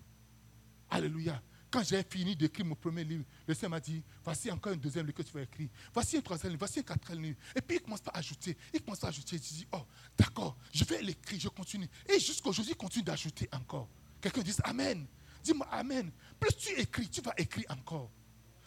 [0.88, 1.42] Alléluia.
[1.70, 5.04] Quand j'ai fini d'écrire mon premier livre, le Seigneur m'a dit, voici encore un deuxième
[5.04, 7.38] livre que tu vas écrire, voici un troisième livre, voici un quatrième livre.
[7.56, 9.84] Et puis il commence à ajouter, il commence à ajouter, je dis, oh,
[10.16, 11.88] d'accord, je vais l'écrire, je continue.
[12.08, 13.88] Et jusqu'aujourd'hui, il continue d'ajouter encore.
[14.20, 15.06] Quelqu'un dit, Amen.
[15.42, 16.10] Dis-moi Amen.
[16.38, 18.10] Plus tu écris, tu vas écrire encore.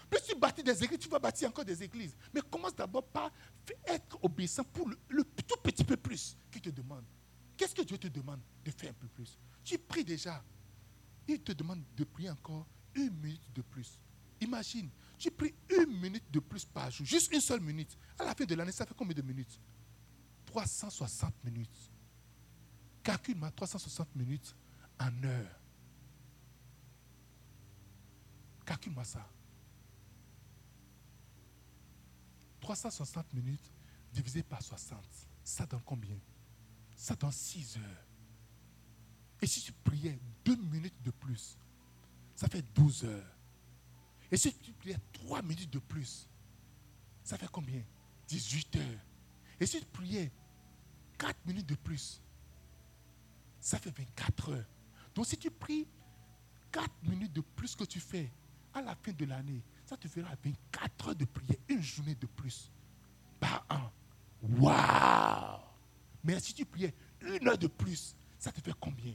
[0.09, 2.15] Plus tu bâtis des églises, tu vas bâtir encore des églises.
[2.33, 3.31] Mais commence d'abord par
[3.87, 7.05] être obéissant pour le, tout petit peu plus qu'il te demande.
[7.55, 9.37] Qu'est-ce que Dieu te demande de faire un peu plus?
[9.63, 10.43] Tu pries déjà.
[11.27, 13.97] Il te demande de prier encore une minute de plus.
[14.41, 17.95] Imagine, tu pries une minute de plus par jour, juste une seule minute.
[18.19, 19.61] À la fin de l'année, ça fait combien de minutes?
[20.47, 21.91] 360 minutes.
[23.03, 24.55] Calcule-moi 360 minutes
[25.23, 25.59] heure.
[28.65, 29.27] Calcule-moi ça.
[32.61, 33.71] 360 minutes
[34.13, 35.03] divisé par 60,
[35.43, 36.17] ça donne combien?
[36.95, 38.05] Ça donne 6 heures.
[39.41, 41.57] Et si tu priais 2 minutes de plus,
[42.35, 43.35] ça fait 12 heures.
[44.31, 46.29] Et si tu priais 3 minutes de plus,
[47.23, 47.81] ça fait combien?
[48.27, 48.99] 18 heures.
[49.59, 50.31] Et si tu priais
[51.17, 52.21] 4 minutes de plus,
[53.59, 54.65] ça fait 24 heures.
[55.13, 55.87] Donc si tu pries
[56.71, 58.31] 4 minutes de plus que tu fais,
[58.73, 62.25] à la fin de l'année, ça te fera 24 heures de prière, une journée de
[62.25, 62.71] plus
[63.39, 63.91] par an.
[64.41, 65.59] Waouh!
[66.23, 69.13] Mais si tu priais une heure de plus, ça te fait combien?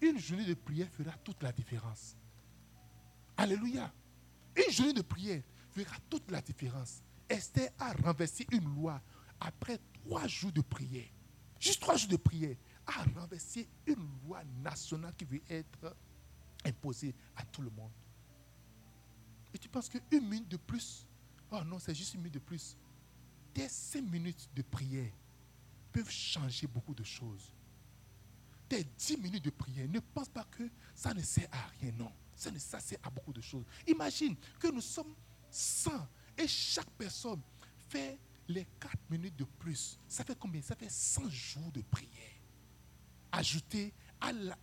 [0.00, 2.16] Une journée de prière fera toute la différence.
[3.36, 3.92] Alléluia.
[4.56, 7.02] Une journée de prière fera toute la différence.
[7.28, 9.00] Esther a renversé une loi
[9.40, 11.08] après trois jours de prière.
[11.60, 12.56] Juste trois jours de prière.
[12.86, 15.96] A renversé une loi nationale qui veut être
[16.64, 17.92] imposée à tout le monde.
[19.54, 21.06] Et tu penses qu'une minute de plus,
[21.50, 22.76] oh non, c'est juste une minute de plus.
[23.52, 25.12] Tes cinq minutes de prière
[25.92, 27.52] peuvent changer beaucoup de choses.
[28.68, 32.10] Tes dix minutes de prière, ne pense pas que ça ne sert à rien, non.
[32.34, 33.64] Ça, ça sert à beaucoup de choses.
[33.86, 35.14] Imagine que nous sommes
[35.50, 35.90] 100
[36.38, 37.40] et chaque personne
[37.88, 38.18] fait
[38.48, 39.98] les quatre minutes de plus.
[40.08, 40.62] Ça fait combien?
[40.62, 42.41] Ça fait 100 jours de prière.
[43.32, 44.56] Ajouté à la,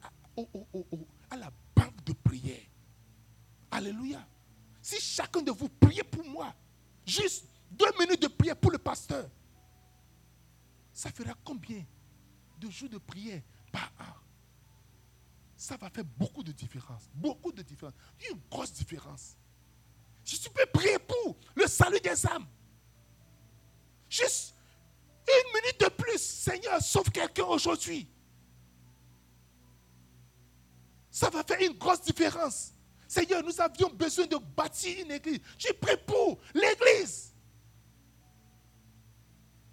[1.30, 2.62] à la banque de prière.
[3.72, 4.26] Alléluia.
[4.82, 6.54] Si chacun de vous priez pour moi,
[7.06, 9.30] juste deux minutes de prière pour le pasteur,
[10.94, 11.84] ça fera combien
[12.60, 13.42] de jours de prière
[13.72, 14.14] par an?
[15.56, 17.10] Ça va faire beaucoup de différence.
[17.14, 17.96] Beaucoup de différence.
[18.32, 19.36] Une grosse différence.
[20.24, 22.48] Si tu peux prier pour le salut des âmes,
[24.10, 24.56] juste
[25.28, 28.08] une minute de plus, Seigneur, sauve quelqu'un aujourd'hui.
[31.12, 32.74] Ça va faire une grosse différence.
[33.08, 35.40] Seigneur, nous avions besoin de bâtir une église.
[35.58, 37.34] J'ai pris pour l'église.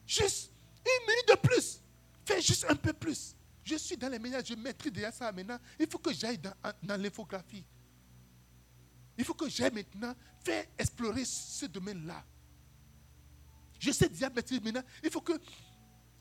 [0.06, 0.52] Juste
[0.84, 1.82] une minute de plus.
[2.24, 3.36] Fais juste un peu plus.
[3.62, 5.58] Je suis dans les ménages, je maîtrise déjà ça maintenant.
[5.78, 7.64] Il faut que j'aille dans, l'infographie.
[9.18, 10.14] Il faut que j'aille maintenant
[10.44, 12.24] faire explorer ce domaine-là.
[13.78, 14.84] Je sais déjà maîtriser maintenant.
[15.02, 15.32] Il faut que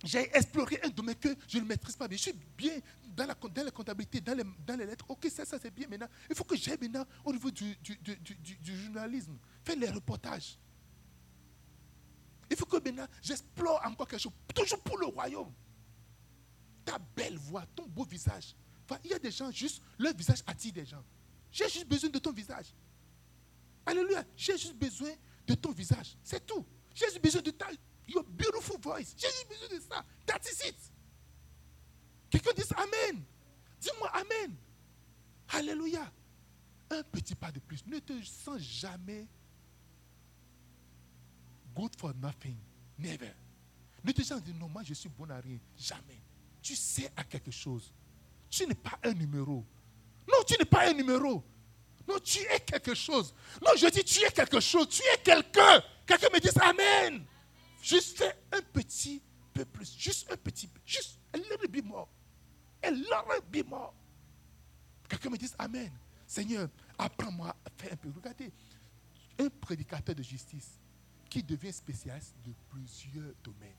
[0.03, 2.17] j'ai exploré un domaine que je ne maîtrise pas bien.
[2.17, 2.79] Je suis bien
[3.15, 5.05] dans la, dans la comptabilité, dans les, dans les, lettres.
[5.09, 6.09] Ok, ça, ça c'est bien maintenant.
[6.29, 10.59] Il faut que j'aille maintenant au niveau du, du, du, du, journalisme, faire les reportages.
[12.49, 15.51] Il faut que maintenant j'explore encore quelque chose, toujours pour le royaume.
[16.83, 18.55] Ta belle voix, ton beau visage.
[19.03, 21.03] Il y a des gens, juste, leur visage attire des gens.
[21.51, 22.75] J'ai juste besoin de ton visage.
[23.85, 24.23] Alléluia.
[24.35, 25.11] J'ai juste besoin
[25.47, 26.17] de ton visage.
[26.23, 26.65] C'est tout.
[26.93, 27.67] J'ai juste besoin de ta
[28.07, 29.15] Your beautiful voice.
[29.17, 30.05] J'ai besoin de ça.
[30.25, 30.75] That's it.
[32.29, 33.23] Quelqu'un dit Amen.
[33.79, 34.55] Dis-moi Amen.
[35.49, 36.11] Alléluia.
[36.89, 37.85] Un petit pas de plus.
[37.87, 39.27] Ne te sens jamais
[41.75, 42.57] good for nothing.
[42.97, 43.33] Never.
[44.03, 45.59] Ne te sens non, moi je suis bon à rien.
[45.77, 46.21] Jamais.
[46.61, 47.91] Tu sais à quelque chose.
[48.49, 49.65] Tu n'es pas un numéro.
[50.27, 51.43] Non, tu n'es pas un numéro.
[52.07, 53.33] Non, tu es quelque chose.
[53.61, 54.87] Non, je dis tu es quelque chose.
[54.89, 55.83] Tu es quelqu'un.
[56.05, 57.25] Quelqu'un me dit Amen.
[57.85, 59.21] Juste un petit
[59.53, 59.95] peu plus.
[59.95, 60.81] Juste un petit peu.
[60.83, 62.07] Juste a little bit more.
[62.81, 63.67] A little bit.
[65.07, 65.91] Quelqu'un me dit Amen.
[66.25, 66.67] Seigneur,
[66.97, 68.09] apprends-moi à faire un peu.
[68.15, 68.51] Regardez,
[69.37, 70.79] un prédicateur de justice
[71.29, 73.77] qui devient spécialiste de plusieurs domaines.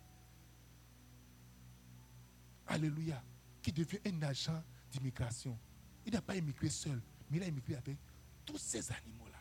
[2.68, 3.20] Alléluia.
[3.60, 4.62] Qui devient un agent
[4.92, 5.58] d'immigration.
[6.04, 7.98] Il n'a pas immigré seul, mais il a immigré avec
[8.44, 9.40] tous ces animaux-là.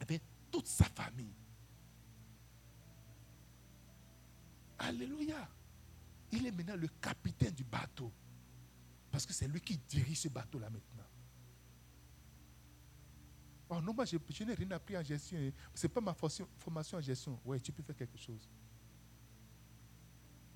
[0.00, 1.39] Avec toute sa famille.
[4.80, 5.48] Alléluia.
[6.32, 8.12] Il est maintenant le capitaine du bateau.
[9.10, 11.04] Parce que c'est lui qui dirige ce bateau-là maintenant.
[13.68, 15.38] Oh non, moi je, n'ai rien appris en gestion.
[15.74, 17.38] Ce n'est pas ma formation en gestion.
[17.44, 18.48] Oui, tu peux faire quelque chose.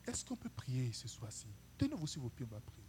[0.06, 1.48] Est-ce qu'on peut prier ce soir-ci?
[1.78, 2.84] Tenez-vous sur vos pieds, on va prier.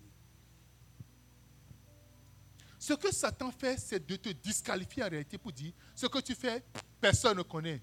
[2.79, 6.35] Ce que Satan fait, c'est de te disqualifier en réalité pour dire ce que tu
[6.35, 6.63] fais,
[7.01, 7.81] personne ne connaît.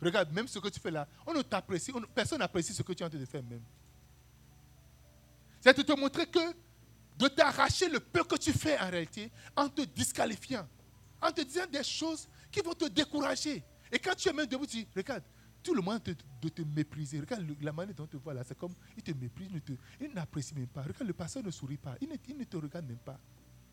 [0.00, 3.02] Regarde, même ce que tu fais là, on ne t'apprécie, personne n'apprécie ce que tu
[3.02, 3.62] es en train de faire même.
[5.60, 6.54] C'est de te montrer que,
[7.18, 10.66] de t'arracher le peu que tu fais en réalité, en te disqualifiant,
[11.20, 13.62] en te disant des choses qui vont te décourager.
[13.92, 15.22] Et quand tu es même debout, tu dis, regarde,
[15.62, 17.20] tout le monde de te mépriser.
[17.20, 19.50] Regarde la manière dont tu te voit là, c'est comme, il te méprise,
[20.00, 20.82] il n'apprécie même pas.
[20.82, 23.18] Regarde, le pasteur ne sourit pas, il ne, il ne te regarde même pas.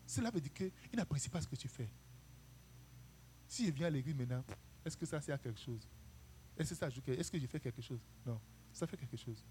[0.06, 1.88] Cela veut dire qu'il n'apprécie pas ce que tu fais.
[3.46, 4.44] Si je viens à l'église maintenant,
[4.84, 5.88] est-ce que ça sert à quelque chose?
[6.58, 8.00] Est-ce que ça Est-ce que je fais quelque chose?
[8.26, 8.40] Non,
[8.72, 9.44] ça fait quelque chose.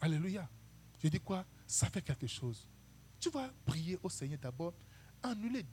[0.00, 0.48] Alléluia.
[0.98, 1.44] Je dis quoi?
[1.66, 2.66] Ça fait quelque chose.
[3.20, 4.74] Tu vas prier au Seigneur d'abord,
[5.22, 5.64] annuler,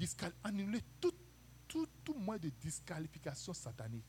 [0.44, 1.14] annuler tout,
[1.68, 4.06] tout, tout moyen de disqualification satanique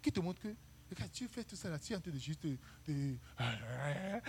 [0.00, 0.54] qui te montre que
[0.96, 2.44] quand tu fais tout ça là, tu es en train de juste
[2.86, 4.20] Alléluia, Alléluia,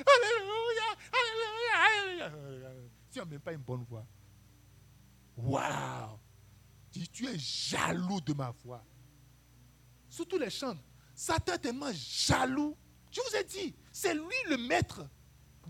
[2.25, 2.71] Alléluia.
[3.11, 4.05] Tu n'as même pas une bonne voix.
[5.37, 6.19] Waouh!
[6.91, 8.83] Tu es jaloux de ma voix.
[10.09, 10.77] Surtout les chants.
[11.17, 12.77] Satan est tellement jaloux.
[13.11, 15.09] Je vous ai dit, c'est lui le maître.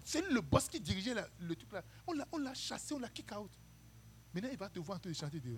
[0.04, 1.84] C'est lui le boss qui dirigeait le truc là.
[2.06, 3.50] On l'a chassé, on l'a kick out.
[4.34, 5.40] Maintenant, il va te voir en train de chanter.
[5.40, 5.58] De,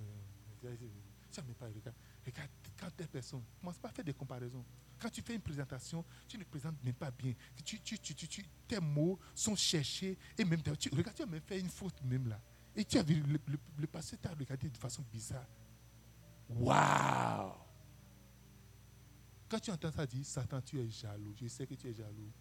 [1.31, 4.63] ça pas, regarde, regarde, quand personne, personne, commence pas à faire des comparaisons.
[4.99, 7.33] Quand tu fais une présentation, tu ne présentes même pas bien.
[7.65, 11.59] Tu, tu, tu, tes mots sont cherchés et même, tu, regarde, tu as même fait
[11.59, 12.39] une faute même là.
[12.75, 15.47] Et tu as vu, le, le, le passé t'a regardé de façon bizarre.
[16.47, 17.68] Waouh!
[19.49, 21.33] Quand tu entends ça dire, Satan, tu es jaloux.
[21.35, 22.31] Je sais que tu es jaloux.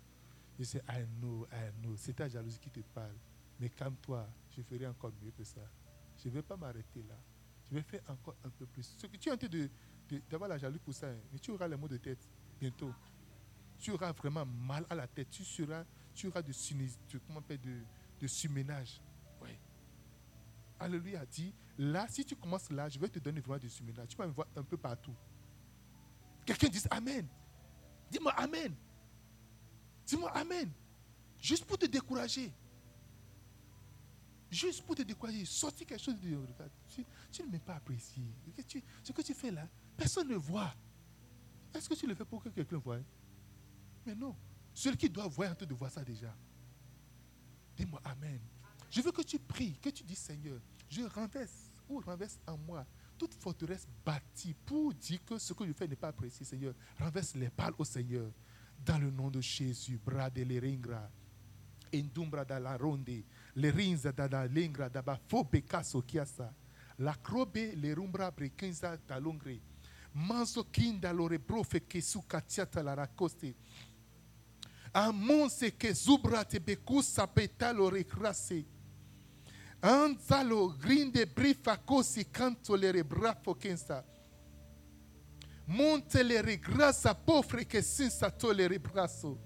[0.58, 1.96] Je sais, I know, I know.
[1.96, 3.16] C'est ta jalousie qui te parle.
[3.58, 5.60] Mais calme-toi, je ferai encore mieux que ça.
[6.22, 7.16] Je ne vais pas m'arrêter là.
[7.70, 8.94] Je vais faire encore un peu plus.
[8.98, 9.48] Ce que tu es en train
[10.28, 12.28] d'avoir la jalousie pour ça, hein, mais tu auras les mots de tête
[12.60, 12.92] bientôt.
[13.78, 15.30] Tu auras vraiment mal à la tête.
[15.30, 17.82] Tu, tu auras de, de, comment de,
[18.20, 19.00] de suménage.
[20.80, 24.08] Alléluia dit, là, si tu commences là, je vais te donner vraiment du suménage.
[24.08, 25.14] Tu vas me voir un peu partout.
[26.48, 27.28] Quelqu'un dit Amen.
[28.10, 28.74] Dis-moi Amen.
[30.06, 30.72] Dis-moi Amen.
[31.38, 32.50] Juste pour te décourager.
[34.50, 35.44] Juste pour te décourager.
[35.44, 36.70] Sortir quelque chose de regarde.
[37.30, 38.24] Tu, ne m'as pas apprécié.
[39.04, 40.74] ce que tu fais là, personne ne voit.
[41.74, 43.00] Est-ce que tu le fais pour que quelqu'un voie?
[44.06, 44.34] Mais non.
[44.72, 46.34] Celui qui doit voir en train de voir ça déjà.
[47.76, 48.40] Dis-moi Amen.
[48.90, 50.58] Je veux que tu pries, que tu dis Seigneur,
[50.88, 52.86] je renverse ou renverse en moi
[53.18, 56.74] toute forteresse bâtie pour dire que ce que je fais n'est pas apprécié, Seigneur.
[56.98, 58.30] Renverse les balles au Seigneur.
[58.84, 61.10] Dans le nom de Jésus, brade les ringra.
[61.92, 63.24] Indumbra da la ronde,
[63.54, 66.52] le rinza da la lingra da ba fo bekaso kiasa.
[66.98, 69.60] La crobe le rumbra brekenza da longre.
[70.12, 71.80] Manzo kinda lore brofe
[72.26, 73.54] katiata la racoste.
[74.92, 78.64] Amonse ke zubra te bekusa petalo recrase.
[79.80, 84.04] Anzalo grinde brifa kosi canto le rebrafo kensa.
[85.66, 89.38] Monte le regrasa pofre che senza le rebraso.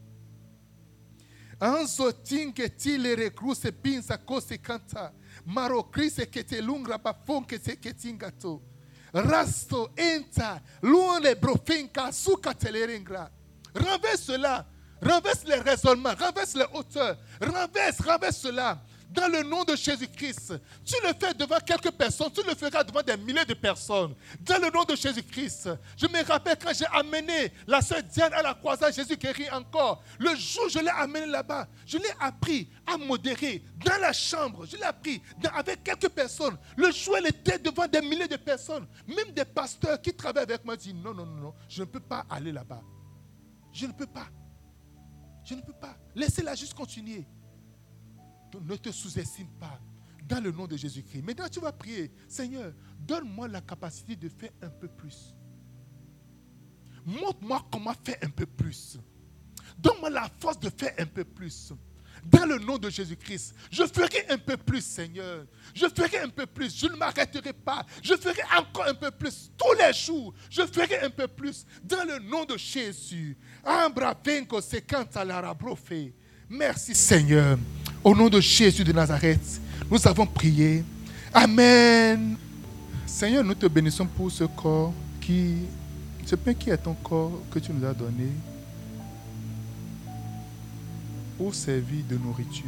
[1.59, 5.13] Anzo tinge ti le regruse pinza kosi canta.
[5.45, 8.71] Maro crise che te lungra bafon che te che tingato.
[9.11, 13.31] Rasto enta luone brofinka suka te le ringra.
[13.73, 14.67] Renverse cela.
[15.01, 16.19] Renverse les raisonnements.
[16.19, 17.19] Renverse les hauteurs.
[17.39, 18.83] Renverse, renverse cela
[19.13, 20.55] dans le nom de Jésus-Christ.
[20.85, 24.15] Tu le fais devant quelques personnes, tu le feras devant des milliers de personnes.
[24.41, 25.71] Dans le nom de Jésus-Christ.
[25.97, 30.03] Je me rappelle quand j'ai amené la sœur Diane à la croisade, Jésus guérit encore.
[30.19, 34.67] Le jour où je l'ai amené là-bas, je l'ai appris à modérer dans la chambre.
[34.67, 35.21] Je l'ai appris
[35.55, 36.57] avec quelques personnes.
[36.77, 40.65] Le jour elle était devant des milliers de personnes, même des pasteurs qui travaillent avec
[40.65, 42.83] moi disent non, non, non, non, je ne peux pas aller là-bas.
[43.73, 44.27] Je ne peux pas.
[45.45, 45.97] Je ne peux pas.
[46.15, 47.27] Laissez-la juste continuer.
[48.61, 49.81] Ne te sous-estime pas.
[50.29, 51.23] Dans le nom de Jésus-Christ.
[51.23, 52.11] Maintenant, tu vas prier.
[52.29, 55.35] Seigneur, donne-moi la capacité de faire un peu plus.
[57.05, 58.99] Montre-moi comment faire un peu plus.
[59.79, 61.73] Donne-moi la force de faire un peu plus.
[62.25, 65.45] Dans le nom de Jésus-Christ, je ferai un peu plus, Seigneur.
[65.75, 66.77] Je ferai un peu plus.
[66.79, 67.85] Je ne m'arrêterai pas.
[68.03, 69.51] Je ferai encore un peu plus.
[69.57, 71.67] Tous les jours, je ferai un peu plus.
[71.83, 73.37] Dans le nom de Jésus.
[76.49, 77.59] Merci, Seigneur.
[78.05, 80.85] Au nom de Jésus de Nazareth, nous avons prié.
[81.33, 82.37] Amen.
[83.07, 85.55] Seigneur, nous te bénissons pour ce corps qui,
[86.27, 88.27] ce pain qui est ton corps que tu nous as donné
[91.39, 92.65] pour servir de nourriture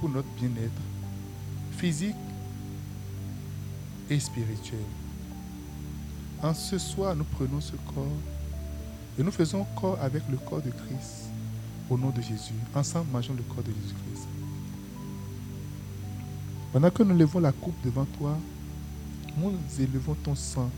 [0.00, 0.82] pour notre bien-être
[1.78, 2.16] physique
[4.10, 4.80] et spirituel.
[6.42, 8.18] En ce soir, nous prenons ce corps
[9.16, 11.21] et nous faisons corps avec le corps de Christ
[11.90, 12.54] au nom de Jésus.
[12.74, 14.28] Ensemble, mangeons le corps de Jésus-Christ.
[16.72, 18.38] Pendant que nous levons la coupe devant toi,
[19.36, 20.70] nous élevons ton sang,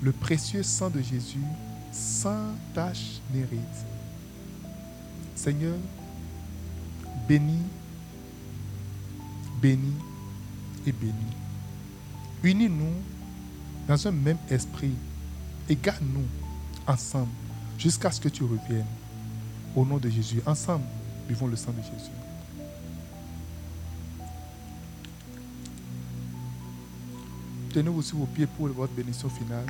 [0.00, 1.42] le précieux sang de Jésus,
[1.92, 3.42] sans tache ni.
[5.34, 5.76] Seigneur,
[7.28, 7.66] bénis,
[9.60, 9.98] bénis
[10.86, 11.14] et bénis.
[12.42, 12.94] Unis-nous
[13.88, 14.94] dans un même esprit
[15.68, 16.26] et garde-nous
[16.86, 17.30] ensemble
[17.78, 18.86] jusqu'à ce que tu reviennes.
[19.74, 20.84] Au nom de Jésus, ensemble,
[21.28, 22.10] vivons le sang de Jésus.
[27.72, 29.64] Tenez-vous sur vos pieds pour votre bénédiction finale.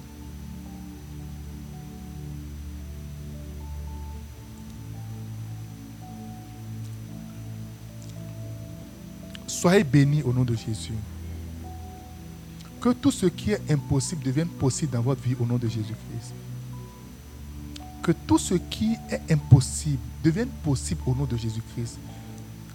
[9.47, 10.95] Soyez bénis au nom de Jésus.
[12.81, 16.35] Que tout ce qui est impossible devienne possible dans votre vie au nom de Jésus-Christ.
[18.03, 21.99] Que tout ce qui est impossible devienne possible au nom de Jésus-Christ.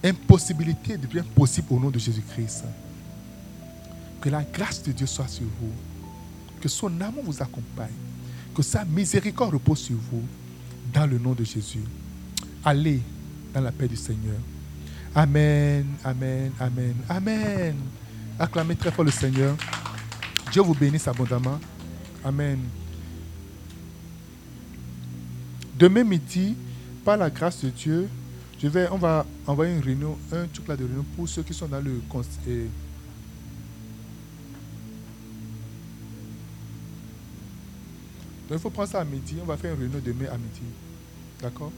[0.04, 2.64] Impossibilité devienne possible au nom de Jésus-Christ.
[4.22, 5.72] Que la grâce de Dieu soit sur vous.
[6.62, 7.92] Que son amour vous accompagne.
[8.56, 10.24] Que sa miséricorde repose sur vous.
[10.94, 11.84] Dans le nom de Jésus.
[12.64, 13.02] Allez
[13.54, 14.38] dans la paix du Seigneur.
[15.14, 17.76] Amen, amen, amen, amen.
[18.40, 19.56] Acclamez très fort le Seigneur.
[20.52, 21.60] Dieu vous bénisse abondamment.
[22.24, 22.60] Amen.
[25.78, 26.56] Demain midi,
[27.06, 28.10] par la grâce de Dieu,
[28.60, 31.54] je vais, on va envoyer une réunion, un truc là de réunion pour ceux qui
[31.54, 32.70] sont dans le conseil.
[38.50, 39.36] Donc il faut prendre ça à midi.
[39.42, 40.62] On va faire une réunion demain à midi.
[41.42, 41.72] D'accord?